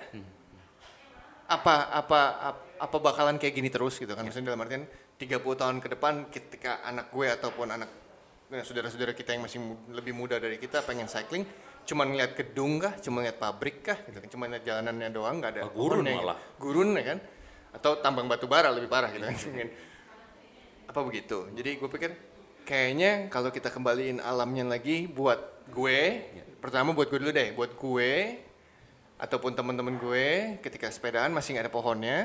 Apa 1.50 1.90
apa 1.90 2.20
ap- 2.38 2.66
apa 2.86 2.96
bakalan 3.02 3.34
kayak 3.34 3.54
gini 3.54 3.66
terus 3.66 3.98
gitu 3.98 4.14
kan? 4.14 4.22
Maksudnya 4.22 4.54
dalam 4.54 4.62
artian 4.62 4.86
30 5.18 5.42
tahun 5.42 5.76
ke 5.82 5.88
depan 5.98 6.30
ketika 6.30 6.86
anak 6.86 7.10
gue 7.10 7.26
ataupun 7.34 7.66
anak 7.66 7.90
ya, 7.90 8.05
saudara-saudara 8.50 9.12
kita 9.12 9.34
yang 9.34 9.42
masih 9.42 9.58
lebih 9.90 10.14
muda 10.14 10.38
dari 10.38 10.56
kita 10.56 10.86
pengen 10.86 11.10
cycling, 11.10 11.42
cuman 11.82 12.14
ngeliat 12.14 12.32
gedung 12.38 12.78
kah, 12.78 12.94
cuma 13.02 13.22
ngeliat 13.22 13.38
pabrik 13.38 13.82
kah, 13.82 13.98
gitu 14.06 14.18
kan? 14.22 14.28
Cuma 14.30 14.42
ngeliat 14.46 14.64
jalanannya 14.64 15.08
doang, 15.10 15.36
nggak 15.42 15.50
ada 15.58 15.60
Oh, 15.66 15.72
gurun 15.74 16.06
malah. 16.06 16.38
Gurun 16.58 16.94
ya 16.94 17.04
kan? 17.14 17.18
Atau 17.74 17.98
tambang 17.98 18.30
batu 18.30 18.46
bara 18.46 18.70
lebih 18.70 18.86
parah 18.86 19.10
gitu 19.10 19.26
kan? 19.26 19.34
Mungkin. 19.34 19.68
apa 20.86 21.00
begitu? 21.02 21.50
Jadi 21.52 21.70
gue 21.82 21.88
pikir 21.90 22.10
kayaknya 22.62 23.26
kalau 23.26 23.50
kita 23.50 23.68
kembaliin 23.74 24.22
alamnya 24.22 24.64
lagi 24.64 25.10
buat 25.10 25.66
gue, 25.74 26.00
pertama 26.62 26.94
buat 26.94 27.10
gue 27.10 27.18
dulu 27.18 27.32
deh, 27.34 27.52
buat 27.52 27.74
gue 27.74 28.12
ataupun 29.16 29.52
teman-teman 29.56 29.98
gue 29.98 30.56
ketika 30.62 30.92
sepedaan 30.92 31.32
masih 31.32 31.56
nggak 31.56 31.68
ada 31.68 31.72
pohonnya 31.72 32.18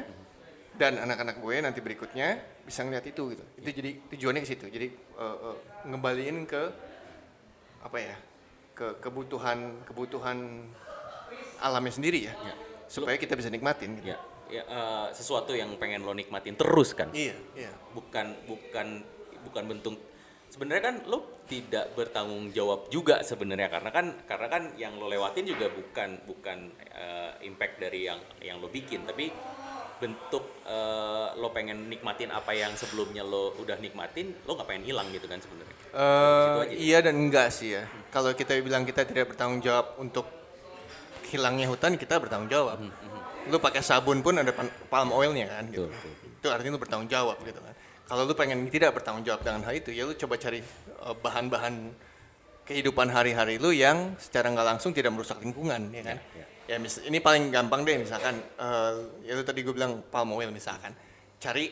dan 0.75 0.97
anak-anak 0.97 1.37
gue 1.43 1.55
nanti 1.61 1.79
berikutnya 1.83 2.39
bisa 2.63 2.83
ngeliat 2.87 3.05
itu 3.05 3.35
gitu. 3.35 3.43
Itu 3.59 3.69
jadi 3.69 3.91
tujuannya 4.15 4.41
ke 4.43 4.49
situ. 4.49 4.65
Jadi 4.71 4.87
eh, 4.93 5.37
eh, 5.47 5.57
ngembaliin 5.87 6.47
ke 6.47 6.63
apa 7.81 7.99
ya? 7.99 8.17
ke 8.71 8.97
kebutuhan 9.03 9.83
kebutuhan 9.85 10.65
alamnya 11.61 11.93
sendiri 11.93 12.19
ya. 12.25 12.33
Ya. 12.41 12.55
Supaya 12.87 13.19
kita 13.19 13.35
bisa 13.37 13.51
nikmatin 13.51 13.99
gitu. 13.99 14.15
ya, 14.15 14.17
ya 14.51 14.63
eh, 14.63 15.07
sesuatu 15.13 15.53
yang 15.53 15.75
pengen 15.79 16.03
lo 16.03 16.11
nikmatin 16.11 16.59
terus 16.59 16.91
kan 16.91 17.07
Iya, 17.15 17.35
iya. 17.55 17.71
bukan 17.95 18.35
bukan 18.47 18.87
bukan 19.47 19.63
bentuk 19.69 19.95
sebenarnya 20.51 20.83
kan 20.91 20.95
lo 21.07 21.39
tidak 21.47 21.95
bertanggung 21.95 22.51
jawab 22.51 22.91
juga 22.91 23.23
sebenarnya 23.23 23.71
karena 23.71 23.89
kan 23.95 24.05
karena 24.27 24.47
kan 24.51 24.63
yang 24.75 24.99
lo 24.99 25.07
lewatin 25.07 25.47
juga 25.47 25.71
bukan 25.71 26.27
bukan 26.27 26.75
eh, 26.91 27.31
impact 27.47 27.79
dari 27.79 28.11
yang 28.11 28.19
yang 28.43 28.59
lo 28.59 28.67
bikin 28.67 29.07
tapi 29.07 29.31
bentuk 30.01 30.65
eh, 30.65 31.27
lo 31.37 31.53
pengen 31.53 31.85
nikmatin 31.85 32.33
apa 32.33 32.57
yang 32.57 32.73
sebelumnya 32.73 33.21
lo 33.21 33.53
udah 33.61 33.77
nikmatin 33.77 34.33
lo 34.49 34.57
nggak 34.57 34.67
pengen 34.67 34.83
hilang 34.89 35.07
gitu 35.13 35.29
kan 35.29 35.37
sebenarnya 35.37 35.81
aja. 35.91 36.71
iya 36.71 36.97
dan 37.03 37.15
enggak 37.19 37.51
sih 37.51 37.75
ya. 37.75 37.83
Kalau 38.09 38.31
kita 38.31 38.55
bilang 38.63 38.87
kita 38.87 39.03
tidak 39.03 39.35
bertanggung 39.35 39.59
jawab 39.59 39.99
untuk 39.99 40.25
hilangnya 41.31 41.67
hutan, 41.71 41.95
kita 41.95 42.19
bertanggung 42.19 42.51
jawab. 42.51 42.79
Lu 43.47 43.57
pakai 43.59 43.83
sabun 43.83 44.19
pun 44.23 44.39
ada 44.39 44.51
palm 44.87 45.09
oilnya 45.15 45.47
kan 45.47 45.67
gitu. 45.71 45.87
Betul, 45.87 46.11
betul. 46.11 46.29
Itu 46.41 46.47
artinya 46.51 46.71
lu 46.75 46.79
bertanggung 46.81 47.09
jawab 47.11 47.37
gitu 47.43 47.59
kan. 47.59 47.75
Kalau 48.11 48.27
lu 48.27 48.33
pengen 48.35 48.67
tidak 48.67 48.91
bertanggung 48.91 49.23
jawab 49.23 49.41
dengan 49.43 49.63
hal 49.63 49.73
itu, 49.75 49.95
ya 49.95 50.03
lu 50.03 50.13
coba 50.15 50.35
cari 50.35 50.59
eh, 50.59 51.15
bahan-bahan 51.23 51.75
kehidupan 52.67 53.07
hari-hari 53.11 53.59
lu 53.59 53.73
yang 53.75 54.15
secara 54.15 54.51
nggak 54.51 54.67
langsung 54.75 54.91
tidak 54.95 55.11
merusak 55.11 55.39
lingkungan, 55.43 55.91
ya 55.91 56.03
kan? 56.03 56.17
Ya, 56.35 56.45
Ya, 56.71 56.79
mis- 56.79 57.03
ini 57.03 57.19
paling 57.19 57.51
gampang 57.51 57.83
deh 57.83 57.99
misalkan 57.99 58.39
ya 59.21 59.35
lu 59.35 59.43
tadi 59.43 59.59
gue 59.59 59.75
bilang 59.75 59.99
palm 60.07 60.31
oil 60.31 60.47
misalkan. 60.49 60.95
Cari 61.35 61.67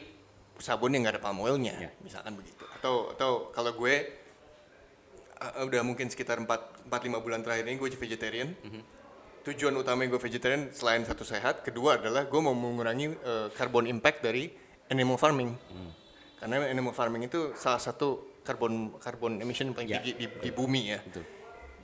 sabun 0.60 0.92
yang 0.92 1.08
nggak 1.08 1.16
ada 1.16 1.24
palm 1.24 1.40
oilnya, 1.40 1.72
Ya. 1.80 1.90
misalkan 2.04 2.36
begitu. 2.36 2.68
Atau 2.76 3.16
atau 3.16 3.32
kalau 3.50 3.72
gue 3.72 3.96
uh, 5.40 5.64
udah 5.64 5.82
mungkin 5.88 6.12
sekitar 6.12 6.36
4 6.36 6.92
4 6.92 6.92
5 6.92 7.24
bulan 7.24 7.40
terakhir 7.40 7.64
ini 7.64 7.80
gue 7.80 7.90
vegetarian. 7.90 8.52
Tujuan 9.40 9.72
utama 9.72 10.04
gue 10.04 10.20
vegetarian 10.20 10.68
selain 10.76 11.08
satu 11.08 11.24
sehat, 11.24 11.64
kedua 11.64 11.96
adalah 11.96 12.28
gue 12.28 12.42
mau 12.44 12.52
mengurangi 12.52 13.16
uh, 13.24 13.48
carbon 13.56 13.88
impact 13.88 14.20
dari 14.20 14.52
animal 14.92 15.16
farming. 15.16 15.56
Karena 16.36 16.68
animal 16.68 16.92
farming 16.92 17.24
itu 17.26 17.56
salah 17.56 17.80
satu 17.80 18.36
carbon 18.44 19.00
carbon 19.00 19.40
emission 19.40 19.72
yang 19.72 19.76
paling 19.76 19.90
Ya. 19.90 20.04
tinggi 20.04 20.12
di, 20.18 20.26
di 20.28 20.50
bumi 20.52 20.82
ya. 20.92 21.00
Betul. 21.00 21.24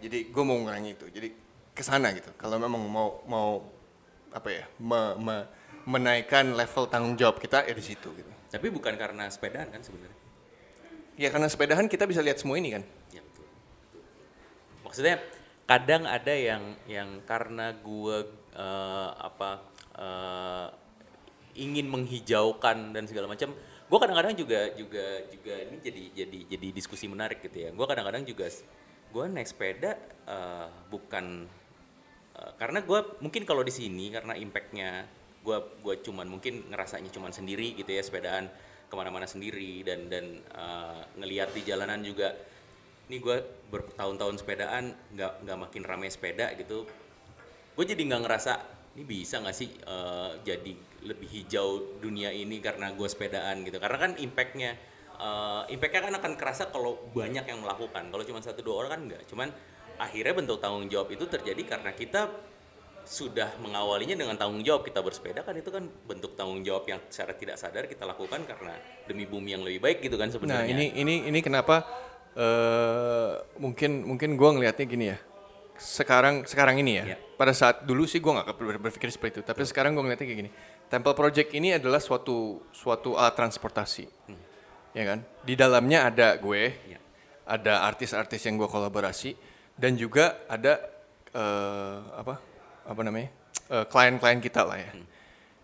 Jadi 0.04 0.20
gue 0.28 0.44
mau 0.44 0.60
mengurangi 0.60 0.92
itu. 0.92 1.08
Jadi 1.08 1.30
ke 1.76 1.84
sana 1.84 2.16
gitu. 2.16 2.32
Kalau 2.40 2.56
memang 2.58 2.82
mau 2.88 3.22
mau 3.28 3.50
apa 4.32 4.50
ya, 4.50 4.66
me- 4.80 5.16
me- 5.20 5.48
menaikkan 5.86 6.58
level 6.58 6.90
tanggung 6.90 7.14
jawab 7.14 7.38
kita 7.38 7.62
ya 7.68 7.74
di 7.78 7.86
situ 7.86 8.10
gitu. 8.16 8.32
tapi 8.50 8.72
bukan 8.72 8.96
karena 8.96 9.28
sepedaan 9.28 9.68
kan 9.68 9.84
sebenarnya 9.84 10.26
Ya 11.16 11.32
karena 11.32 11.48
sepedahan 11.48 11.88
kita 11.88 12.04
bisa 12.04 12.20
lihat 12.20 12.44
semua 12.44 12.60
ini 12.60 12.76
kan. 12.76 12.84
Ya, 13.16 13.24
betul. 13.24 13.48
Maksudnya 14.84 15.16
kadang 15.64 16.04
ada 16.04 16.34
yang 16.36 16.76
yang 16.92 17.24
karena 17.24 17.72
gue 17.72 18.18
eh, 18.52 19.10
apa 19.16 19.64
eh, 19.96 20.68
ingin 21.56 21.88
menghijaukan 21.88 22.92
dan 22.92 23.08
segala 23.08 23.32
macam, 23.32 23.56
gue 23.88 23.98
kadang-kadang 24.04 24.36
juga 24.36 24.76
juga 24.76 25.24
juga 25.32 25.56
ini 25.56 25.80
jadi 25.80 26.04
jadi 26.12 26.40
jadi 26.52 26.68
diskusi 26.76 27.08
menarik 27.08 27.40
gitu 27.48 27.64
ya. 27.64 27.72
Gue 27.72 27.88
kadang-kadang 27.88 28.28
juga 28.28 28.52
gue 29.16 29.26
naik 29.32 29.48
sepeda 29.48 29.96
eh, 30.28 30.68
bukan 30.92 31.48
karena 32.58 32.86
gue 32.86 33.00
mungkin 33.22 33.44
kalau 33.48 33.66
di 33.66 33.74
sini 33.74 34.14
karena 34.14 34.38
impactnya 34.38 35.06
gue 35.46 35.58
gue 35.86 35.96
cuman 36.02 36.26
mungkin 36.26 36.70
ngerasanya 36.74 37.14
cuman 37.14 37.30
sendiri 37.30 37.78
gitu 37.78 37.90
ya 37.94 38.02
sepedaan 38.02 38.50
ke 38.90 38.94
mana-mana 38.94 39.30
sendiri 39.30 39.86
dan 39.86 40.10
dan 40.10 40.42
eh, 40.42 41.02
ngelihat 41.22 41.54
di 41.54 41.62
jalanan 41.66 42.02
juga 42.02 42.34
ini 43.06 43.22
gue 43.22 43.38
bertahun-tahun 43.70 44.42
sepedaan 44.42 44.84
nggak 45.14 45.34
nggak 45.46 45.58
makin 45.62 45.84
ramai 45.86 46.10
sepeda 46.10 46.50
gitu. 46.58 46.90
Gue 47.78 47.86
jadi 47.86 48.02
nggak 48.02 48.22
ngerasa 48.26 48.54
ini 48.98 49.04
bisa 49.06 49.42
nggak 49.42 49.56
sih 49.56 49.70
eh, 49.78 50.32
jadi 50.42 50.74
lebih 51.06 51.30
hijau 51.30 52.02
dunia 52.02 52.34
ini 52.34 52.58
karena 52.58 52.90
gue 52.98 53.06
sepedaan 53.06 53.62
gitu. 53.62 53.78
Karena 53.78 53.98
kan 54.02 54.12
impactnya 54.18 54.72
eh, 55.22 55.64
impactnya 55.70 56.02
kan 56.10 56.16
akan 56.18 56.34
kerasa 56.34 56.74
kalau 56.74 56.98
banyak 57.14 57.46
yang 57.46 57.62
melakukan. 57.62 58.10
Kalau 58.10 58.24
cuma 58.26 58.42
satu 58.42 58.66
dua 58.66 58.86
orang 58.86 58.92
kan 58.98 59.02
nggak. 59.14 59.22
Cuman 59.30 59.50
akhirnya 59.98 60.34
bentuk 60.36 60.58
tanggung 60.60 60.88
jawab 60.88 61.12
itu 61.12 61.26
terjadi 61.26 61.62
karena 61.66 61.92
kita 61.92 62.30
sudah 63.06 63.54
mengawalinya 63.62 64.18
dengan 64.18 64.34
tanggung 64.34 64.66
jawab 64.66 64.82
kita 64.82 64.98
bersepeda 65.00 65.46
kan 65.46 65.54
itu 65.54 65.70
kan 65.70 65.86
bentuk 66.10 66.34
tanggung 66.34 66.66
jawab 66.66 66.90
yang 66.90 66.98
secara 67.06 67.38
tidak 67.38 67.56
sadar 67.62 67.86
kita 67.86 68.02
lakukan 68.02 68.42
karena 68.50 68.74
demi 69.06 69.30
bumi 69.30 69.54
yang 69.54 69.62
lebih 69.62 69.78
baik 69.78 70.02
gitu 70.02 70.18
kan 70.18 70.26
Nah 70.26 70.34
sebenarnya 70.34 70.74
ini 70.74 70.86
ini 70.98 71.16
ini 71.30 71.40
kenapa 71.46 71.86
eh 72.34 73.32
mungkin 73.62 74.04
mungkin 74.04 74.36
gue 74.36 74.50
ngelihatnya 74.58 74.86
gini 74.86 75.06
ya. 75.14 75.18
Sekarang 75.76 76.48
sekarang 76.48 76.80
ini 76.80 77.00
ya. 77.00 77.16
Ya. 77.16 77.18
Pada 77.36 77.52
saat 77.52 77.84
dulu 77.86 78.08
sih 78.08 78.18
gue 78.20 78.32
nggak 78.32 78.48
ber- 78.56 78.82
berpikir 78.82 79.12
seperti 79.12 79.40
itu. 79.40 79.42
Tapi 79.46 79.62
sekarang 79.64 79.94
gue 79.94 80.04
ngelihatnya 80.04 80.28
kayak 80.28 80.40
gini. 80.48 80.52
Temple 80.86 81.14
Project 81.14 81.50
ini 81.54 81.76
adalah 81.76 82.00
suatu 82.00 82.62
suatu 82.72 83.18
alat 83.18 83.34
transportasi, 83.34 84.06
ya 84.94 85.04
kan? 85.04 85.20
Di 85.42 85.58
dalamnya 85.58 86.08
ada 86.14 86.38
gue, 86.38 86.78
Ya. 86.86 87.00
ada 87.44 87.82
artis-artis 87.90 88.46
yang 88.46 88.56
gue 88.56 88.70
kolaborasi, 88.70 89.34
dan 89.76 89.96
juga 89.96 90.40
ada 90.48 90.80
eh, 91.32 91.98
apa 92.16 92.40
apa 92.86 93.02
namanya 93.04 93.32
Eh, 93.66 93.82
klien-klien 93.90 94.38
kita 94.38 94.62
lah 94.62 94.78
ya. 94.78 94.94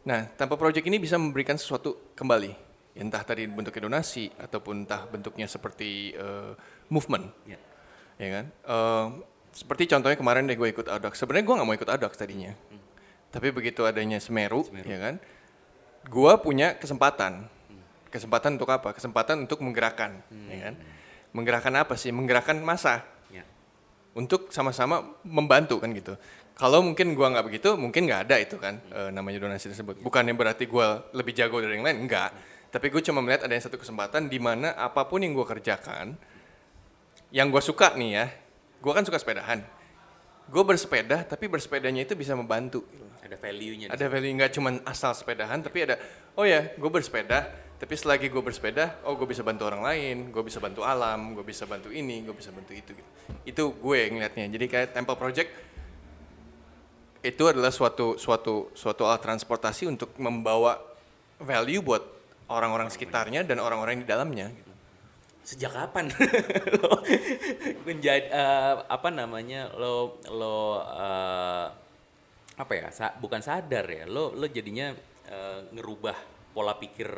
Nah, 0.09 0.25
Temple 0.33 0.57
Project 0.57 0.89
ini 0.89 0.97
bisa 0.97 1.21
memberikan 1.21 1.53
sesuatu 1.53 2.09
kembali, 2.17 2.49
entah 2.97 3.21
tadi 3.21 3.45
bentuknya 3.45 3.85
donasi 3.85 4.25
ataupun 4.41 4.89
entah 4.89 5.05
bentuknya 5.05 5.45
seperti 5.45 6.09
eh, 6.17 6.57
movement, 6.89 7.29
Ya. 7.45 7.61
ya 8.17 8.27
kan? 8.33 8.45
Eh, 8.49 9.07
seperti 9.53 9.85
contohnya 9.85 10.17
kemarin 10.17 10.49
deh 10.49 10.57
gue 10.57 10.65
ikut 10.73 10.89
Audax. 10.89 11.21
Sebenarnya 11.21 11.45
gue 11.45 11.55
nggak 11.61 11.67
mau 11.69 11.77
ikut 11.77 11.89
Audax 11.93 12.17
tadinya, 12.17 12.57
tapi 13.29 13.53
begitu 13.53 13.85
adanya 13.85 14.17
Semeru, 14.17 14.65
Semeru. 14.65 14.89
ya 14.89 14.97
kan? 14.97 15.15
Gue 16.09 16.33
punya 16.41 16.73
kesempatan, 16.81 17.45
kesempatan 18.09 18.57
untuk 18.57 18.73
apa? 18.73 18.97
Kesempatan 18.97 19.45
untuk 19.45 19.61
menggerakkan, 19.61 20.25
ya 20.49 20.73
kan? 20.73 20.75
Menggerakkan 21.37 21.73
apa 21.77 21.93
sih? 22.01 22.09
Menggerakkan 22.09 22.57
masa. 22.65 23.05
Untuk 24.17 24.51
sama-sama 24.51 25.17
membantu 25.23 25.79
kan 25.79 25.91
gitu. 25.95 26.17
Kalau 26.55 26.83
mungkin 26.83 27.17
gua 27.17 27.31
nggak 27.33 27.45
begitu, 27.47 27.69
mungkin 27.79 28.05
nggak 28.05 28.29
ada 28.29 28.35
itu 28.37 28.59
kan 28.59 28.77
eh, 28.91 29.09
namanya 29.09 29.41
donasi 29.41 29.71
tersebut. 29.71 30.03
Bukannya 30.03 30.35
berarti 30.35 30.67
gua 30.67 31.07
lebih 31.15 31.33
jago 31.33 31.57
dari 31.63 31.79
yang 31.79 31.85
lain, 31.85 32.05
enggak. 32.05 32.31
Tapi 32.71 32.87
gue 32.87 33.03
cuma 33.03 33.19
melihat 33.19 33.43
ada 33.43 33.51
yang 33.51 33.67
satu 33.67 33.75
kesempatan 33.75 34.31
di 34.31 34.39
mana 34.39 34.71
apa 34.79 35.03
pun 35.03 35.19
yang 35.19 35.35
gue 35.35 35.43
kerjakan, 35.43 36.15
yang 37.35 37.51
gue 37.51 37.59
suka 37.59 37.99
nih 37.99 38.11
ya, 38.15 38.25
gue 38.79 38.91
kan 38.95 39.03
suka 39.03 39.19
sepedahan. 39.19 39.59
Gue 40.47 40.63
bersepeda, 40.63 41.27
tapi 41.27 41.51
bersepedanya 41.51 42.07
itu 42.07 42.15
bisa 42.15 42.31
membantu. 42.31 42.87
Ada 43.19 43.35
value-nya. 43.35 43.87
Ada 43.91 44.07
value 44.07 44.35
nggak 44.39 44.51
cuma 44.55 44.79
asal 44.87 45.11
sepedahan, 45.11 45.59
tapi 45.59 45.83
ada, 45.83 45.99
oh 46.39 46.47
ya, 46.47 46.71
gue 46.71 46.89
bersepeda, 46.91 47.51
tapi 47.81 47.97
selagi 47.97 48.29
gue 48.29 48.45
bersepeda, 48.45 49.01
oh 49.09 49.17
gue 49.17 49.25
bisa 49.25 49.41
bantu 49.41 49.65
orang 49.65 49.81
lain, 49.81 50.29
gue 50.29 50.43
bisa 50.45 50.61
bantu 50.61 50.85
alam, 50.85 51.33
gue 51.33 51.41
bisa 51.41 51.65
bantu 51.65 51.89
ini, 51.89 52.21
gue 52.21 52.29
bisa 52.37 52.53
bantu 52.53 52.77
itu. 52.77 52.93
Gitu. 52.93 53.09
Itu 53.41 53.63
gue 53.73 53.99
ngeliatnya. 54.05 54.45
Jadi 54.53 54.65
kayak 54.69 54.93
Temple 54.93 55.17
Project 55.17 55.49
itu 57.25 57.43
adalah 57.49 57.73
suatu 57.73 58.21
suatu 58.21 58.69
suatu 58.77 59.01
alat 59.09 59.25
transportasi 59.25 59.89
untuk 59.89 60.13
membawa 60.21 60.77
value 61.41 61.81
buat 61.81 62.05
orang-orang 62.53 62.93
sekitarnya 62.93 63.49
dan 63.49 63.57
orang-orang 63.57 63.97
di 63.97 64.05
dalamnya. 64.05 64.53
Gitu. 64.53 64.71
Sejak 65.41 65.73
kapan 65.73 66.05
lo 66.77 67.01
menjadi 67.81 68.29
eh, 68.29 68.75
apa 68.85 69.09
namanya 69.09 69.73
lo 69.73 70.21
lo 70.29 70.85
eh, 70.85 71.67
apa 72.61 72.73
ya 72.77 72.93
sa- 72.93 73.17
bukan 73.17 73.41
sadar 73.41 73.89
ya 73.89 74.05
lo 74.05 74.37
lo 74.37 74.45
jadinya 74.45 74.93
eh, 75.25 75.59
ngerubah 75.73 76.13
pola 76.53 76.77
pikir 76.77 77.09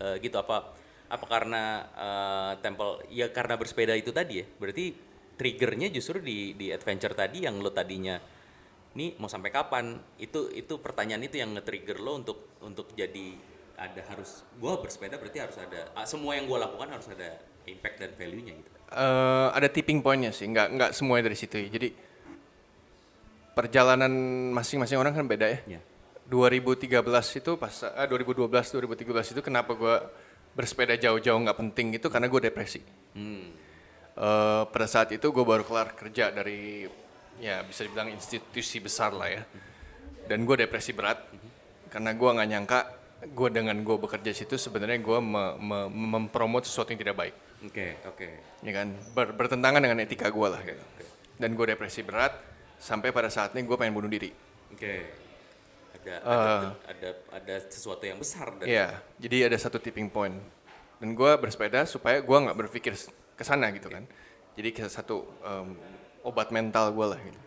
eh, 0.00 0.16
gitu 0.22 0.36
apa 0.40 0.74
apa 1.10 1.26
karena 1.28 1.62
eh, 1.94 2.52
temple 2.64 3.04
ya 3.12 3.30
karena 3.30 3.54
bersepeda 3.54 3.94
itu 3.94 4.10
tadi 4.10 4.42
ya 4.42 4.46
berarti 4.58 4.94
triggernya 5.34 5.90
justru 5.90 6.22
di 6.22 6.54
di 6.54 6.70
adventure 6.70 7.12
tadi 7.12 7.44
yang 7.44 7.58
lo 7.58 7.74
tadinya 7.74 8.18
nih 8.94 9.18
mau 9.18 9.26
sampai 9.26 9.50
kapan 9.50 9.98
itu 10.22 10.54
itu 10.54 10.78
pertanyaan 10.78 11.26
itu 11.26 11.42
yang 11.42 11.50
nge-trigger 11.58 11.98
lo 11.98 12.22
untuk 12.22 12.58
untuk 12.62 12.94
jadi 12.94 13.34
ada 13.74 14.06
harus 14.06 14.46
gua 14.62 14.78
bersepeda 14.78 15.18
berarti 15.18 15.38
harus 15.42 15.58
ada 15.58 15.90
semua 16.06 16.38
yang 16.38 16.46
gua 16.46 16.70
lakukan 16.70 16.94
harus 16.94 17.10
ada 17.10 17.42
impact 17.66 17.98
dan 17.98 18.14
value-nya 18.14 18.54
gitu 18.54 18.74
Eh, 18.94 19.48
ada 19.50 19.66
tipping 19.66 20.04
point-nya 20.04 20.30
sih, 20.30 20.46
nggak 20.46 20.68
nggak 20.78 20.90
semuanya 20.94 21.26
dari 21.26 21.34
situ. 21.34 21.58
ya. 21.58 21.66
Jadi 21.66 21.88
perjalanan 23.58 24.12
masing-masing 24.54 24.98
orang 24.98 25.14
kan 25.14 25.26
beda 25.26 25.46
ya. 25.46 25.58
ya 25.78 25.80
2013 26.24 27.40
itu 27.40 27.52
pas 27.60 27.74
ah, 27.84 28.06
2012 28.08 28.48
2013 28.48 29.32
itu 29.36 29.40
kenapa 29.44 29.76
gue 29.76 29.96
bersepeda 30.54 30.94
jauh-jauh 30.96 31.36
nggak 31.42 31.58
penting 31.58 31.98
itu 31.98 32.06
karena 32.08 32.26
gue 32.30 32.40
depresi. 32.40 32.80
hmm. 33.14 33.46
Eh, 34.14 34.62
pada 34.70 34.86
saat 34.86 35.10
itu 35.10 35.26
gue 35.26 35.42
baru 35.42 35.66
kelar 35.66 35.90
kerja 35.98 36.30
dari 36.30 36.86
ya 37.42 37.66
bisa 37.66 37.82
dibilang 37.82 38.14
institusi 38.14 38.78
besar 38.78 39.10
lah 39.10 39.26
ya. 39.26 39.42
Dan 40.30 40.46
gue 40.46 40.54
depresi 40.54 40.94
berat. 40.94 41.18
Karena 41.90 42.14
gue 42.14 42.30
nggak 42.30 42.48
nyangka 42.48 42.80
gue 43.34 43.48
dengan 43.50 43.74
gue 43.82 43.96
bekerja 43.98 44.30
situ 44.30 44.54
sebenarnya 44.54 45.02
gue 45.02 45.18
me- 45.18 45.56
me- 45.58 45.90
mempromot 45.90 46.62
sesuatu 46.62 46.94
yang 46.94 47.02
tidak 47.02 47.16
baik. 47.18 47.34
Oke 47.66 47.98
oke. 48.06 48.28
Ya 48.62 48.70
kan? 48.70 48.94
Ber- 49.18 49.34
bertentangan 49.34 49.82
dengan 49.82 49.98
etika 49.98 50.30
gue 50.30 50.46
lah 50.46 50.62
gitu. 50.62 50.82
Dan 51.34 51.58
gue 51.58 51.66
depresi 51.74 52.06
berat 52.06 52.38
sampai 52.78 53.10
pada 53.10 53.26
saatnya 53.26 53.66
gue 53.66 53.74
pengen 53.74 53.98
bunuh 53.98 54.06
diri. 54.06 54.30
Oke. 54.70 54.78
ada, 54.78 55.02
ada 56.12 56.20
Eh. 56.20 56.62
ada 56.90 57.08
ada 57.32 57.54
sesuatu 57.66 58.04
yang 58.04 58.18
besar 58.18 58.52
dan 58.54 58.64
Iya 58.64 58.88
jadi 59.16 59.48
ada 59.48 59.56
satu 59.56 59.78
tipping 59.78 60.08
point. 60.08 60.36
Dan 61.00 61.12
gue 61.12 61.30
bersepeda 61.36 61.84
supaya 61.84 62.20
gue 62.20 62.38
nggak 62.38 62.56
berpikir 62.56 62.92
ke 63.34 63.42
sana 63.42 63.72
gitu 63.72 63.88
kan. 63.88 64.04
Jadi 64.54 64.68
ke 64.70 64.84
satu 64.86 65.26
em, 65.42 65.74
obat 66.22 66.48
mental 66.48 66.92
gue 66.92 67.06
lah 67.06 67.18
gitu. 67.18 67.40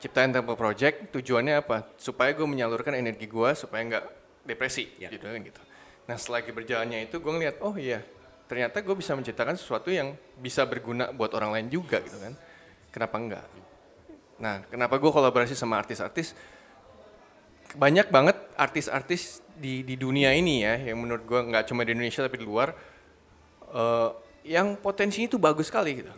Ciptain 0.00 0.34
temple 0.34 0.58
project 0.58 1.14
tujuannya 1.14 1.62
apa? 1.62 1.86
Supaya 1.94 2.34
gue 2.34 2.42
menyalurkan 2.42 2.96
energi 2.96 3.26
gue 3.26 3.50
supaya 3.54 3.82
nggak 3.86 4.04
depresi 4.42 4.90
Ya. 4.98 5.10
gitu 5.10 5.28
kan 5.28 5.38
gitu. 5.38 5.62
Nah 6.10 6.18
selagi 6.18 6.50
berjalannya 6.50 7.06
itu 7.06 7.18
gue 7.18 7.32
ngeliat 7.32 7.62
oh 7.62 7.76
iya 7.76 8.02
ternyata 8.50 8.82
gue 8.82 8.92
bisa 8.92 9.14
menciptakan 9.14 9.54
sesuatu 9.56 9.88
yang 9.88 10.12
bisa 10.36 10.66
berguna 10.66 11.08
buat 11.08 11.30
orang 11.32 11.54
lain 11.54 11.66
juga 11.70 12.02
gitu 12.02 12.18
kan. 12.18 12.34
Kenapa 12.90 13.16
enggak 13.18 13.46
nah 14.42 14.58
kenapa 14.66 14.98
gue 14.98 15.06
kolaborasi 15.06 15.54
sama 15.54 15.78
artis-artis 15.78 16.34
banyak 17.76 18.08
banget 18.12 18.36
artis-artis 18.56 19.40
di 19.56 19.84
di 19.84 19.94
dunia 19.96 20.32
ini 20.32 20.64
ya 20.64 20.74
yang 20.92 20.98
menurut 21.00 21.24
gue 21.24 21.40
nggak 21.40 21.64
cuma 21.68 21.86
di 21.86 21.92
Indonesia 21.96 22.24
tapi 22.24 22.40
di 22.40 22.46
luar 22.46 22.74
eh, 23.72 24.10
yang 24.48 24.76
potensinya 24.76 25.28
itu 25.30 25.38
bagus 25.38 25.70
sekali 25.70 26.02
gitu. 26.02 26.10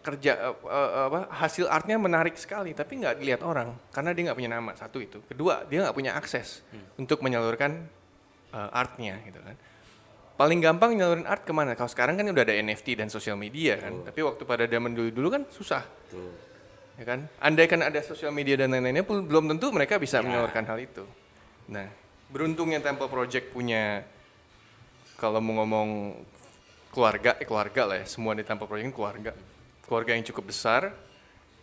Kerja 0.00 0.32
eh, 0.38 0.54
eh, 0.54 0.90
apa 1.10 1.20
hasil 1.34 1.66
artnya 1.66 1.98
menarik 1.98 2.38
sekali 2.38 2.72
tapi 2.72 3.02
nggak 3.02 3.14
dilihat 3.20 3.42
orang 3.42 3.74
karena 3.90 4.14
dia 4.14 4.22
nggak 4.30 4.38
punya 4.38 4.52
nama 4.56 4.72
satu 4.78 4.98
itu. 5.02 5.18
Kedua 5.26 5.66
dia 5.66 5.84
nggak 5.84 5.96
punya 5.96 6.12
akses 6.16 6.62
untuk 6.96 7.20
menyalurkan 7.20 7.84
eh, 8.54 8.70
artnya 8.72 9.20
gitu 9.26 9.40
kan. 9.42 9.56
Paling 10.36 10.60
gampang 10.60 10.92
nyalurin 10.92 11.24
art 11.24 11.48
ke 11.48 11.52
mana? 11.56 11.72
Kalau 11.72 11.88
sekarang 11.88 12.20
kan 12.20 12.28
udah 12.28 12.44
ada 12.44 12.52
NFT 12.52 13.00
dan 13.00 13.08
sosial 13.08 13.40
media 13.40 13.80
kan 13.80 14.04
tapi 14.04 14.20
waktu 14.20 14.44
pada 14.44 14.68
zaman 14.68 14.92
dulu 14.92 15.08
dulu 15.12 15.28
kan 15.32 15.42
susah. 15.48 15.84
Tuh 16.12 16.55
ya 16.96 17.04
kan? 17.04 17.20
Andai 17.38 17.66
kan 17.68 17.80
ada 17.80 18.00
sosial 18.00 18.32
media 18.32 18.56
dan 18.56 18.72
lain-lainnya 18.72 19.04
pun 19.04 19.22
belum 19.22 19.48
tentu 19.52 19.68
mereka 19.70 19.96
bisa 19.96 20.20
Ya. 20.20 20.24
menyalurkan 20.24 20.64
hal 20.64 20.78
itu. 20.80 21.04
Nah 21.68 21.88
beruntungnya 22.26 22.82
Temple 22.82 23.06
Project 23.06 23.54
punya 23.54 24.02
kalau 25.16 25.38
mau 25.40 25.62
ngomong 25.62 26.18
keluarga 26.90 27.36
eh, 27.38 27.46
keluarga 27.46 27.82
lah 27.86 27.96
ya 28.02 28.06
semua 28.08 28.32
di 28.34 28.42
Temple 28.42 28.66
Project 28.66 28.92
keluarga. 28.92 29.32
Keluarga 29.86 30.10
yang 30.16 30.24
cukup 30.26 30.50
besar. 30.50 30.90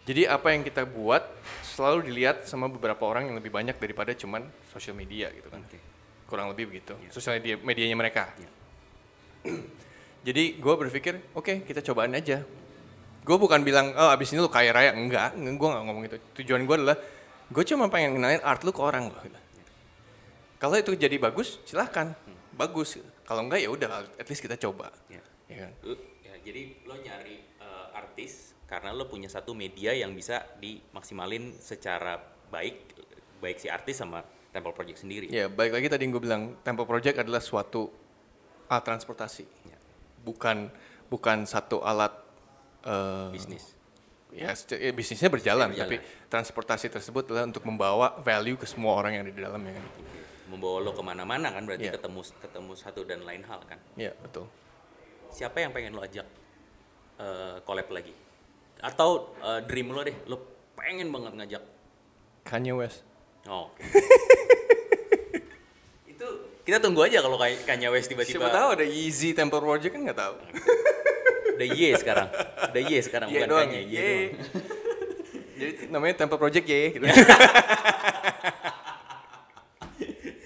Jadi 0.04 0.28
apa 0.28 0.52
yang 0.52 0.68
kita 0.68 0.84
buat 0.84 1.24
selalu 1.64 2.12
dilihat 2.12 2.44
sama 2.44 2.68
beberapa 2.68 3.08
orang 3.08 3.32
yang 3.32 3.40
lebih 3.40 3.52
banyak 3.52 3.80
daripada 3.80 4.12
cuman 4.12 4.44
sosial 4.70 4.96
media 4.96 5.32
gitu 5.32 5.48
kan. 5.48 5.64
Oke. 5.64 5.80
kurang 6.24 6.50
lebih 6.50 6.66
begitu 6.74 6.98
sosial 7.14 7.38
media 7.38 7.62
medianya 7.62 7.94
mereka. 7.94 8.26
Ya. 8.42 8.50
jadi 10.28 10.56
gue 10.58 10.74
berpikir 10.80 11.20
oke 11.36 11.62
kita 11.62 11.84
cobaan 11.84 12.16
aja 12.18 12.42
gue 13.24 13.38
bukan 13.40 13.64
bilang 13.64 13.96
oh 13.96 14.12
abis 14.12 14.36
ini 14.36 14.44
lu 14.44 14.52
kaya 14.52 14.76
raya. 14.76 14.92
Enggak, 14.92 15.34
gue 15.36 15.68
nggak 15.72 15.84
ngomong 15.88 16.04
itu. 16.06 16.18
Tujuan 16.44 16.68
gue 16.68 16.76
adalah 16.76 16.98
gue 17.48 17.64
cuma 17.64 17.88
pengen 17.88 18.20
kenalin 18.20 18.44
art 18.44 18.62
lu 18.68 18.72
ke 18.76 18.82
orang 18.84 19.10
gitu. 19.12 19.40
kalau 20.60 20.80
itu 20.80 20.96
jadi 20.96 21.16
bagus 21.20 21.60
silahkan. 21.68 22.16
Bagus. 22.56 23.00
Kalau 23.24 23.48
enggak 23.48 23.64
ya 23.64 23.70
udah 23.72 24.08
at 24.20 24.28
least 24.28 24.44
kita 24.44 24.56
coba. 24.60 24.92
Ya. 25.12 25.24
ya 25.52 25.68
kan? 25.68 25.72
Lu- 25.84 26.04
ya, 26.24 26.34
jadi 26.44 26.62
lo 26.88 26.96
nyari 27.00 27.38
eh, 27.60 27.88
artis 28.00 28.56
karena 28.68 28.96
lo 28.96 29.12
punya 29.12 29.28
satu 29.28 29.52
media 29.52 29.92
yang 29.92 30.16
bisa 30.16 30.44
dimaksimalin 30.60 31.56
secara 31.60 32.20
baik 32.48 32.96
baik 33.44 33.60
si 33.60 33.68
artis 33.68 34.00
sama 34.00 34.24
Temple 34.56 34.72
Project 34.72 35.04
sendiri. 35.04 35.28
Ya 35.28 35.52
baik 35.52 35.76
lagi 35.76 35.88
tadi 35.92 36.08
yang 36.08 36.16
gue 36.16 36.24
bilang 36.24 36.44
Temple 36.64 36.88
Project 36.88 37.20
adalah 37.28 37.44
suatu 37.44 37.92
alat 38.72 38.84
transportasi. 38.88 39.46
Ya. 39.68 39.78
bukan 40.24 40.72
bukan 41.12 41.44
satu 41.44 41.84
alat 41.84 42.23
eh, 42.84 43.28
bisnis. 43.32 43.64
ya 44.34 44.50
ya, 44.52 44.92
bisnisnya 44.92 45.30
berjalan, 45.30 45.70
Berjalan. 45.70 45.90
tapi 45.94 45.96
transportasi 46.26 46.90
tersebut 46.90 47.30
adalah 47.30 47.46
untuk 47.46 47.62
membawa 47.64 48.18
value 48.20 48.58
ke 48.58 48.66
semua 48.66 48.98
orang 48.98 49.14
yang 49.14 49.24
ada 49.24 49.34
di 49.34 49.42
dalamnya 49.42 49.78
kan? 49.78 49.86
Membawa 50.50 50.82
lo 50.82 50.92
ke 50.92 51.02
mana-mana 51.02 51.50
kan? 51.50 51.64
Berarti 51.64 51.86
Iya. 51.86 51.94
ketemu 51.96 52.20
ketemu 52.42 52.72
satu 52.74 53.02
dan 53.06 53.22
lain 53.22 53.46
hal 53.46 53.62
kan? 53.64 53.78
Ya 53.94 54.12
betul. 54.20 54.50
Siapa 55.30 55.62
yang 55.62 55.70
pengen 55.70 55.94
lo 55.94 56.02
ajak 56.02 56.26
eh, 57.18 57.56
collab 57.62 57.90
lagi? 57.90 58.14
Atau 58.82 59.34
eh, 59.40 59.62
dream 59.64 59.90
lo 59.90 60.02
deh 60.02 60.18
lo 60.26 60.38
pengen 60.74 61.10
banget 61.10 61.34
ngajak? 61.38 61.64
Kanye 62.44 62.74
West. 62.74 63.06
Oh, 63.46 63.70
oke. 63.70 63.82
Itu 66.10 66.28
kita 66.64 66.80
tunggu 66.80 67.04
aja 67.04 67.20
kalau 67.20 67.36
kayak 67.38 67.64
Kanye 67.66 67.90
West 67.92 68.08
siapa 68.08 68.24
tiba-tiba 68.24 68.48
tahu 68.50 68.68
ada 68.76 68.86
Yeezy 68.86 69.36
Temple 69.36 69.60
Project 69.60 69.94
kan 69.94 70.02
nggak 70.04 70.20
tahu 70.20 70.36
udah 71.54 71.68
ye 71.68 71.90
sekarang 71.94 72.28
udah 72.66 72.82
ye 72.84 73.00
sekarang 73.00 73.28
Ye 73.28 73.36
bukan 73.36 73.48
doang, 73.48 73.70
ye 73.70 73.82
ye. 73.84 74.02
doang. 74.02 74.30
jadi 75.54 75.72
namanya 75.88 76.14
Temple 76.18 76.38
Project 76.38 76.66
ya 76.66 76.78
gitu 76.92 77.06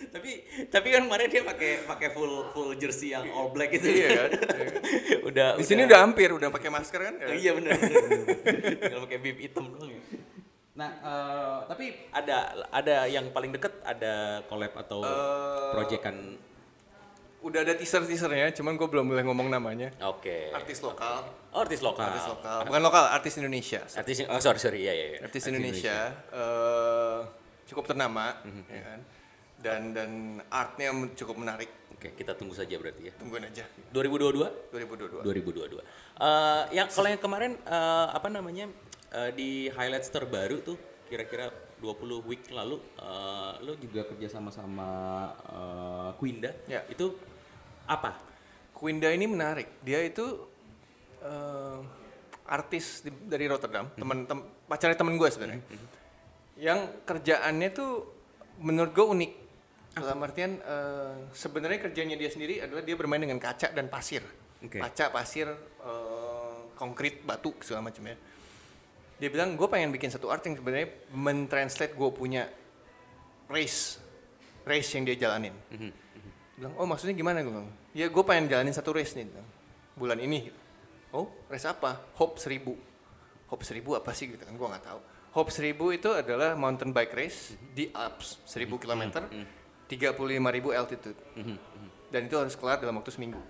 tapi 0.10 0.32
tapi 0.68 0.88
kan 0.90 1.02
kemarin 1.04 1.28
dia 1.28 1.44
pakai 1.44 1.72
pakai 1.84 2.10
full 2.12 2.32
full 2.52 2.74
jersey 2.76 3.10
yang 3.10 3.26
all 3.30 3.50
black 3.50 3.72
itu 3.72 3.88
iya 3.88 4.10
kan 4.20 4.32
udah 5.30 5.48
di 5.56 5.64
sini 5.64 5.86
udah 5.86 6.00
hampir 6.00 6.30
udah 6.30 6.50
pakai 6.50 6.70
masker 6.70 7.00
kan 7.02 7.16
Oh, 7.20 7.34
iya 7.34 7.52
benar. 7.54 7.76
Tinggal 7.78 9.02
pakai 9.04 9.20
bib 9.20 9.38
hitam 9.38 9.68
doang 9.70 9.90
ya. 9.90 10.02
Nah, 10.74 10.90
eh, 10.94 11.58
tapi 11.66 11.86
ada 12.12 12.38
ada 12.70 12.96
yang 13.06 13.32
paling 13.32 13.50
deket 13.50 13.74
ada 13.82 14.14
collab 14.46 14.74
atau 14.78 15.02
Eh, 15.02 15.70
proyekan. 15.74 16.38
Udah 17.40 17.60
ada 17.62 17.74
teaser 17.74 18.02
teasernya 18.02 18.50
cuman 18.52 18.74
gue 18.74 18.88
belum 18.88 19.06
boleh 19.08 19.24
ngomong 19.24 19.48
namanya 19.48 19.94
Oke. 20.04 20.50
artis 20.52 20.82
lokal 20.82 21.22
Oh, 21.54 21.62
artis 21.62 21.82
lokal. 21.82 22.10
artis 22.10 22.26
lokal 22.26 22.60
bukan 22.66 22.82
lokal 22.82 23.04
artis 23.08 23.34
Indonesia 23.38 23.82
Artis 23.86 24.26
oh 24.26 24.38
sorry 24.38 24.58
sorry 24.58 24.80
ya 24.82 24.92
ya. 24.92 25.06
ya. 25.08 25.20
artis 25.24 25.44
Indonesia 25.46 25.98
eh, 26.30 27.20
cukup 27.66 27.86
ternama 27.88 28.42
Mhm. 28.42 28.64
ya 28.68 28.82
kan 28.84 29.00
dan 29.58 29.82
dan 29.92 30.10
artnya 30.48 30.90
cukup 31.14 31.38
menarik 31.38 31.70
Oke, 31.90 32.14
kita 32.14 32.38
tunggu 32.38 32.54
saja 32.54 32.78
berarti 32.78 33.10
ya. 33.10 33.14
tungguin 33.18 33.42
aja 33.44 33.66
2022 33.90 34.70
2022 34.70 35.26
2022. 35.26 35.82
Eh 35.82 36.64
yang 36.72 36.86
kalau 36.88 37.10
yang 37.10 37.18
kemarin 37.18 37.58
eh, 37.58 38.08
apa 38.14 38.28
namanya 38.30 38.70
eh, 39.10 39.30
di 39.34 39.50
highlights 39.68 40.10
terbaru 40.10 40.62
tuh 40.62 40.78
kira-kira 41.06 41.50
20 41.78 42.26
week 42.26 42.50
lalu 42.50 42.82
eh, 42.98 43.54
lo 43.62 43.74
juga 43.78 44.02
kerja 44.06 44.28
sama 44.28 44.50
sama 44.50 44.90
eh, 45.46 46.10
Quinda. 46.18 46.52
Ya. 46.66 46.82
Itu 46.88 47.14
Apa? 47.88 48.20
Quinda 48.76 49.08
ini 49.10 49.26
menarik. 49.26 49.80
Dia 49.80 50.04
itu 50.04 50.44
eh, 51.24 51.80
artis 52.48 53.04
di- 53.04 53.26
dari 53.28 53.48
Rotterdam, 53.48 53.88
teman 53.96 54.24
tem, 54.24 54.40
pacarnya 54.68 54.98
temen 54.98 55.16
gue 55.16 55.30
sebenarnya. 55.32 55.62
Yang 56.58 56.80
kerjaannya 57.06 57.70
tuh 57.72 57.92
menurut 58.60 58.92
gue 58.92 59.06
unik. 59.06 59.32
Dalam 59.98 60.20
artian 60.22 60.60
eh, 60.60 61.16
sebenarnya 61.32 61.80
kerjanya 61.90 62.16
dia 62.16 62.30
sendiri 62.30 62.60
adalah 62.62 62.84
dia 62.84 62.94
bermain 62.94 63.22
dengan 63.22 63.40
kaca 63.40 63.72
dan 63.72 63.88
pasir. 63.88 64.22
Oke. 64.62 64.78
Kaca, 64.82 65.10
pasir, 65.10 65.48
eh, 65.82 66.58
konkrit, 66.76 67.24
batu 67.24 67.54
segala 67.64 67.88
macam 67.88 68.04
ya. 68.04 68.18
Dia 69.18 69.30
bilang 69.34 69.58
gue 69.58 69.66
pengen 69.66 69.90
bikin 69.90 70.14
satu 70.14 70.30
art 70.30 70.46
yang 70.46 70.54
sebenarnya 70.58 70.94
mentranslate 71.10 71.98
gue 71.98 72.10
punya 72.14 72.46
race, 73.50 73.98
race 74.62 74.90
yang 74.94 75.10
dia 75.10 75.18
jalanin. 75.18 75.58
Bilang 76.58 76.74
oh 76.78 76.86
maksudnya 76.86 77.18
gimana? 77.18 77.42
Gue 77.42 77.54
bilang 77.54 77.72
ya 77.98 78.06
gue 78.10 78.24
pengen 78.24 78.46
jalanin 78.46 78.74
satu 78.74 78.94
race 78.94 79.18
nih. 79.18 79.26
Bilang. 79.26 79.48
bulan 79.98 80.22
ini. 80.22 80.54
Oh 81.12 81.26
race 81.50 81.66
apa? 81.66 81.98
Hope 82.22 82.38
seribu. 82.38 82.78
Hope 83.50 83.66
seribu 83.66 83.98
apa 83.98 84.14
sih? 84.14 84.30
Gitu 84.30 84.46
kan 84.46 84.54
gue 84.54 84.68
nggak 84.70 84.86
tahu. 84.86 85.00
Hope 85.34 85.50
seribu 85.50 85.90
itu 85.90 86.14
adalah 86.14 86.54
mountain 86.54 86.94
bike 86.94 87.14
race 87.18 87.58
di 87.74 87.90
Alps 87.90 88.42
seribu 88.46 88.78
kilometer 88.78 89.26
tiga 89.90 90.14
puluh 90.14 90.38
lima 90.38 90.54
ribu 90.54 90.70
altitude. 90.72 91.18
Dan 92.08 92.30
itu 92.30 92.38
harus 92.38 92.54
kelar 92.54 92.78
dalam 92.80 93.02
waktu 93.02 93.12
seminggu. 93.12 93.42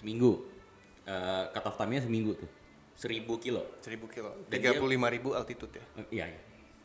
Seminggu. 0.00 0.48
Eh 1.04 1.44
cut 1.52 1.68
off 1.68 1.76
time-nya 1.76 2.02
seminggu 2.02 2.32
tuh. 2.34 2.48
Seribu 2.94 3.36
kilo. 3.36 3.62
seribu 3.82 4.06
kilo 4.06 4.30
tiga 4.46 4.72
puluh 4.74 4.94
lima 4.94 5.10
ribu 5.10 5.34
altitude 5.34 5.74
ya 5.74 5.84
Eh, 5.98 6.06
iya, 6.14 6.26
iya. 6.30 6.40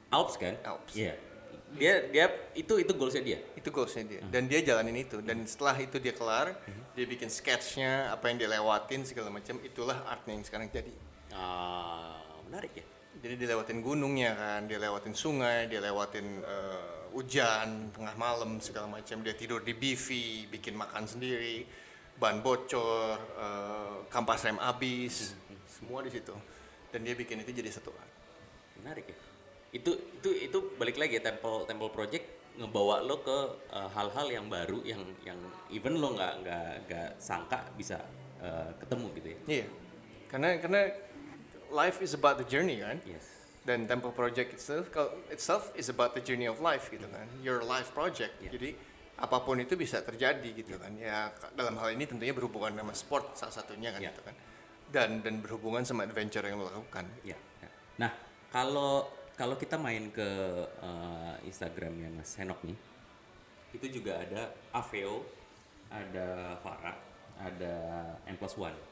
Alps 0.10 0.36
kan? 0.36 0.57
Alps. 0.66 0.93
Iya. 0.93 1.14
Dia 1.70 2.10
dia 2.10 2.26
itu 2.57 2.82
itu 2.82 2.91
goalsnya 2.93 3.22
dia. 3.22 3.39
itu 3.53 3.70
goalsnya 3.70 4.03
dia 4.03 4.22
dan 4.26 4.49
dia 4.49 4.60
jalanin 4.60 4.97
itu 4.97 5.22
dan 5.22 5.45
setelah 5.45 5.78
itu 5.78 6.01
dia 6.01 6.12
kelar 6.12 6.57
dia 6.97 7.05
bikin 7.05 7.30
sketchnya 7.30 8.10
apa 8.10 8.26
yang 8.26 8.41
dia 8.41 8.49
lewatin 8.49 9.05
segala 9.05 9.30
macam 9.30 9.62
itulah 9.62 10.01
artnya 10.10 10.34
yang 10.34 10.41
sekarang 10.41 10.68
jadi 10.68 10.89
Ah, 11.30 12.18
menarik 12.49 12.74
ya. 12.74 12.86
Jadi 13.20 13.36
dilewatin 13.38 13.84
gunungnya 13.84 14.34
kan, 14.34 14.62
dia 14.66 14.80
lewatin 14.80 15.14
sungai, 15.14 15.68
dia 15.68 15.78
lewatin 15.78 16.41
eh, 16.41 17.05
hujan 17.12 17.91
tengah 17.91 18.16
malam 18.16 18.57
segala 18.57 18.89
macam. 18.89 19.22
Dia 19.22 19.36
tidur 19.36 19.62
di 19.62 19.74
BV, 19.74 20.07
bikin 20.49 20.74
makan 20.74 21.05
sendiri, 21.05 21.68
ban 22.16 22.41
bocor, 22.41 23.14
eh, 23.38 23.95
kampas 24.07 24.41
rem 24.41 24.57
habis, 24.57 25.36
semua 25.90 26.06
di 26.06 26.14
situ. 26.14 26.38
Dan 26.94 27.02
dia 27.02 27.18
bikin 27.18 27.42
itu 27.42 27.50
jadi 27.50 27.74
satu 27.74 27.90
art. 27.98 28.14
Menarik 28.78 29.10
ya. 29.10 29.18
Itu 29.74 29.98
itu 30.22 30.30
itu 30.38 30.58
balik 30.78 31.02
lagi 31.02 31.18
ya 31.18 31.24
Temple 31.26 31.66
Temple 31.66 31.90
Project 31.90 32.26
ngebawa 32.62 33.02
lo 33.02 33.26
ke 33.26 33.38
eh, 33.74 33.90
hal-hal 33.98 34.28
yang 34.30 34.46
baru 34.46 34.86
yang 34.86 35.02
yang 35.26 35.42
even 35.74 35.98
lo 35.98 36.14
nggak 36.14 36.46
nggak 36.46 36.70
nggak 36.86 37.10
sangka 37.18 37.66
bisa 37.74 37.98
eh, 38.38 38.70
ketemu 38.78 39.06
gitu 39.18 39.28
ya. 39.34 39.40
Iya, 39.50 39.66
karena 40.30 40.50
karena 40.62 40.82
life 41.74 42.06
is 42.06 42.14
about 42.14 42.38
the 42.38 42.46
journey 42.46 42.86
kan. 42.86 43.02
Yes. 43.10 43.26
Dan 43.66 43.86
Temple 43.86 44.16
Project 44.16 44.58
itself, 44.58 44.90
itself 45.30 45.70
is 45.78 45.94
about 45.94 46.18
the 46.18 46.24
journey 46.24 46.50
of 46.50 46.58
life 46.58 46.90
gitu 46.90 47.06
kan. 47.06 47.30
Your 47.46 47.62
life 47.62 47.94
project. 47.94 48.42
Iya. 48.42 48.58
Jadi 48.58 48.70
apa 49.20 49.44
pun 49.44 49.60
itu 49.62 49.78
bisa 49.78 50.02
terjadi 50.02 50.50
gitu 50.58 50.80
kan. 50.80 50.90
Ya 50.98 51.30
dalam 51.54 51.78
hal 51.78 51.94
ini 51.94 52.10
tentunya 52.10 52.34
berhubungan 52.34 52.74
sama 52.74 52.94
sport 52.98 53.38
salah 53.38 53.54
satunya 53.54 53.94
kan 53.94 54.02
Iya. 54.02 54.10
gitu 54.10 54.22
kan. 54.26 54.36
Dan 54.90 55.22
dan 55.22 55.42
berhubungan 55.42 55.86
sama 55.86 56.06
adventure 56.06 56.44
yang 56.46 56.58
lo 56.62 56.70
lakukan. 56.70 57.06
Ya. 57.22 57.38
ya. 57.62 57.70
Nah, 58.02 58.12
kalau 58.50 59.10
kalau 59.38 59.56
kita 59.56 59.80
main 59.80 60.10
ke 60.12 60.30
eh, 60.66 61.36
Instagramnya 61.48 62.10
Mas 62.12 62.34
Henok 62.36 62.60
nih, 62.66 62.78
itu 63.74 64.02
juga 64.02 64.20
ada 64.20 64.50
Aveo, 64.74 65.24
ada 65.94 66.58
Farah, 66.60 66.98
ada 67.38 67.76
M 68.26 68.36
plus 68.36 68.58
One. 68.58 68.90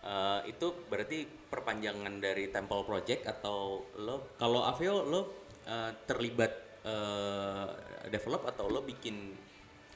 Eh, 0.00 0.56
itu 0.56 0.88
berarti 0.88 1.28
perpanjangan 1.28 2.24
dari 2.24 2.48
Temple 2.48 2.88
Project 2.88 3.28
atau 3.28 3.84
lo 4.00 4.32
kalau 4.40 4.64
Aveo 4.64 5.04
lo 5.04 5.20
eh, 5.68 5.92
terlibat 6.08 6.52
eh, 6.88 7.66
develop 8.08 8.48
atau 8.48 8.72
lo 8.72 8.80
bikin 8.80 9.36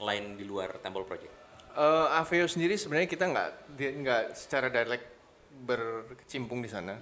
lain 0.05 0.37
di 0.37 0.45
luar 0.45 0.77
Temple 0.85 1.09
Project? 1.09 1.33
Eh 1.73 2.09
Aveo 2.21 2.45
sendiri 2.45 2.77
sebenarnya 2.77 3.09
kita 3.09 3.25
nggak 3.33 3.51
nggak 3.81 4.23
secara 4.37 4.69
direct 4.69 5.14
berkecimpung 5.63 6.59
di 6.59 6.71
sana. 6.71 6.99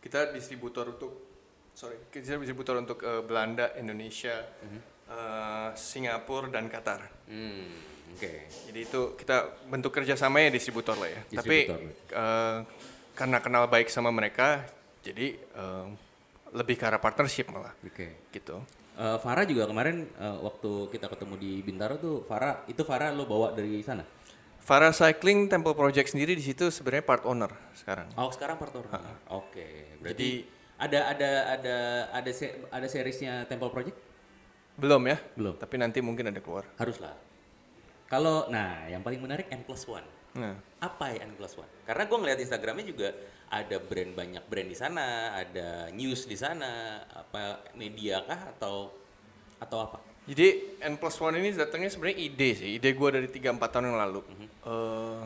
Kita 0.00 0.28
distributor 0.36 0.92
untuk 0.92 1.12
sorry 1.72 1.96
kita 2.12 2.36
distributor 2.38 2.76
untuk 2.78 3.00
eh, 3.00 3.22
Belanda, 3.24 3.72
Indonesia, 3.80 4.36
eh, 5.08 5.68
Singapura 5.72 6.52
dan 6.52 6.68
Qatar. 6.68 7.00
Hmm, 7.26 7.72
oke. 8.14 8.32
Jadi 8.68 8.80
itu 8.84 9.00
kita 9.16 9.64
bentuk 9.66 9.90
kerjasama 9.90 10.44
ya 10.44 10.52
distributor 10.52 10.94
lah 11.00 11.08
ya. 11.08 11.20
Tapi 11.40 11.56
Distributor. 11.66 11.80
eh, 12.12 12.58
karena 13.14 13.38
kenal 13.40 13.64
baik 13.70 13.88
sama 13.88 14.12
mereka, 14.12 14.62
jadi 15.00 15.38
eh, 15.38 15.86
lebih 16.54 16.78
ke 16.78 16.84
arah 16.86 17.02
partnership 17.02 17.50
malah 17.50 17.74
Oke. 17.82 18.30
gitu. 18.30 18.62
Eh, 18.94 19.18
Farah 19.18 19.42
juga 19.42 19.66
kemarin 19.66 20.06
eh, 20.06 20.38
waktu 20.38 20.86
kita 20.94 21.10
ketemu 21.10 21.34
di 21.34 21.52
Bintaro 21.66 21.98
tuh 21.98 22.22
Farah 22.30 22.62
itu 22.70 22.86
Farah 22.86 23.10
lo 23.10 23.26
bawa 23.26 23.50
dari 23.50 23.82
sana. 23.82 24.06
Farah 24.64 24.90
Cycling 24.90 25.46
Temple 25.46 25.76
Project 25.76 26.08
sendiri 26.08 26.32
di 26.32 26.40
situ 26.40 26.72
sebenarnya 26.72 27.04
part 27.04 27.28
owner 27.28 27.52
sekarang. 27.76 28.08
Oh 28.16 28.32
sekarang 28.32 28.56
part 28.56 28.72
owner. 28.72 28.88
Oke. 29.28 29.92
Berarti 30.00 30.40
Jadi- 30.40 30.52
ada 30.74 31.00
ada 31.06 31.30
ada 31.52 31.76
ada 32.10 32.30
se- 32.32 32.64
ada 32.66 32.86
seriesnya 32.88 33.44
Temple 33.44 33.68
Project? 33.68 33.96
Belum 34.74 35.04
ya? 35.04 35.20
Belum. 35.36 35.54
Tapi 35.54 35.76
nanti 35.76 36.00
mungkin 36.00 36.32
ada 36.32 36.40
keluar. 36.40 36.64
Haruslah. 36.74 37.12
Kalau 38.08 38.48
nah 38.48 38.88
yang 38.88 39.04
paling 39.04 39.20
menarik 39.20 39.52
N 39.52 39.62
plus 39.62 39.84
one. 39.84 40.04
Nah, 40.34 40.56
Apa 40.80 41.12
ya 41.12 41.22
N 41.22 41.36
plus 41.36 41.54
one? 41.54 41.68
Karena 41.84 42.04
gue 42.04 42.18
ngeliat 42.18 42.40
Instagramnya 42.40 42.84
juga 42.84 43.08
ada 43.46 43.76
brand 43.78 44.16
banyak 44.16 44.42
brand 44.44 44.66
di 44.66 44.74
sana, 44.74 45.06
ada 45.36 45.92
news 45.92 46.24
di 46.24 46.34
sana, 46.34 47.04
apa 47.06 47.68
media 47.72 48.24
kah 48.24 48.50
atau 48.50 48.90
atau 49.56 49.78
apa? 49.78 49.98
jadi 50.24 50.56
N 50.82 50.96
plus 50.96 51.20
one 51.20 51.36
ini 51.36 51.52
datangnya 51.52 51.92
sebenarnya 51.92 52.16
ide 52.18 52.48
sih. 52.56 52.70
Ide 52.74 52.90
gue 52.90 53.08
dari 53.12 53.28
3-4 53.28 53.60
tahun 53.70 53.92
yang 53.92 54.00
lalu. 54.00 54.20
Mhm. 54.24 54.48
Eh, 54.64 55.22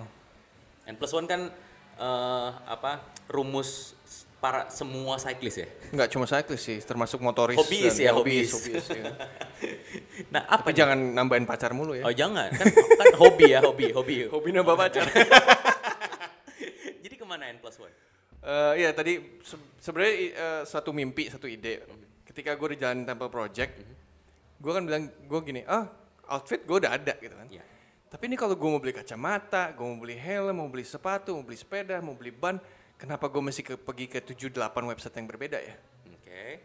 N 0.84 0.94
plus 0.94 1.12
one 1.12 1.24
kan 1.24 1.46
eh, 1.94 2.48
apa 2.66 2.98
rumus 3.26 3.94
para 4.38 4.66
semua 4.68 5.14
cyclist 5.16 5.58
ya. 5.58 5.68
nggak 5.90 6.08
cuma 6.08 6.24
cyclist 6.24 6.62
sih, 6.64 6.78
termasuk 6.80 7.18
motoris. 7.18 7.54
Hobiis 7.54 7.90
dan- 7.92 8.04
ya, 8.04 8.10
hobiis. 8.12 8.50
hobiis, 8.50 8.86
ya. 8.88 9.10
Nah 10.30 10.42
apa 10.44 10.62
Tapi 10.62 10.70
nih? 10.70 10.76
jangan 10.76 10.98
nambahin 11.12 11.42
pacar 11.44 11.70
mulu 11.72 11.94
ya. 11.94 12.02
Oh 12.02 12.10
jangan 12.10 12.46
kan 12.48 12.66
kan 12.70 13.06
hobi 13.16 13.50
ya 13.50 13.60
hobi 13.60 13.90
hobi. 13.90 14.26
Hobi 14.26 14.48
nambah 14.50 14.74
pacar. 14.74 15.06
Jadi 17.02 17.14
ke 17.14 17.24
mana 17.24 17.46
N 17.48 17.58
plus 17.58 17.78
one? 17.78 17.94
Eh 18.40 18.72
iya 18.78 18.90
tadi 18.92 19.38
se- 19.42 19.74
sebenarnya 19.76 20.14
eh, 20.30 20.62
satu 20.64 20.90
mimpi, 20.90 21.26
satu 21.26 21.46
ide. 21.46 21.82
Ketika 22.22 22.54
gue 22.54 22.74
di 22.74 22.78
jalan 22.78 23.02
Temple 23.02 23.26
Project, 23.28 23.72
gue 24.56 24.72
kan 24.72 24.82
bilang 24.82 25.10
gue 25.10 25.40
gini, 25.42 25.62
ah 25.64 25.90
outfit 26.28 26.62
gue 26.62 26.76
udah 26.76 26.94
ada 26.94 27.14
gitu 27.16 27.34
kan. 27.34 27.46
Ya. 27.50 27.62
Tapi 28.08 28.24
ini 28.24 28.36
kalau 28.40 28.56
gue 28.56 28.68
mau 28.68 28.80
beli 28.80 28.96
kacamata, 28.96 29.76
gue 29.76 29.84
mau 29.84 30.00
beli 30.00 30.16
helm, 30.16 30.64
mau 30.64 30.68
beli 30.72 30.84
sepatu, 30.88 31.36
mau 31.36 31.44
beli 31.44 31.60
sepeda, 31.60 32.00
mau 32.00 32.16
beli 32.16 32.32
ban, 32.32 32.56
kenapa 32.96 33.28
gue 33.28 33.42
mesti 33.44 33.60
ke, 33.60 33.76
pergi 33.76 34.08
ke 34.08 34.24
7-8 34.24 34.72
website 34.88 35.14
yang 35.20 35.28
berbeda 35.28 35.60
ya? 35.60 35.76
Oke. 36.08 36.64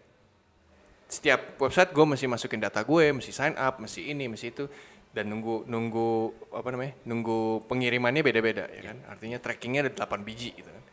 Setiap 1.11 1.59
website 1.59 1.91
gue 1.91 2.05
mesti 2.07 2.25
masukin 2.31 2.63
data 2.63 2.79
gue, 2.79 3.11
mesti 3.11 3.35
sign 3.35 3.59
up, 3.59 3.75
mesti 3.75 4.07
ini, 4.07 4.31
mesti 4.31 4.55
itu, 4.55 4.71
dan 5.11 5.27
nunggu 5.27 5.67
nunggu 5.67 6.09
apa 6.55 6.67
namanya, 6.71 6.95
nunggu 7.03 7.67
pengirimannya 7.67 8.23
beda-beda 8.23 8.65
ya 8.71 8.95
kan? 8.95 8.97
Artinya 9.11 9.37
trackingnya 9.37 9.91
ada 9.91 9.91
8 10.07 10.23
biji 10.23 10.55
gitu 10.55 10.71
kan? 10.71 10.83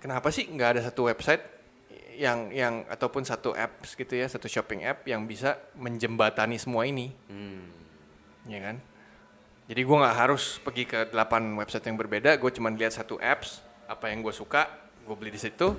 Kenapa 0.00 0.30
sih 0.30 0.48
nggak 0.48 0.78
ada 0.78 0.80
satu 0.86 1.10
website 1.10 1.44
yang 2.16 2.48
yang 2.54 2.86
ataupun 2.88 3.26
satu 3.26 3.52
apps 3.52 3.98
gitu 3.98 4.16
ya, 4.16 4.30
satu 4.30 4.48
shopping 4.48 4.86
app 4.86 5.04
yang 5.04 5.26
bisa 5.26 5.60
menjembatani 5.76 6.56
semua 6.56 6.86
ini? 6.86 7.12
Hmm. 7.26 7.68
ya 8.48 8.60
kan? 8.64 8.76
Jadi 9.70 9.86
gue 9.86 9.96
nggak 10.02 10.16
harus 10.18 10.58
pergi 10.58 10.82
ke 10.82 10.98
8 11.14 11.54
website 11.54 11.86
yang 11.86 11.94
berbeda, 11.94 12.34
gue 12.34 12.50
cuma 12.50 12.74
lihat 12.74 12.90
satu 12.90 13.22
apps, 13.22 13.62
apa 13.86 14.10
yang 14.10 14.18
gue 14.18 14.34
suka, 14.34 14.66
gue 15.06 15.14
beli 15.14 15.30
di 15.30 15.38
situ, 15.38 15.70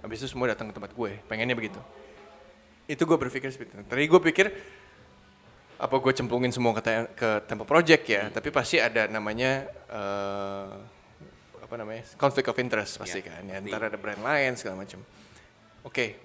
habis 0.00 0.24
itu 0.24 0.32
semua 0.32 0.48
datang 0.48 0.72
ke 0.72 0.74
tempat 0.74 0.96
gue, 0.96 1.20
pengennya 1.28 1.52
begitu. 1.52 1.76
Itu 2.88 3.04
gue 3.04 3.20
berpikir 3.20 3.52
seperti 3.52 3.76
itu. 3.76 3.84
Tadi 3.84 4.08
gue 4.08 4.20
pikir, 4.32 4.46
apa 5.76 5.92
gue 5.92 6.12
cemplungin 6.16 6.56
semua 6.56 6.72
ke, 6.72 6.82
te- 6.88 7.10
ke 7.12 7.28
Temple 7.44 7.68
Project 7.68 8.04
ya, 8.08 8.32
tapi 8.32 8.48
pasti 8.48 8.80
ada 8.80 9.12
namanya, 9.12 9.68
eh, 9.92 10.72
apa 11.60 11.74
namanya, 11.76 12.00
conflict 12.16 12.48
of 12.48 12.56
interest 12.56 12.96
pasti 12.96 13.20
Ya, 13.20 13.28
kan, 13.28 13.44
ya, 13.44 13.60
ada 13.60 14.00
brand 14.00 14.24
lain 14.24 14.56
segala 14.56 14.80
macam. 14.80 15.04
Oke, 15.84 16.16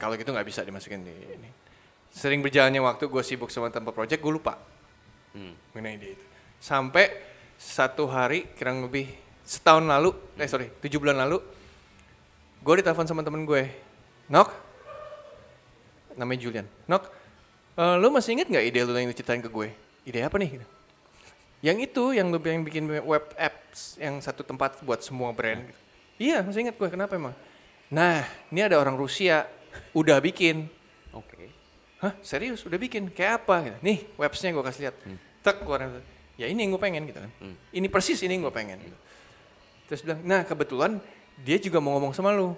kalau 0.00 0.16
gitu 0.16 0.32
nggak 0.32 0.48
bisa 0.48 0.64
dimasukin 0.64 1.04
di 1.04 1.12
ini. 1.12 1.52
Sering 2.08 2.40
berjalannya 2.40 2.80
waktu 2.80 3.04
gue 3.04 3.20
sibuk 3.20 3.52
sama 3.52 3.68
Temple 3.68 3.92
Project, 3.92 4.24
gue 4.24 4.32
lupa 4.32 4.56
Hmm. 5.36 5.52
mengenai 5.76 6.00
ide 6.00 6.08
itu. 6.16 6.24
Sampai 6.64 7.12
satu 7.60 8.08
hari 8.08 8.48
kurang 8.56 8.88
lebih 8.88 9.04
setahun 9.44 9.84
lalu, 9.84 10.16
eh 10.40 10.48
sorry, 10.48 10.72
tujuh 10.80 10.96
bulan 10.96 11.20
lalu, 11.20 11.44
gue 12.64 12.74
ditelepon 12.80 13.04
sama 13.04 13.20
temen 13.20 13.44
gue, 13.44 13.68
Nok, 14.32 14.48
namanya 16.16 16.40
Julian, 16.40 16.64
Nok, 16.88 17.04
eh, 17.76 17.96
lu 18.00 18.08
masih 18.08 18.40
inget 18.40 18.48
nggak 18.48 18.64
ide 18.64 18.80
lu 18.80 18.96
yang 18.96 19.12
lu 19.12 19.12
ceritain 19.12 19.44
ke 19.44 19.52
gue? 19.52 19.68
Ide 20.08 20.24
apa 20.24 20.40
nih? 20.40 20.56
Gitu. 20.56 20.66
Yang 21.60 21.78
itu 21.92 22.04
yang 22.16 22.32
lu 22.32 22.40
yang 22.40 22.64
bikin 22.64 22.88
web 22.88 23.24
apps 23.36 24.00
yang 24.00 24.16
satu 24.24 24.40
tempat 24.40 24.80
buat 24.80 25.04
semua 25.04 25.36
brand. 25.36 25.68
gitu. 25.68 25.80
Iya, 26.16 26.40
masih 26.48 26.64
ingat 26.64 26.80
gue 26.80 26.88
kenapa 26.88 27.12
emang? 27.20 27.36
Nah, 27.92 28.24
ini 28.48 28.64
ada 28.64 28.80
orang 28.80 28.96
Rusia 28.96 29.44
udah 29.92 30.16
bikin. 30.16 30.72
Oke. 31.12 31.52
Hah, 32.00 32.16
serius 32.24 32.64
udah 32.64 32.80
bikin? 32.80 33.12
Kayak 33.12 33.44
apa? 33.44 33.68
Gitu. 33.68 33.78
Nih, 33.84 33.98
websnya 34.16 34.48
gue 34.56 34.64
kasih 34.64 34.80
lihat. 34.88 34.96
Tek 35.44 35.60
keluar. 35.60 36.13
Ya 36.34 36.50
ini 36.50 36.66
yang 36.66 36.74
gue 36.74 36.82
pengen 36.82 37.06
gitu 37.06 37.22
kan. 37.22 37.30
Hmm. 37.38 37.54
Ini 37.70 37.86
persis 37.86 38.18
ini 38.26 38.34
yang 38.38 38.50
gue 38.50 38.54
pengen. 38.54 38.78
gitu. 38.82 38.98
Terus 39.90 40.00
bilang, 40.02 40.20
nah 40.24 40.42
kebetulan 40.42 40.98
dia 41.42 41.58
juga 41.60 41.78
mau 41.78 41.94
ngomong 41.98 42.14
sama 42.14 42.34
lu. 42.34 42.56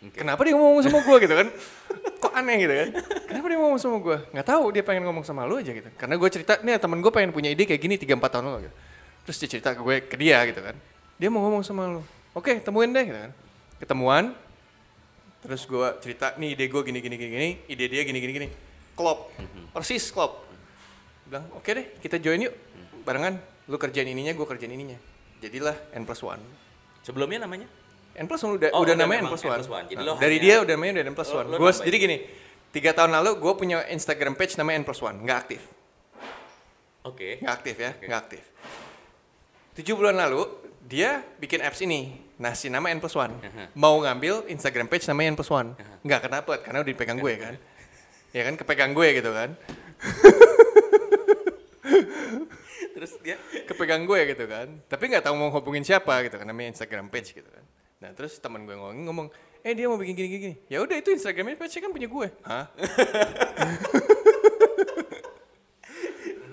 Oke. 0.00 0.24
Kenapa 0.24 0.40
dia 0.48 0.56
ngomong 0.56 0.80
sama 0.80 1.04
gue 1.04 1.16
gitu 1.28 1.34
kan? 1.36 1.48
Kok 2.24 2.32
aneh 2.32 2.56
gitu 2.64 2.72
kan? 2.72 2.88
Kenapa 3.28 3.46
dia 3.52 3.58
ngomong 3.60 3.80
sama 3.80 3.96
gue? 4.00 4.16
Nggak 4.32 4.46
tahu 4.48 4.64
dia 4.72 4.82
pengen 4.84 5.04
ngomong 5.04 5.24
sama 5.28 5.44
lu 5.44 5.60
aja 5.60 5.76
gitu. 5.76 5.88
Karena 6.00 6.16
gue 6.16 6.28
cerita, 6.32 6.56
nih 6.64 6.80
temen 6.80 7.04
gue 7.04 7.12
pengen 7.12 7.30
punya 7.36 7.52
ide 7.52 7.68
kayak 7.68 7.80
gini 7.84 7.94
3-4 8.00 8.16
tahun 8.32 8.44
lalu 8.48 8.58
gitu. 8.64 8.74
Terus 9.28 9.36
dia 9.36 9.48
cerita 9.52 9.68
ke 9.76 9.80
gue, 9.84 9.96
ke 10.08 10.16
dia 10.16 10.40
gitu 10.48 10.60
kan. 10.64 10.72
Dia 11.20 11.28
mau 11.28 11.44
ngomong 11.44 11.60
sama 11.60 11.84
lu. 11.84 12.00
Oke, 12.32 12.56
temuin 12.64 12.88
deh 12.96 13.04
gitu 13.04 13.20
kan. 13.28 13.32
Ketemuan, 13.76 14.24
terus 15.44 15.68
gue 15.68 15.88
cerita, 16.00 16.32
nih 16.40 16.56
ide 16.56 16.64
gue 16.64 16.80
gini, 16.80 16.98
gini, 17.04 17.16
gini, 17.20 17.30
gini. 17.36 17.50
Ide 17.68 17.84
dia 17.92 18.02
gini, 18.08 18.18
gini, 18.24 18.32
gini. 18.32 18.48
Klop, 18.96 19.28
persis 19.76 20.08
klop. 20.08 20.48
Bilang, 21.28 21.44
oke 21.52 21.68
deh 21.70 21.86
kita 22.00 22.16
join 22.16 22.48
yuk. 22.48 22.54
Barengan, 23.00 23.40
lu 23.66 23.76
kerjain 23.76 24.04
ininya, 24.04 24.30
gue 24.30 24.44
kerjain 24.44 24.70
ininya. 24.70 24.96
Jadilah 25.38 25.76
N 25.92 26.04
plus 26.04 26.20
one. 26.20 26.40
Sebelumnya 27.00 27.40
namanya? 27.40 27.64
N 28.12 28.26
plus 28.26 28.42
one 28.42 28.56
udah, 28.56 28.68
Oh, 28.72 28.82
udah 28.82 28.94
namanya 28.94 29.24
N 29.24 29.28
plus 29.28 29.40
N 29.40 29.48
one. 29.48 29.58
plus 29.58 29.70
one. 29.70 29.84
Jadi 29.86 30.02
Nah, 30.02 30.16
dari 30.16 30.36
hanya- 30.36 30.42
dia 30.42 30.54
udah 30.60 30.74
namanya 30.74 30.92
udah 30.92 31.04
N 31.04 31.14
plus 31.14 31.30
one. 31.30 31.46
nambahin. 31.48 31.82
jadi 31.82 31.96
gini, 31.96 32.16
tiga 32.70 32.90
tahun 32.92 33.10
lalu 33.12 33.30
gue 33.36 33.52
punya 33.54 33.76
Instagram 33.88 34.34
page 34.34 34.54
namanya 34.54 34.76
N 34.76 34.84
plus 34.84 35.00
one, 35.00 35.16
nggak 35.18 35.38
aktif, 35.40 35.60
Oke. 37.02 37.40
nggak 37.40 37.52
aktif 37.52 37.74
ya, 37.76 37.90
Oke. 37.92 38.04
nggak 38.04 38.20
aktif. 38.20 38.42
Tujuh 39.72 39.94
bulan 39.94 40.18
lalu 40.18 40.44
dia 40.82 41.22
bikin 41.36 41.60
apps 41.60 41.80
ini, 41.80 42.18
nah 42.36 42.52
si 42.52 42.66
nama 42.66 42.86
N 42.86 42.98
plus 42.98 43.14
one, 43.14 43.32
Aha. 43.32 43.70
mau 43.72 43.96
ngambil 43.96 44.44
Instagram 44.46 44.86
page 44.86 45.06
namanya 45.06 45.32
N 45.32 45.34
plus 45.34 45.48
one, 45.48 45.72
Aha. 45.72 46.04
nggak 46.04 46.20
kenapa, 46.22 46.52
karena 46.60 46.78
udah 46.78 46.90
dipegang 46.90 47.16
gue 47.16 47.32
kan, 47.34 47.54
ya 48.30 48.40
kan 48.44 48.54
kepegang 48.54 48.92
gue 48.92 49.06
gitu 49.14 49.30
kan, 49.30 49.50
Terus 53.00 53.16
dia 53.24 53.40
kepegang 53.64 54.04
gue 54.04 54.20
gitu 54.28 54.44
kan, 54.44 54.68
tapi 54.84 55.08
nggak 55.08 55.24
tahu 55.24 55.32
mau 55.32 55.48
hubungin 55.48 55.80
siapa 55.80 56.20
gitu 56.28 56.36
kan, 56.36 56.44
namanya 56.44 56.76
Instagram 56.76 57.08
page 57.08 57.32
gitu 57.32 57.48
kan. 57.48 57.64
Nah 58.04 58.12
terus 58.12 58.36
teman 58.36 58.68
gue 58.68 58.76
ngomong, 58.76 59.08
ngomong, 59.08 59.26
eh 59.64 59.72
dia 59.72 59.88
mau 59.88 59.96
bikin 59.96 60.12
gini 60.12 60.28
gini, 60.28 60.54
ya 60.68 60.84
udah 60.84 61.00
itu 61.00 61.08
Instagram 61.08 61.56
page 61.56 61.80
kan 61.80 61.96
punya 61.96 62.12
gue, 62.12 62.28
hah? 62.44 62.68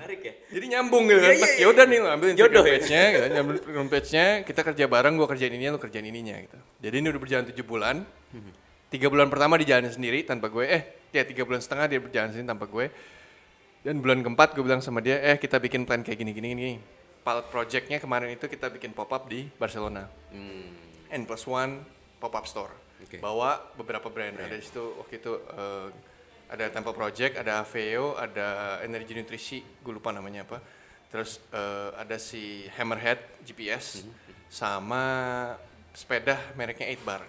menarik 0.08 0.24
ya. 0.24 0.34
Jadi 0.56 0.66
nyambung 0.72 1.04
gitu 1.12 1.20
kan. 1.20 1.36
Iya, 1.36 1.44
iya, 1.44 1.60
Ya 1.60 1.68
udah 1.68 1.84
nih 1.84 2.00
lo 2.00 2.08
ambil 2.16 2.28
Instagram 2.32 2.64
ya? 2.64 2.72
page-nya, 2.72 3.04
gitu. 3.12 3.26
ambil 3.44 3.56
Instagram 3.60 3.88
page-nya, 3.92 4.26
kita 4.48 4.62
kerja 4.64 4.86
bareng, 4.88 5.14
gua 5.20 5.28
kerjain 5.28 5.52
ininya, 5.52 5.76
lu 5.76 5.80
kerjain 5.84 6.08
ininya 6.08 6.36
gitu. 6.40 6.58
Jadi 6.80 6.96
ini 6.96 7.08
udah 7.12 7.22
berjalan 7.22 7.44
tujuh 7.52 7.66
bulan. 7.68 7.96
Tiga 8.88 9.12
bulan 9.12 9.28
pertama 9.28 9.60
dijalanin 9.60 9.92
sendiri 9.92 10.24
tanpa 10.24 10.48
gue, 10.48 10.64
eh 10.64 10.84
ya 11.12 11.28
tiga 11.28 11.44
bulan 11.44 11.60
setengah 11.60 11.92
dia 11.92 12.00
berjalan 12.00 12.32
sendiri 12.32 12.48
tanpa 12.48 12.72
gue. 12.72 12.88
Dan 13.82 14.00
bulan 14.00 14.20
keempat 14.20 14.52
gue 14.52 14.64
bilang 14.64 14.80
sama 14.80 15.00
dia, 15.00 15.22
eh 15.22 15.36
kita 15.36 15.58
bikin 15.58 15.84
plan 15.84 16.02
kayak 16.02 16.18
gini 16.18 16.32
gini 16.32 16.48
gini. 16.52 16.72
Pilot 17.22 17.48
project-nya 17.48 17.98
kemarin 17.98 18.32
itu 18.32 18.46
kita 18.46 18.68
bikin 18.68 18.92
pop 18.92 19.10
up 19.10 19.28
di 19.28 19.48
Barcelona. 19.54 20.08
Hmm. 20.32 20.72
N 21.08 21.22
plus 21.24 21.44
one 21.44 21.84
pop 22.18 22.34
up 22.34 22.44
store. 22.44 22.72
Oke. 23.00 23.20
Bawa 23.20 23.62
beberapa 23.76 24.08
brand. 24.08 24.36
Ada 24.36 24.54
di 24.54 24.64
situ 24.64 24.82
waktu 24.98 25.20
itu 25.20 25.32
eh, 25.36 25.88
ada 26.48 26.66
Temple 26.72 26.96
Project, 26.96 27.34
ada 27.38 27.62
Aveo, 27.62 28.16
ada 28.16 28.80
Energy 28.82 29.14
Nutrisi, 29.14 29.60
gue 29.60 29.94
lupa 29.94 30.12
namanya 30.12 30.44
apa. 30.44 30.60
Terus 31.08 31.40
eh, 31.52 31.90
ada 31.96 32.16
si 32.18 32.68
Hammerhead 32.76 33.20
GPS 33.44 34.04
Mhm. 34.04 34.12
sama 34.50 35.04
sepeda 35.92 36.36
mereknya 36.56 36.88
8 36.88 37.04
Bar. 37.04 37.24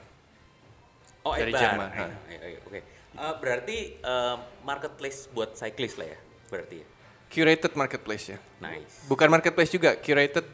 Oh, 1.22 1.34
Dari. 1.34 1.50
Jerman, 1.52 1.90
Ayo, 1.90 1.98
ha. 1.98 2.06
ayo, 2.30 2.38
ayo, 2.40 2.58
Oke. 2.64 2.80
Eh, 3.10 3.34
berarti 3.36 3.78
eh, 3.96 4.36
marketplace 4.62 5.26
buat 5.28 5.52
cyclist 5.52 5.98
lah 5.98 6.06
ya, 6.06 6.18
berarti 6.48 6.76
ya. 6.82 6.86
Curated 7.28 7.72
marketplace 7.76 8.24
ya. 8.32 8.38
Nice. 8.58 9.04
Bukan 9.04 9.28
marketplace 9.28 9.68
juga, 9.70 9.94
curated 9.96 10.46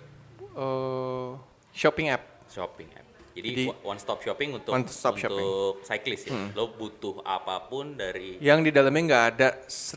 eh, 0.55 1.31
shopping 1.73 2.11
app. 2.11 2.23
Shopping 2.51 2.91
app. 2.93 3.07
Jadi, 3.35 3.51
Jadi, 3.51 3.65
one 3.83 3.99
stop 3.99 4.23
shopping 4.23 4.55
untuk 4.55 4.71
one 4.71 4.87
stop 4.87 5.19
untuk 5.19 5.27
shopping. 5.27 5.43
Hmm. 5.43 5.75
cyclist 5.83 6.25
ya. 6.31 6.39
Lo 6.55 6.71
butuh 6.71 7.19
apa 7.27 7.67
pun 7.67 7.99
dari 7.99 8.39
Yang 8.39 8.59
di 8.63 8.71
dalamnya 8.71 9.03
nggak 9.11 9.25
ada 9.35 9.49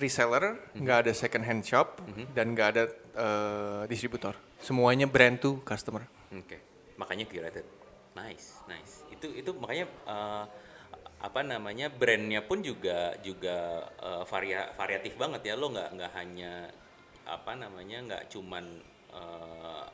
reseller, 0.02 0.58
Mhm. 0.74 0.82
nggak 0.82 0.98
ada 1.06 1.12
second 1.14 1.46
hand 1.46 1.62
shop, 1.62 2.02
dan 2.34 2.58
nggak 2.58 2.68
ada 2.74 2.84
eh, 3.14 3.82
distributor. 3.86 4.34
Semuanya 4.58 5.06
brand 5.06 5.38
to 5.38 5.62
customer. 5.62 6.06
Oke, 6.34 6.58
makanya 6.98 7.30
curated. 7.30 7.66
Nice, 8.18 8.58
nice. 8.66 9.06
Itu 9.14 9.30
itu 9.30 9.54
makanya 9.54 9.86
eh, 9.86 10.44
apa 11.18 11.42
namanya 11.42 11.90
brandnya 11.90 12.46
pun 12.46 12.62
juga 12.62 13.18
juga 13.26 13.88
eh, 14.02 14.24
varia, 14.30 14.72
variatif 14.78 15.18
banget 15.18 15.42
ya. 15.50 15.54
Lo 15.58 15.74
nggak 15.74 15.90
nggak 15.98 16.12
hanya 16.18 16.70
apa 17.28 17.52
namanya 17.58 17.98
nggak 18.06 18.24
cuman 18.32 18.66
eh, 19.14 19.86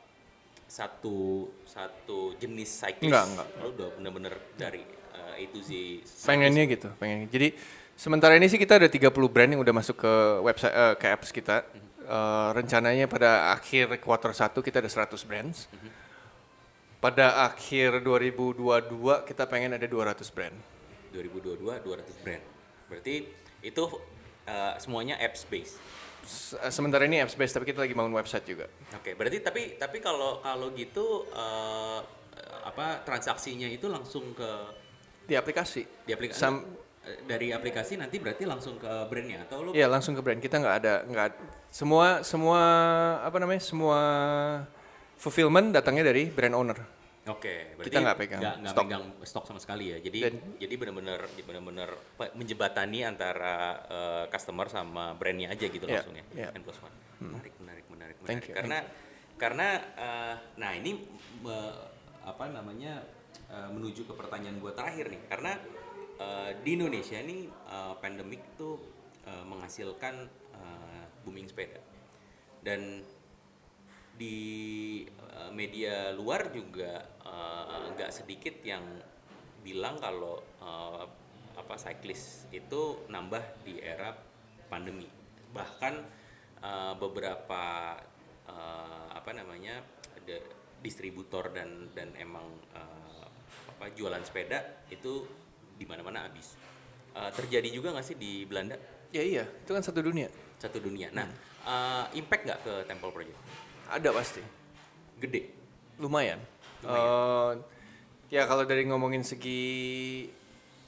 satu 0.68 1.48
satu 1.64 2.34
jenis 2.40 2.70
cyclist. 2.70 3.08
Nggak, 3.08 3.24
nggak. 3.36 3.48
Lo 3.62 3.66
udah 3.72 3.88
bener-bener 4.00 4.34
dari 4.58 4.82
A 5.14 5.42
to 5.50 5.60
Z. 5.62 5.70
cyclist. 6.04 6.26
Pengennya 6.26 6.64
gitu, 6.66 6.88
pengen. 6.98 7.26
Jadi 7.30 7.54
sementara 7.94 8.34
ini 8.34 8.50
sih 8.50 8.58
kita 8.58 8.78
ada 8.78 8.90
30 8.90 9.10
brand 9.30 9.50
yang 9.50 9.62
udah 9.62 9.74
masuk 9.74 9.96
ke 10.02 10.12
website 10.42 10.74
eh, 10.74 10.94
ke 10.98 11.06
apps 11.10 11.30
kita. 11.30 11.62
Eh, 12.04 12.48
rencananya 12.52 13.08
pada 13.08 13.56
akhir 13.56 13.96
quarter 14.04 14.36
1 14.36 14.60
kita 14.60 14.84
ada 14.84 14.90
100 14.90 15.24
brands. 15.24 15.70
Pada 17.00 17.48
akhir 17.48 18.00
2022 18.00 19.28
kita 19.28 19.44
pengen 19.48 19.76
ada 19.76 19.84
200 19.84 20.24
brand. 20.32 20.56
2022 21.14 21.62
200 21.62 22.24
brand. 22.26 22.42
Berarti 22.90 23.14
itu 23.62 23.84
eh, 24.44 24.74
semuanya 24.76 25.16
apps 25.16 25.46
based. 25.46 25.78
Se- 26.24 26.58
Sementara 26.68 27.04
ini 27.04 27.20
apps 27.20 27.32
based 27.34 27.54
tapi 27.54 27.70
kita 27.70 27.80
lagi 27.80 27.94
bangun 27.94 28.12
website 28.12 28.44
juga. 28.44 28.66
Oke, 28.92 29.14
berarti 29.14 29.38
tapi 29.38 29.78
tapi 29.78 30.00
kalau 30.00 30.42
kalau 30.42 30.74
gitu 30.74 31.30
eh, 31.30 32.00
apa 32.64 33.00
transaksinya 33.00 33.68
itu 33.68 33.86
langsung 33.86 34.34
ke 34.34 34.50
Di 35.24 35.38
aplikasi. 35.38 35.86
di 36.04 36.12
aplikasi 36.12 36.36
Sam- 36.36 36.64
dari 37.28 37.52
aplikasi 37.52 38.00
nanti 38.00 38.16
berarti 38.16 38.48
langsung 38.48 38.80
ke 38.80 38.88
brandnya 39.12 39.44
atau 39.44 39.60
lo 39.60 39.70
Iya 39.76 39.92
langsung 39.92 40.16
ke 40.16 40.24
brand 40.24 40.40
kita 40.40 40.56
nggak 40.56 40.76
ada 40.80 40.94
nggak 41.04 41.28
semua 41.68 42.24
semua 42.24 42.60
apa 43.20 43.36
namanya 43.36 43.60
semua 43.60 44.00
fulfillment 45.14 45.72
datangnya 45.72 46.08
dari 46.08 46.28
brand 46.28 46.56
owner. 46.56 46.78
Oke, 47.24 47.72
berarti 47.74 47.88
Kita 47.88 47.98
nggak 48.04 48.18
pegang 48.20 48.40
nggak, 48.44 48.54
nggak 48.60 48.74
stok. 48.76 48.84
pegang 48.84 49.04
stok 49.24 49.44
sama 49.48 49.56
sekali 49.56 49.84
ya. 49.88 49.98
Jadi 49.98 50.18
Dan- 50.28 50.60
jadi 50.60 50.74
benar-benar 50.76 51.20
benar-benar 51.40 51.90
menjebatani 52.36 53.00
antara 53.00 53.56
eh, 53.88 54.24
customer 54.28 54.68
sama 54.68 55.16
brandnya 55.16 55.48
aja 55.48 55.64
gitu 55.64 55.88
Iya, 55.88 56.04
langsung 56.04 56.14
ya. 56.14 56.24
iya. 56.36 56.48
N 56.52 56.60
plus 56.60 56.76
one. 56.84 56.92
Menarik, 57.24 57.54
menarik, 57.56 57.86
menarik, 57.88 58.16
menarik. 58.20 58.28
Thank 58.28 58.52
you, 58.52 58.54
karena 58.54 58.78
karena 59.34 59.68
eh, 59.96 60.34
nah 60.60 60.70
ini 60.76 61.00
me- 61.40 61.76
apa 62.20 62.44
namanya 62.46 63.00
eh, 63.48 63.68
menuju 63.72 64.04
ke 64.04 64.12
pertanyaan 64.12 64.60
gue 64.60 64.72
terakhir 64.76 65.08
nih. 65.08 65.22
Karena 65.24 65.52
eh, 66.20 66.50
di 66.60 66.70
Indonesia 66.76 67.16
ini 67.16 67.48
eh, 67.48 67.94
pandemik 68.04 68.60
tuh 68.60 68.76
eh, 69.24 69.44
menghasilkan 69.48 70.14
eh, 70.52 71.04
booming 71.24 71.48
sepeda 71.48 71.80
dan 72.60 73.00
di 74.14 74.38
uh, 75.34 75.50
media 75.50 76.14
luar 76.14 76.54
juga 76.54 77.02
uh, 77.26 77.90
nggak 77.94 78.10
sedikit 78.14 78.62
yang 78.62 78.82
bilang 79.66 79.98
kalau 79.98 80.38
uh, 80.62 81.02
apa 81.54 81.74
cyclist 81.78 82.50
itu 82.50 83.06
nambah 83.10 83.42
di 83.66 83.78
era 83.82 84.14
pandemi. 84.70 85.06
Bahkan 85.54 85.94
uh, 86.62 86.94
beberapa 86.98 87.96
uh, 88.46 89.08
apa 89.14 89.30
namanya 89.34 89.82
ada 90.14 90.36
distributor 90.84 91.50
dan 91.54 91.90
dan 91.96 92.12
emang 92.18 92.44
uh, 92.74 93.26
apa 93.74 93.90
jualan 93.96 94.20
sepeda 94.22 94.84
itu 94.90 95.26
di 95.74 95.86
mana-mana 95.86 96.26
habis. 96.28 96.54
Uh, 97.14 97.30
terjadi 97.30 97.70
juga 97.70 97.94
nggak 97.94 98.06
sih 98.06 98.18
di 98.18 98.42
Belanda? 98.46 98.74
Ya 99.14 99.22
iya. 99.22 99.46
Itu 99.46 99.74
kan 99.74 99.82
satu 99.82 100.02
dunia. 100.02 100.30
satu 100.58 100.80
dunia. 100.80 101.12
Nah 101.14 101.28
uh, 101.66 102.06
impact 102.16 102.42
nggak 102.46 102.60
ke 102.62 102.74
Temple 102.88 103.12
Project 103.14 103.38
Ada 103.94 104.10
pasti. 104.10 104.42
gede 105.14 105.46
Lumayan. 106.02 106.42
Eh, 106.82 107.50
ya 108.34 108.42
kalau 108.50 108.66
dari 108.66 108.82
ngomongin 108.84 109.22
segi 109.22 110.26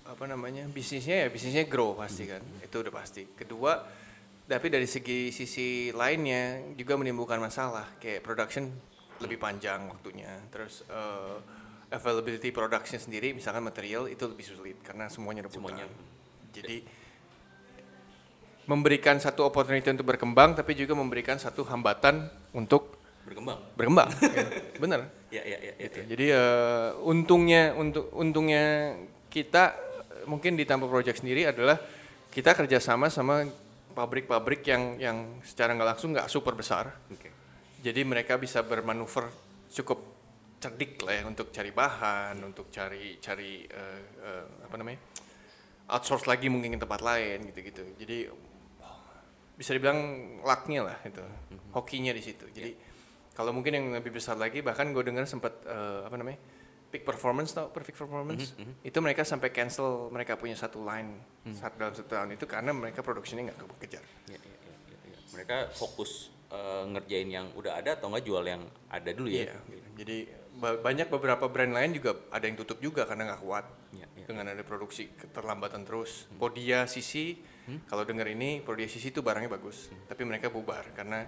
apa 0.06 0.22
namanya 0.26 0.66
bisnisnya 0.70 1.26
ya 1.26 1.28
bisnisnya 1.30 1.66
grow 1.66 1.94
pasti 1.94 2.26
kan 2.26 2.42
itu 2.60 2.76
udah 2.82 2.92
pasti. 2.92 3.22
Kedua 3.38 3.86
tapi 4.46 4.66
dari 4.70 4.86
segi 4.86 5.30
sisi 5.30 5.90
lainnya 5.94 6.74
juga 6.74 6.98
menimbulkan 6.98 7.38
masalah 7.38 7.98
kayak 8.02 8.26
production 8.26 8.66
lebih 9.22 9.38
panjang 9.38 9.86
waktunya. 9.86 10.42
Terus 10.50 10.82
eh, 10.90 11.38
availability 11.94 12.50
production 12.50 12.98
sendiri 12.98 13.30
misalkan 13.30 13.62
material 13.62 14.10
itu 14.10 14.26
lebih 14.26 14.42
sulit 14.42 14.76
karena 14.82 15.06
semuanya 15.06 15.46
rebutan. 15.46 15.62
Semuanya. 15.62 15.86
Jadi 16.50 16.78
memberikan 18.66 19.16
satu 19.22 19.46
opportunity 19.46 19.86
untuk 19.94 20.10
berkembang, 20.10 20.58
tapi 20.58 20.74
juga 20.74 20.98
memberikan 20.98 21.38
satu 21.38 21.62
hambatan 21.62 22.26
untuk 22.50 22.95
berkembang. 23.26 23.58
berkembang. 23.74 24.08
ya, 24.38 24.44
bener. 24.78 25.00
Ya, 25.34 25.42
ya, 25.42 25.58
ya, 25.58 25.72
ya, 25.74 25.86
Gitu. 25.90 25.98
ya. 25.98 26.04
Jadi 26.14 26.26
eh, 26.30 26.88
untungnya 27.02 27.74
untuk 27.74 28.08
untungnya 28.14 28.94
kita 29.28 29.74
mungkin 30.30 30.54
di 30.54 30.62
Tampa 30.62 30.86
Project 30.86 31.20
sendiri 31.26 31.50
adalah 31.50 31.76
kita 32.30 32.54
kerjasama 32.54 33.10
sama 33.10 33.42
pabrik-pabrik 33.92 34.62
yang 34.68 34.82
yang 35.02 35.16
secara 35.42 35.74
nggak 35.74 35.88
langsung 35.96 36.14
nggak 36.14 36.30
super 36.30 36.54
besar. 36.54 36.94
Oke. 37.10 37.34
Jadi 37.82 38.00
mereka 38.06 38.38
bisa 38.38 38.62
bermanuver 38.62 39.26
cukup 39.70 39.98
cerdik 40.56 41.02
lah 41.04 41.20
ya 41.20 41.22
untuk 41.28 41.52
cari 41.52 41.70
bahan, 41.74 42.36
untuk 42.40 42.70
cari 42.72 43.18
cari 43.20 43.66
eh, 43.66 44.02
eh, 44.22 44.44
apa 44.64 44.74
namanya 44.78 45.00
outsource 45.86 46.26
lagi 46.26 46.50
mungkin 46.50 46.74
ke 46.74 46.80
tempat 46.82 47.00
lain 47.02 47.46
gitu-gitu. 47.52 47.82
Jadi 47.98 48.18
bisa 49.56 49.72
dibilang 49.72 49.98
lucknya 50.44 50.92
lah 50.92 50.98
itu, 51.00 51.24
hokinya 51.72 52.12
di 52.12 52.20
situ. 52.20 52.44
Jadi 52.52 52.76
kalau 53.36 53.52
mungkin 53.52 53.76
yang 53.76 53.86
lebih 53.92 54.10
besar 54.10 54.34
lagi, 54.34 54.64
bahkan 54.64 54.88
gue 54.90 55.04
dengar 55.04 55.28
sempat 55.28 55.60
eh, 55.62 56.00
apa 56.02 56.16
namanya 56.16 56.40
peak 56.86 57.04
performance 57.04 57.50
tau 57.50 57.68
perfect 57.68 57.98
performance 57.98 58.54
itu 58.80 58.98
mereka 59.02 59.20
sampai 59.22 59.50
cancel 59.50 60.08
mereka 60.08 60.38
punya 60.38 60.54
satu 60.54 60.80
line 60.80 61.18
saat 61.52 61.74
dalam 61.76 61.92
satu 61.92 62.08
tahun 62.08 62.32
itu 62.32 62.46
karena 62.46 62.70
mereka 62.70 63.02
produksinya 63.02 63.50
nggak 63.50 63.58
kekejar. 63.76 64.00
Ya, 64.30 64.38
ya, 64.38 64.54
ya, 64.64 64.74
ya, 64.88 64.98
ya. 65.12 65.18
Mereka 65.36 65.56
fokus 65.70 66.30
eh, 66.48 66.84
ngerjain 66.88 67.28
yang 67.28 67.46
udah 67.52 67.76
ada 67.76 67.94
atau 67.94 68.08
enggak 68.08 68.24
jual 68.24 68.40
yang 68.42 68.62
ada 68.88 69.10
dulu 69.12 69.28
ya. 69.28 69.50
Iya, 69.50 69.54
gitu. 69.68 69.88
jadi 70.00 70.16
ba- 70.56 70.80
banyak 70.80 71.10
beberapa 71.10 71.44
brand 71.50 71.74
lain 71.74 71.90
juga 71.92 72.16
ada 72.32 72.44
yang 72.46 72.56
tutup 72.56 72.78
juga 72.80 73.04
karena 73.04 73.34
nggak 73.34 73.42
kuat 73.44 73.66
Iya, 73.92 74.06
iya. 74.16 74.24
dengan 74.24 74.46
ada 74.48 74.62
produksi 74.62 75.10
keterlambatan 75.12 75.82
terus. 75.84 76.30
Podia 76.38 76.86
Sisi, 76.86 77.36
kalau 77.90 78.06
dengar 78.06 78.30
ini 78.30 78.62
Podia 78.62 78.86
Sisi 78.86 79.10
itu 79.10 79.20
barangnya 79.20 79.50
bagus, 79.50 79.90
tapi 80.06 80.22
mereka 80.22 80.48
bubar 80.48 80.86
karena 80.94 81.26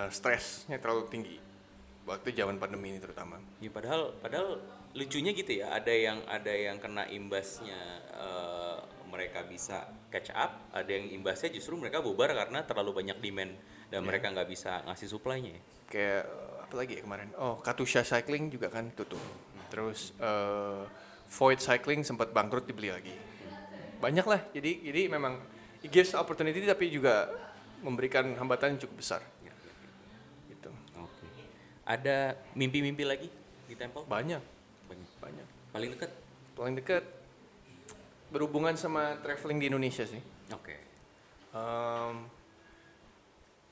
uh, 0.00 0.08
stresnya 0.08 0.80
terlalu 0.80 1.04
tinggi 1.12 1.36
waktu 2.08 2.32
zaman 2.32 2.56
pandemi 2.56 2.96
ini 2.96 2.98
terutama. 2.98 3.36
Ya 3.60 3.68
padahal 3.68 4.16
padahal 4.18 4.58
lucunya 4.96 5.30
gitu 5.36 5.60
ya, 5.60 5.70
ada 5.70 5.92
yang 5.92 6.24
ada 6.26 6.50
yang 6.50 6.82
kena 6.82 7.06
imbasnya 7.06 7.78
eh, 8.10 8.78
mereka 9.10 9.46
bisa 9.46 9.86
catch 10.10 10.34
up, 10.34 10.70
ada 10.74 10.90
yang 10.90 11.10
imbasnya 11.10 11.54
justru 11.54 11.78
mereka 11.78 12.02
bubar 12.02 12.30
karena 12.34 12.66
terlalu 12.66 13.02
banyak 13.02 13.18
demand 13.22 13.54
dan 13.90 14.06
mereka 14.06 14.30
nggak 14.30 14.48
bisa 14.50 14.82
ngasih 14.86 15.06
supply-nya. 15.10 15.54
ya. 15.54 15.62
Kayak 15.90 16.22
uh, 16.30 16.56
apa 16.62 16.74
lagi 16.78 16.92
ya 16.98 17.02
kemarin? 17.02 17.28
Oh, 17.34 17.58
Katusha 17.58 18.06
Cycling 18.06 18.54
juga 18.54 18.70
kan 18.70 18.94
tutup. 18.94 19.18
Terus 19.70 20.14
uh, 20.22 20.86
Void 21.30 21.58
Cycling 21.58 22.06
sempat 22.06 22.30
bangkrut 22.30 22.66
dibeli 22.66 22.94
lagi. 22.94 23.14
Banyak 23.98 24.26
lah. 24.26 24.40
Jadi 24.54 24.86
jadi 24.86 25.10
memang 25.10 25.42
it 25.82 25.90
gives 25.90 26.14
opportunity 26.14 26.62
tapi 26.62 26.90
juga 26.90 27.30
memberikan 27.82 28.30
hambatan 28.38 28.78
yang 28.78 28.80
cukup 28.86 28.96
besar. 29.02 29.20
Ya, 29.42 29.50
ya, 29.50 29.72
ya. 29.74 29.90
Gitu. 30.54 30.70
Oke. 31.02 31.26
Ada 31.90 32.38
mimpi-mimpi 32.54 33.02
lagi 33.02 33.26
di 33.66 33.74
Temple? 33.74 34.06
Banyak, 34.06 34.38
Banyak. 34.86 35.10
banyak. 35.18 35.46
Paling 35.74 35.90
dekat? 35.98 36.10
Paling 36.54 36.74
dekat 36.78 37.02
berhubungan 38.30 38.78
sama 38.78 39.18
traveling 39.26 39.58
di 39.58 39.66
Indonesia 39.66 40.06
sih. 40.06 40.22
Oke. 40.54 40.78
Em, 41.50 42.14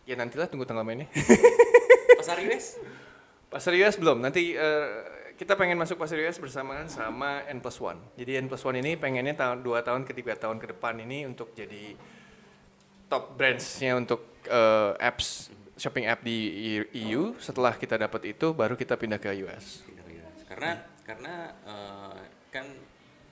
ya 0.03 0.19
nantilah 0.19 0.51
tunggu 0.51 0.67
tanggal 0.67 0.83
mainnya. 0.83 1.07
Pasar 2.19 2.43
US? 2.43 2.83
Pasar 3.47 3.79
US 3.79 3.95
belum. 3.95 4.19
Nanti 4.19 4.51
eh, 4.59 4.87
kita 5.39 5.55
pengen 5.55 5.79
masuk 5.79 6.03
pasar 6.03 6.19
US 6.27 6.43
bersamaan 6.43 6.91
sama 6.91 7.47
N 7.47 7.63
plus 7.63 7.79
One. 7.79 8.03
Jadi 8.19 8.43
N 8.43 8.51
plus 8.51 8.67
One 8.67 8.83
ini 8.83 8.99
pengennya 8.99 9.39
tahun 9.39 9.63
dua 9.63 9.87
tahun 9.87 10.03
ke 10.03 10.11
tiga 10.19 10.35
tahun 10.35 10.59
ke 10.59 10.75
depan 10.75 10.99
ini 10.99 11.23
untuk 11.31 11.55
jadi 11.55 11.95
top 13.07 13.39
brandsnya 13.39 13.95
untuk 13.95 14.27
eh, 14.51 14.93
apps 14.99 15.55
shopping 15.79 16.11
app 16.11 16.21
di 16.27 16.83
EU. 17.07 17.39
Setelah 17.39 17.79
kita 17.79 17.95
dapat 17.95 18.27
itu, 18.27 18.51
baru 18.51 18.75
kita 18.75 18.99
pindah 18.99 19.23
ke 19.23 19.31
US. 19.47 19.87
Pindah 19.87 20.05
ke 20.05 20.13
US. 20.19 20.39
Karena 20.51 20.71
karena 21.07 21.35
eh, 21.65 22.21
kan 22.51 22.67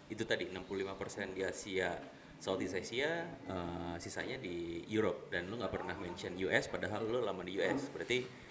itu 0.07 0.23
tadi 0.23 0.47
65% 0.49 1.35
di 1.35 1.43
Asia, 1.43 1.99
Southeast 2.39 2.79
Asia, 2.79 3.27
eh, 3.27 3.95
sisanya 3.99 4.39
di 4.39 4.87
Europe 4.87 5.29
dan 5.29 5.51
lu 5.51 5.59
nggak 5.59 5.75
pernah 5.75 5.99
mention 5.99 6.39
US 6.47 6.71
padahal 6.71 7.05
lu 7.05 7.21
lama 7.21 7.43
di 7.43 7.59
US. 7.59 7.91
Berarti 7.91 8.47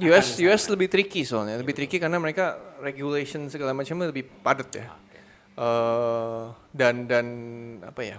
US 0.00 0.40
US 0.40 0.62
lebih 0.72 0.88
tricky 0.88 1.22
soalnya, 1.28 1.60
lebih 1.60 1.76
tricky 1.76 2.00
karena 2.00 2.16
mereka 2.16 2.56
regulation 2.80 3.50
segala 3.52 3.76
macamnya 3.76 4.08
lebih 4.08 4.24
padat 4.40 4.70
ya. 4.72 4.86
Oke. 4.88 5.18
eh 5.60 6.44
dan 6.72 7.04
dan 7.04 7.26
apa 7.84 8.00
ya? 8.00 8.18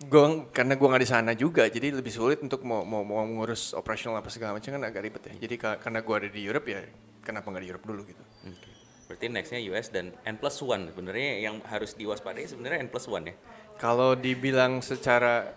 Gua 0.00 0.48
karena 0.48 0.80
gua 0.80 0.96
nggak 0.96 1.04
di 1.04 1.10
sana 1.12 1.32
juga, 1.36 1.68
jadi 1.68 1.92
lebih 1.92 2.08
sulit 2.08 2.40
untuk 2.40 2.64
mau 2.64 2.80
mau, 2.88 3.04
mau 3.04 3.20
ngurus 3.20 3.76
operasional 3.76 4.24
apa 4.24 4.32
segala 4.32 4.56
macam 4.56 4.72
kan 4.72 4.80
agak 4.80 5.02
ribet 5.04 5.22
ya. 5.28 5.34
Jadi 5.44 5.54
ka- 5.60 5.76
karena 5.76 6.00
gua 6.00 6.24
ada 6.24 6.28
di 6.32 6.40
Europe 6.40 6.64
ya, 6.72 6.80
kenapa 7.20 7.52
nggak 7.52 7.62
di 7.64 7.68
Europe 7.68 7.84
dulu 7.84 8.00
gitu? 8.08 8.24
Oke. 8.48 8.70
Berarti 9.12 9.26
nextnya 9.28 9.60
US 9.68 9.92
dan 9.92 10.16
N 10.24 10.36
plus 10.40 10.56
one 10.64 10.88
sebenarnya 10.88 11.44
yang 11.44 11.60
harus 11.68 11.92
diwaspadai 11.98 12.48
sebenarnya 12.48 12.80
N 12.80 12.88
plus 12.88 13.12
one 13.12 13.28
ya. 13.28 13.34
Kalau 13.76 14.16
dibilang 14.16 14.80
secara 14.80 15.52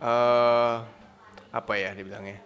eh 0.00 0.76
apa 1.52 1.72
ya 1.76 1.92
dibilangnya? 1.92 2.40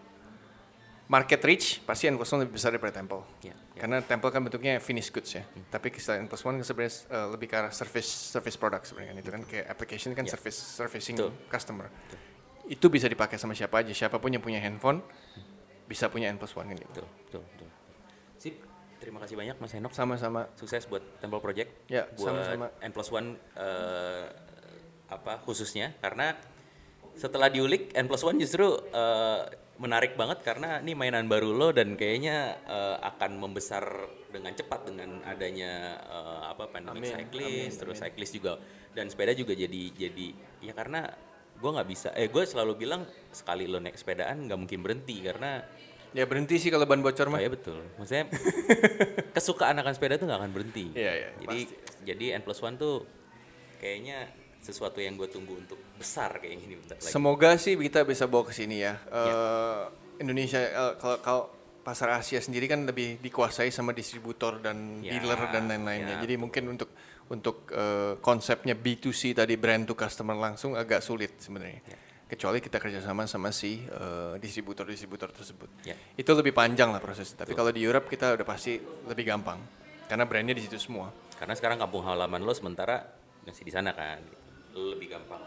Market 1.08 1.40
reach 1.40 1.80
pasti 1.88 2.04
N 2.04 2.20
plus 2.20 2.28
one 2.28 2.44
lebih 2.44 2.60
besar 2.60 2.68
daripada 2.68 2.92
Temple. 3.00 3.24
Ya, 3.40 3.56
ya. 3.72 3.80
Karena 3.80 4.04
Temple 4.04 4.28
kan 4.28 4.44
bentuknya 4.44 4.76
finished 4.76 5.08
goods 5.08 5.32
ya. 5.32 5.44
Tapi 5.72 5.88
kisah 5.88 6.20
N 6.20 6.28
plus 6.28 6.44
one 6.44 6.60
kan 6.60 6.66
sebenarnya 6.68 6.92
eh, 7.08 7.26
lebih 7.32 7.48
ke 7.48 7.56
arah 7.56 7.72
service 7.72 8.04
service 8.36 8.60
product 8.60 8.92
sebenarnya 8.92 9.16
kan. 9.16 9.18
itu 9.24 9.30
kan 9.32 9.42
kayak 9.48 9.66
application 9.72 10.12
kan 10.12 10.28
Ya. 10.28 10.36
service 10.36 10.58
servicing 10.60 11.16
Betul. 11.16 11.32
customer. 11.48 11.88
Itu 12.68 12.92
bisa 12.92 13.08
dipakai 13.08 13.40
sama 13.40 13.56
siapa 13.56 13.80
aja. 13.80 13.88
Siapa 13.96 14.20
pun 14.20 14.28
yang 14.28 14.44
punya 14.44 14.60
handphone 14.60 15.00
bisa 15.88 16.12
punya 16.12 16.28
N 16.28 16.36
plus 16.36 16.52
one 16.52 16.68
kan 16.68 16.76
gitu. 16.76 16.92
Betul, 16.92 17.08
betul, 17.24 17.42
betul. 17.56 17.68
Sip. 18.36 18.54
Terima 19.00 19.24
kasih 19.24 19.40
banyak 19.40 19.56
Mas 19.56 19.72
Henok. 19.72 19.96
Sama-sama. 19.96 20.52
Sukses 20.60 20.84
buat 20.84 21.00
Temple 21.24 21.40
Project. 21.40 21.88
Ya, 21.88 22.04
buat 22.20 22.36
sama-sama. 22.36 22.68
N 22.84 22.92
plus 22.92 23.08
one 23.08 23.40
eh, 23.56 24.24
apa 25.08 25.40
khususnya 25.40 25.96
karena 26.04 26.36
setelah 27.18 27.50
diulik 27.50 27.90
N 27.92 28.06
plus 28.06 28.22
one 28.22 28.38
justru 28.38 28.78
eh, 28.94 29.42
menarik 29.78 30.14
banget 30.14 30.42
karena 30.42 30.78
ini 30.78 30.94
mainan 30.94 31.26
baru 31.26 31.50
lo 31.50 31.74
dan 31.74 31.98
kayaknya 31.98 32.56
eh, 32.64 32.96
akan 33.02 33.42
membesar 33.42 33.82
dengan 34.30 34.54
cepat 34.54 34.86
dengan 34.86 35.18
adanya 35.26 35.98
eh, 35.98 36.42
apa 36.54 36.70
pandemic 36.70 37.02
Amin, 37.02 37.14
cyclist 37.26 37.76
terus 37.82 37.98
cyclist 37.98 38.32
juga 38.38 38.62
dan 38.94 39.10
sepeda 39.10 39.34
juga 39.34 39.52
jadi 39.58 39.82
jadi 39.92 40.28
ya 40.62 40.72
karena 40.72 41.10
gue 41.58 41.70
nggak 41.74 41.88
bisa 41.90 42.08
eh 42.14 42.30
gue 42.30 42.42
selalu 42.46 42.86
bilang 42.86 43.02
sekali 43.34 43.66
lo 43.66 43.82
naik 43.82 43.98
sepedaan 43.98 44.46
nggak 44.46 44.58
mungkin 44.58 44.80
berhenti 44.80 45.18
karena 45.26 45.66
Ya 46.16 46.24
berhenti 46.24 46.56
sih 46.56 46.72
kalau 46.72 46.88
ban 46.88 47.04
bocor 47.04 47.28
Oh 47.28 47.36
mah. 47.36 47.40
ya 47.44 47.52
betul. 47.52 47.84
Maksudnya 48.00 48.32
kesukaan 49.36 49.76
akan 49.76 49.92
sepeda 49.92 50.16
tuh 50.16 50.24
nggak 50.24 50.40
akan 50.40 50.52
berhenti. 50.56 50.96
Iya, 50.96 51.12
iya, 51.12 51.28
Jadi 51.44 51.60
jadi 52.08 52.24
N 52.40 52.42
plus 52.48 52.64
one 52.64 52.80
tuh 52.80 53.04
kayaknya 53.76 54.24
sesuatu 54.62 55.00
yang 55.00 55.16
gue 55.16 55.28
tunggu 55.30 55.56
untuk 55.56 55.78
besar 55.96 56.36
kayak 56.42 56.60
gini 56.60 56.74
bentar 56.76 56.96
lagi. 57.00 57.08
Semoga 57.08 57.56
sih 57.56 57.74
kita 57.78 58.04
bisa 58.04 58.28
bawa 58.28 58.44
ke 58.48 58.54
sini 58.54 58.84
ya. 58.84 59.00
Eh, 59.08 59.82
Indonesia 60.20 60.60
eh, 60.60 60.94
kalau 61.00 61.18
kalau 61.24 61.42
pasar 61.80 62.20
Asia 62.20 62.42
sendiri 62.42 62.68
kan 62.68 62.84
lebih 62.84 63.16
dikuasai 63.24 63.72
sama 63.72 63.96
distributor 63.96 64.60
dan 64.60 65.00
Ya, 65.00 65.16
dealer 65.16 65.40
dan 65.48 65.72
lain-lainnya. 65.72 66.20
ya, 66.20 66.22
Jadi 66.22 66.34
mungkin 66.36 66.68
untuk 66.76 66.92
untuk 67.32 67.70
eh, 67.72 68.20
konsepnya 68.20 68.76
B2C 68.76 69.32
tadi 69.32 69.56
brand 69.56 69.88
to 69.88 69.96
customer 69.96 70.36
langsung 70.36 70.76
agak 70.76 71.00
sulit 71.00 71.40
sebenarnya. 71.40 71.80
Ya. 71.88 71.98
Kecuali 72.28 72.60
kita 72.60 72.76
kerjasama 72.76 73.24
sama 73.24 73.48
si 73.56 73.80
distributor-distributor 74.36 75.32
tersebut. 75.32 75.80
Ya. 75.88 75.96
Itu 76.12 76.36
lebih 76.36 76.52
panjang 76.52 76.92
lah 76.92 77.00
proses. 77.00 77.32
Tapi 77.32 77.56
kalau 77.56 77.72
di 77.72 77.80
Europe 77.80 78.04
kita 78.04 78.36
udah 78.36 78.44
pasti 78.44 78.76
lebih 79.08 79.32
gampang 79.32 79.56
karena 80.08 80.28
brandnya 80.28 80.52
di 80.52 80.64
situ 80.64 80.76
semua. 80.76 81.08
Karena 81.40 81.56
sekarang 81.56 81.80
kampung 81.80 82.04
halaman 82.04 82.44
lo 82.44 82.52
sementara 82.52 83.00
masih 83.48 83.64
di 83.64 83.72
sana 83.72 83.96
kan, 83.96 84.20
lebih 84.94 85.10
gampang. 85.10 85.42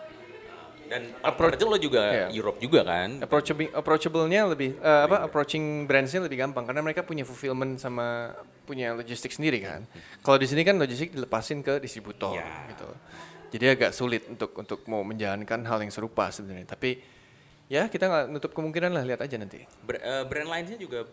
Dan 0.92 1.08
Approach- 1.24 1.64
lo 1.64 1.80
juga 1.80 2.04
Iya. 2.04 2.28
Europe 2.36 2.60
juga 2.60 2.84
kan. 2.84 3.24
Approachable, 3.24 3.72
approachable-nya 3.72 4.44
lebih 4.44 4.76
eh, 4.76 5.02
apa 5.08 5.24
approaching 5.24 5.88
brands-nya 5.88 6.20
lebih 6.20 6.44
gampang 6.44 6.68
karena 6.68 6.84
mereka 6.84 7.00
punya 7.00 7.24
fulfillment 7.24 7.80
sama 7.80 8.36
punya 8.68 8.92
logistik 8.92 9.32
sendiri 9.32 9.64
kan. 9.64 9.88
Kalau 10.20 10.36
di 10.36 10.52
sini 10.52 10.68
kan 10.68 10.76
logistik 10.76 11.16
dilepasin 11.16 11.64
ke 11.64 11.80
distributor 11.80 12.36
Ya. 12.36 12.68
gitu. 12.68 12.92
Jadi 13.56 13.66
agak 13.72 13.92
sulit 13.96 14.28
untuk 14.28 14.52
untuk 14.52 14.84
mau 14.88 15.00
menjalankan 15.02 15.64
hal 15.64 15.80
yang 15.80 15.92
serupa 15.92 16.28
sebenarnya. 16.28 16.68
Tapi 16.68 17.00
ya 17.68 17.88
kita 17.88 18.12
nggak 18.12 18.26
nutup 18.28 18.52
kemungkinan 18.52 18.92
lah 18.92 19.08
lihat 19.08 19.24
aja 19.24 19.40
nanti. 19.40 19.64
Ber- 19.80 20.04
eh, 20.04 20.24
brand 20.28 20.52
lainnya 20.52 20.76
juga 20.76 21.08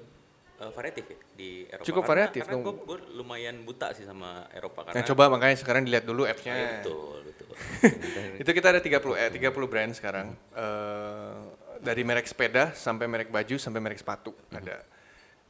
eh, 0.59 0.70
variatif 0.70 1.04
ya 1.06 1.18
di 1.34 1.50
Eropa. 1.66 1.86
Cukup 1.86 2.02
Karena- 2.02 2.11
variatif 2.28 2.42
Karena 2.42 2.54
dong. 2.54 2.62
gue, 2.64 2.74
gue 2.84 2.98
lumayan 3.14 3.56
buta 3.62 3.90
sih 3.92 4.02
sama 4.02 4.46
Eropa 4.50 4.82
Nah 4.82 4.92
karena. 4.92 5.06
coba 5.06 5.24
makanya 5.28 5.56
sekarang 5.56 5.82
dilihat 5.82 6.04
dulu 6.04 6.22
apps-nya. 6.24 6.82
betul 6.82 7.22
betul. 7.24 7.46
Itu 8.42 8.50
kita 8.52 8.70
ada 8.70 8.80
30 8.80 9.14
eh 9.14 9.30
30 9.30 9.54
brand 9.66 9.92
sekarang. 9.92 10.34
Eh, 10.52 11.36
dari 11.78 12.02
merek 12.02 12.26
sepeda 12.26 12.74
sampai 12.74 13.06
merek 13.06 13.30
baju 13.30 13.54
sampai 13.54 13.78
merek 13.78 13.98
sepatu 13.98 14.34
ada. 14.50 14.82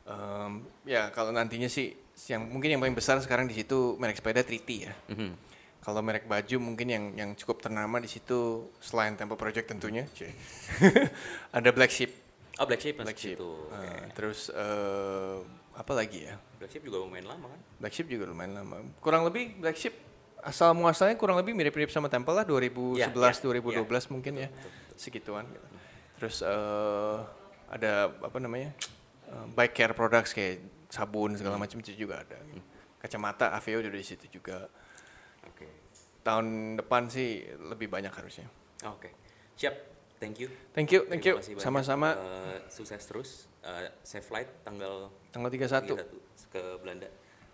Em, 0.05 0.61
ya 0.85 1.09
kalau 1.09 1.33
nantinya 1.33 1.69
sih 1.69 1.93
yang 2.27 2.45
mungkin 2.45 2.73
yang 2.73 2.81
paling 2.81 2.93
besar 2.93 3.17
sekarang 3.19 3.45
di 3.45 3.53
situ 3.53 3.97
merek 3.97 4.17
sepeda 4.17 4.41
Triti 4.41 4.85
ya. 4.85 4.93
Mhm. 5.09 5.49
kalau 5.79 6.05
merek 6.05 6.29
baju 6.29 6.57
mungkin 6.61 6.85
yang 6.85 7.05
yang 7.17 7.31
cukup 7.33 7.65
ternama 7.65 7.97
di 7.97 8.11
situ 8.11 8.69
selain 8.77 9.17
Temple 9.17 9.41
Project 9.41 9.73
tentunya, 9.73 10.05
ada 11.57 11.71
Black 11.73 11.89
Sheep. 11.89 12.13
Oh 12.59 12.67
Black 12.67 12.83
Sheep 12.83 12.99
Black 12.99 13.15
Sheep. 13.19 13.39
situ. 13.39 13.51
Uh, 13.71 13.75
Oke. 13.75 13.97
terus 14.19 14.51
eh, 14.51 15.37
apa 15.79 15.93
lagi 15.95 16.27
ya? 16.27 16.35
Black 16.59 16.75
Sheep 16.75 16.83
juga 16.83 16.99
lumayan 17.07 17.31
lama 17.31 17.47
kan? 17.55 17.61
Black 17.79 17.95
Sheep 17.95 18.11
juga 18.11 18.27
lumayan 18.27 18.59
lama. 18.59 18.83
Kurang 18.99 19.23
lebih 19.23 19.55
Black 19.63 19.79
Sheep 19.79 19.95
asal 20.43 20.75
muasalnya 20.75 21.19
kurang 21.19 21.39
lebih 21.39 21.55
mirip-mirip 21.55 21.91
sama 21.91 22.07
Temple 22.11 22.35
lah 22.35 22.47
2011 22.47 22.99
Ya, 22.99 23.11
ya, 23.11 23.87
2012 23.87 24.15
mungkin 24.15 24.33
ya. 24.43 24.49
Segituan 24.99 25.47
gitu. 25.51 25.67
Terus 26.19 26.43
eh, 26.43 27.17
ada 27.71 28.11
apa 28.11 28.39
namanya? 28.43 28.75
eh, 29.29 29.47
bike 29.55 29.75
care 29.75 29.95
products 29.95 30.35
kayak 30.35 30.59
sabun 30.91 31.39
segala 31.39 31.61
macam 31.63 31.79
itu 31.79 31.95
juga 31.95 32.27
ada. 32.27 32.39
Kacamata 32.99 33.55
Aveo 33.55 33.79
udah 33.79 33.93
di 33.95 34.03
situ 34.03 34.27
juga. 34.27 34.67
Oke. 35.47 35.69
Tahun 36.27 36.75
depan 36.75 37.07
sih 37.07 37.47
lebih 37.71 37.87
banyak 37.87 38.11
harusnya. 38.11 38.51
Oke. 38.91 39.15
Siap. 39.55 39.98
Thank 40.19 40.43
you. 40.43 40.49
Thank 40.75 40.91
you, 40.91 41.07
thank 41.07 41.23
you. 41.23 41.39
Sama-sama. 41.63 42.19
Eh, 42.19 42.59
sukses 42.67 43.03
terus. 43.07 43.47
Eh, 43.63 43.91
safe 44.03 44.27
flight 44.27 44.51
tanggal 44.67 45.11
Tanggal 45.31 45.51
31 45.51 45.95
31 45.95 46.51
ke 46.51 46.63
Belanda. 46.83 47.09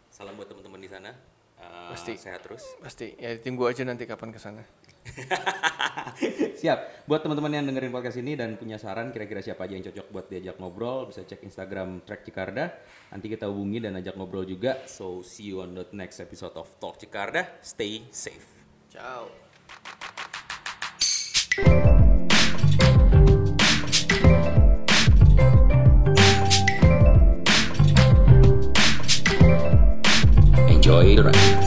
Salam 0.09 0.33
buat 0.41 0.49
teman-teman 0.49 0.81
di 0.81 0.89
sana. 0.89 1.13
Eh, 1.61 1.89
Pasti. 1.93 2.17
Sehat 2.17 2.41
terus. 2.41 2.65
pasti. 2.81 3.13
Ya 3.21 3.37
tunggu 3.37 3.69
aja 3.69 3.85
nanti 3.85 4.09
kapan 4.09 4.33
ke 4.33 4.41
sana. 4.41 4.65
Siap. 6.61 7.05
Buat 7.05 7.21
teman-teman 7.29 7.53
yang 7.53 7.69
dengerin 7.69 7.93
podcast 7.93 8.17
ini 8.17 8.33
dan 8.33 8.57
punya 8.57 8.81
saran 8.81 9.13
kira-kira 9.13 9.45
siapa 9.45 9.69
aja 9.69 9.77
yang 9.77 9.85
cocok 9.85 10.07
buat 10.09 10.27
diajak 10.33 10.57
ngobrol, 10.57 11.13
bisa 11.13 11.21
cek 11.29 11.45
Instagram 11.45 12.01
Track 12.09 12.25
Cikarda. 12.25 12.73
Nanti 13.13 13.29
kita 13.29 13.45
hubungi 13.53 13.85
dan 13.85 14.01
ajak 14.01 14.17
ngobrol 14.17 14.49
juga. 14.49 14.81
So 14.89 15.21
see 15.21 15.53
you 15.53 15.61
on 15.61 15.77
the 15.77 15.85
next 15.93 16.17
episode 16.25 16.57
of 16.57 16.73
Talk 16.81 16.97
Cikarda. 16.97 17.61
Stay 17.61 18.09
safe. 18.09 18.49
Ciao. 18.89 19.29
enjoy 30.85 31.17
the 31.17 31.23
ride. 31.23 31.64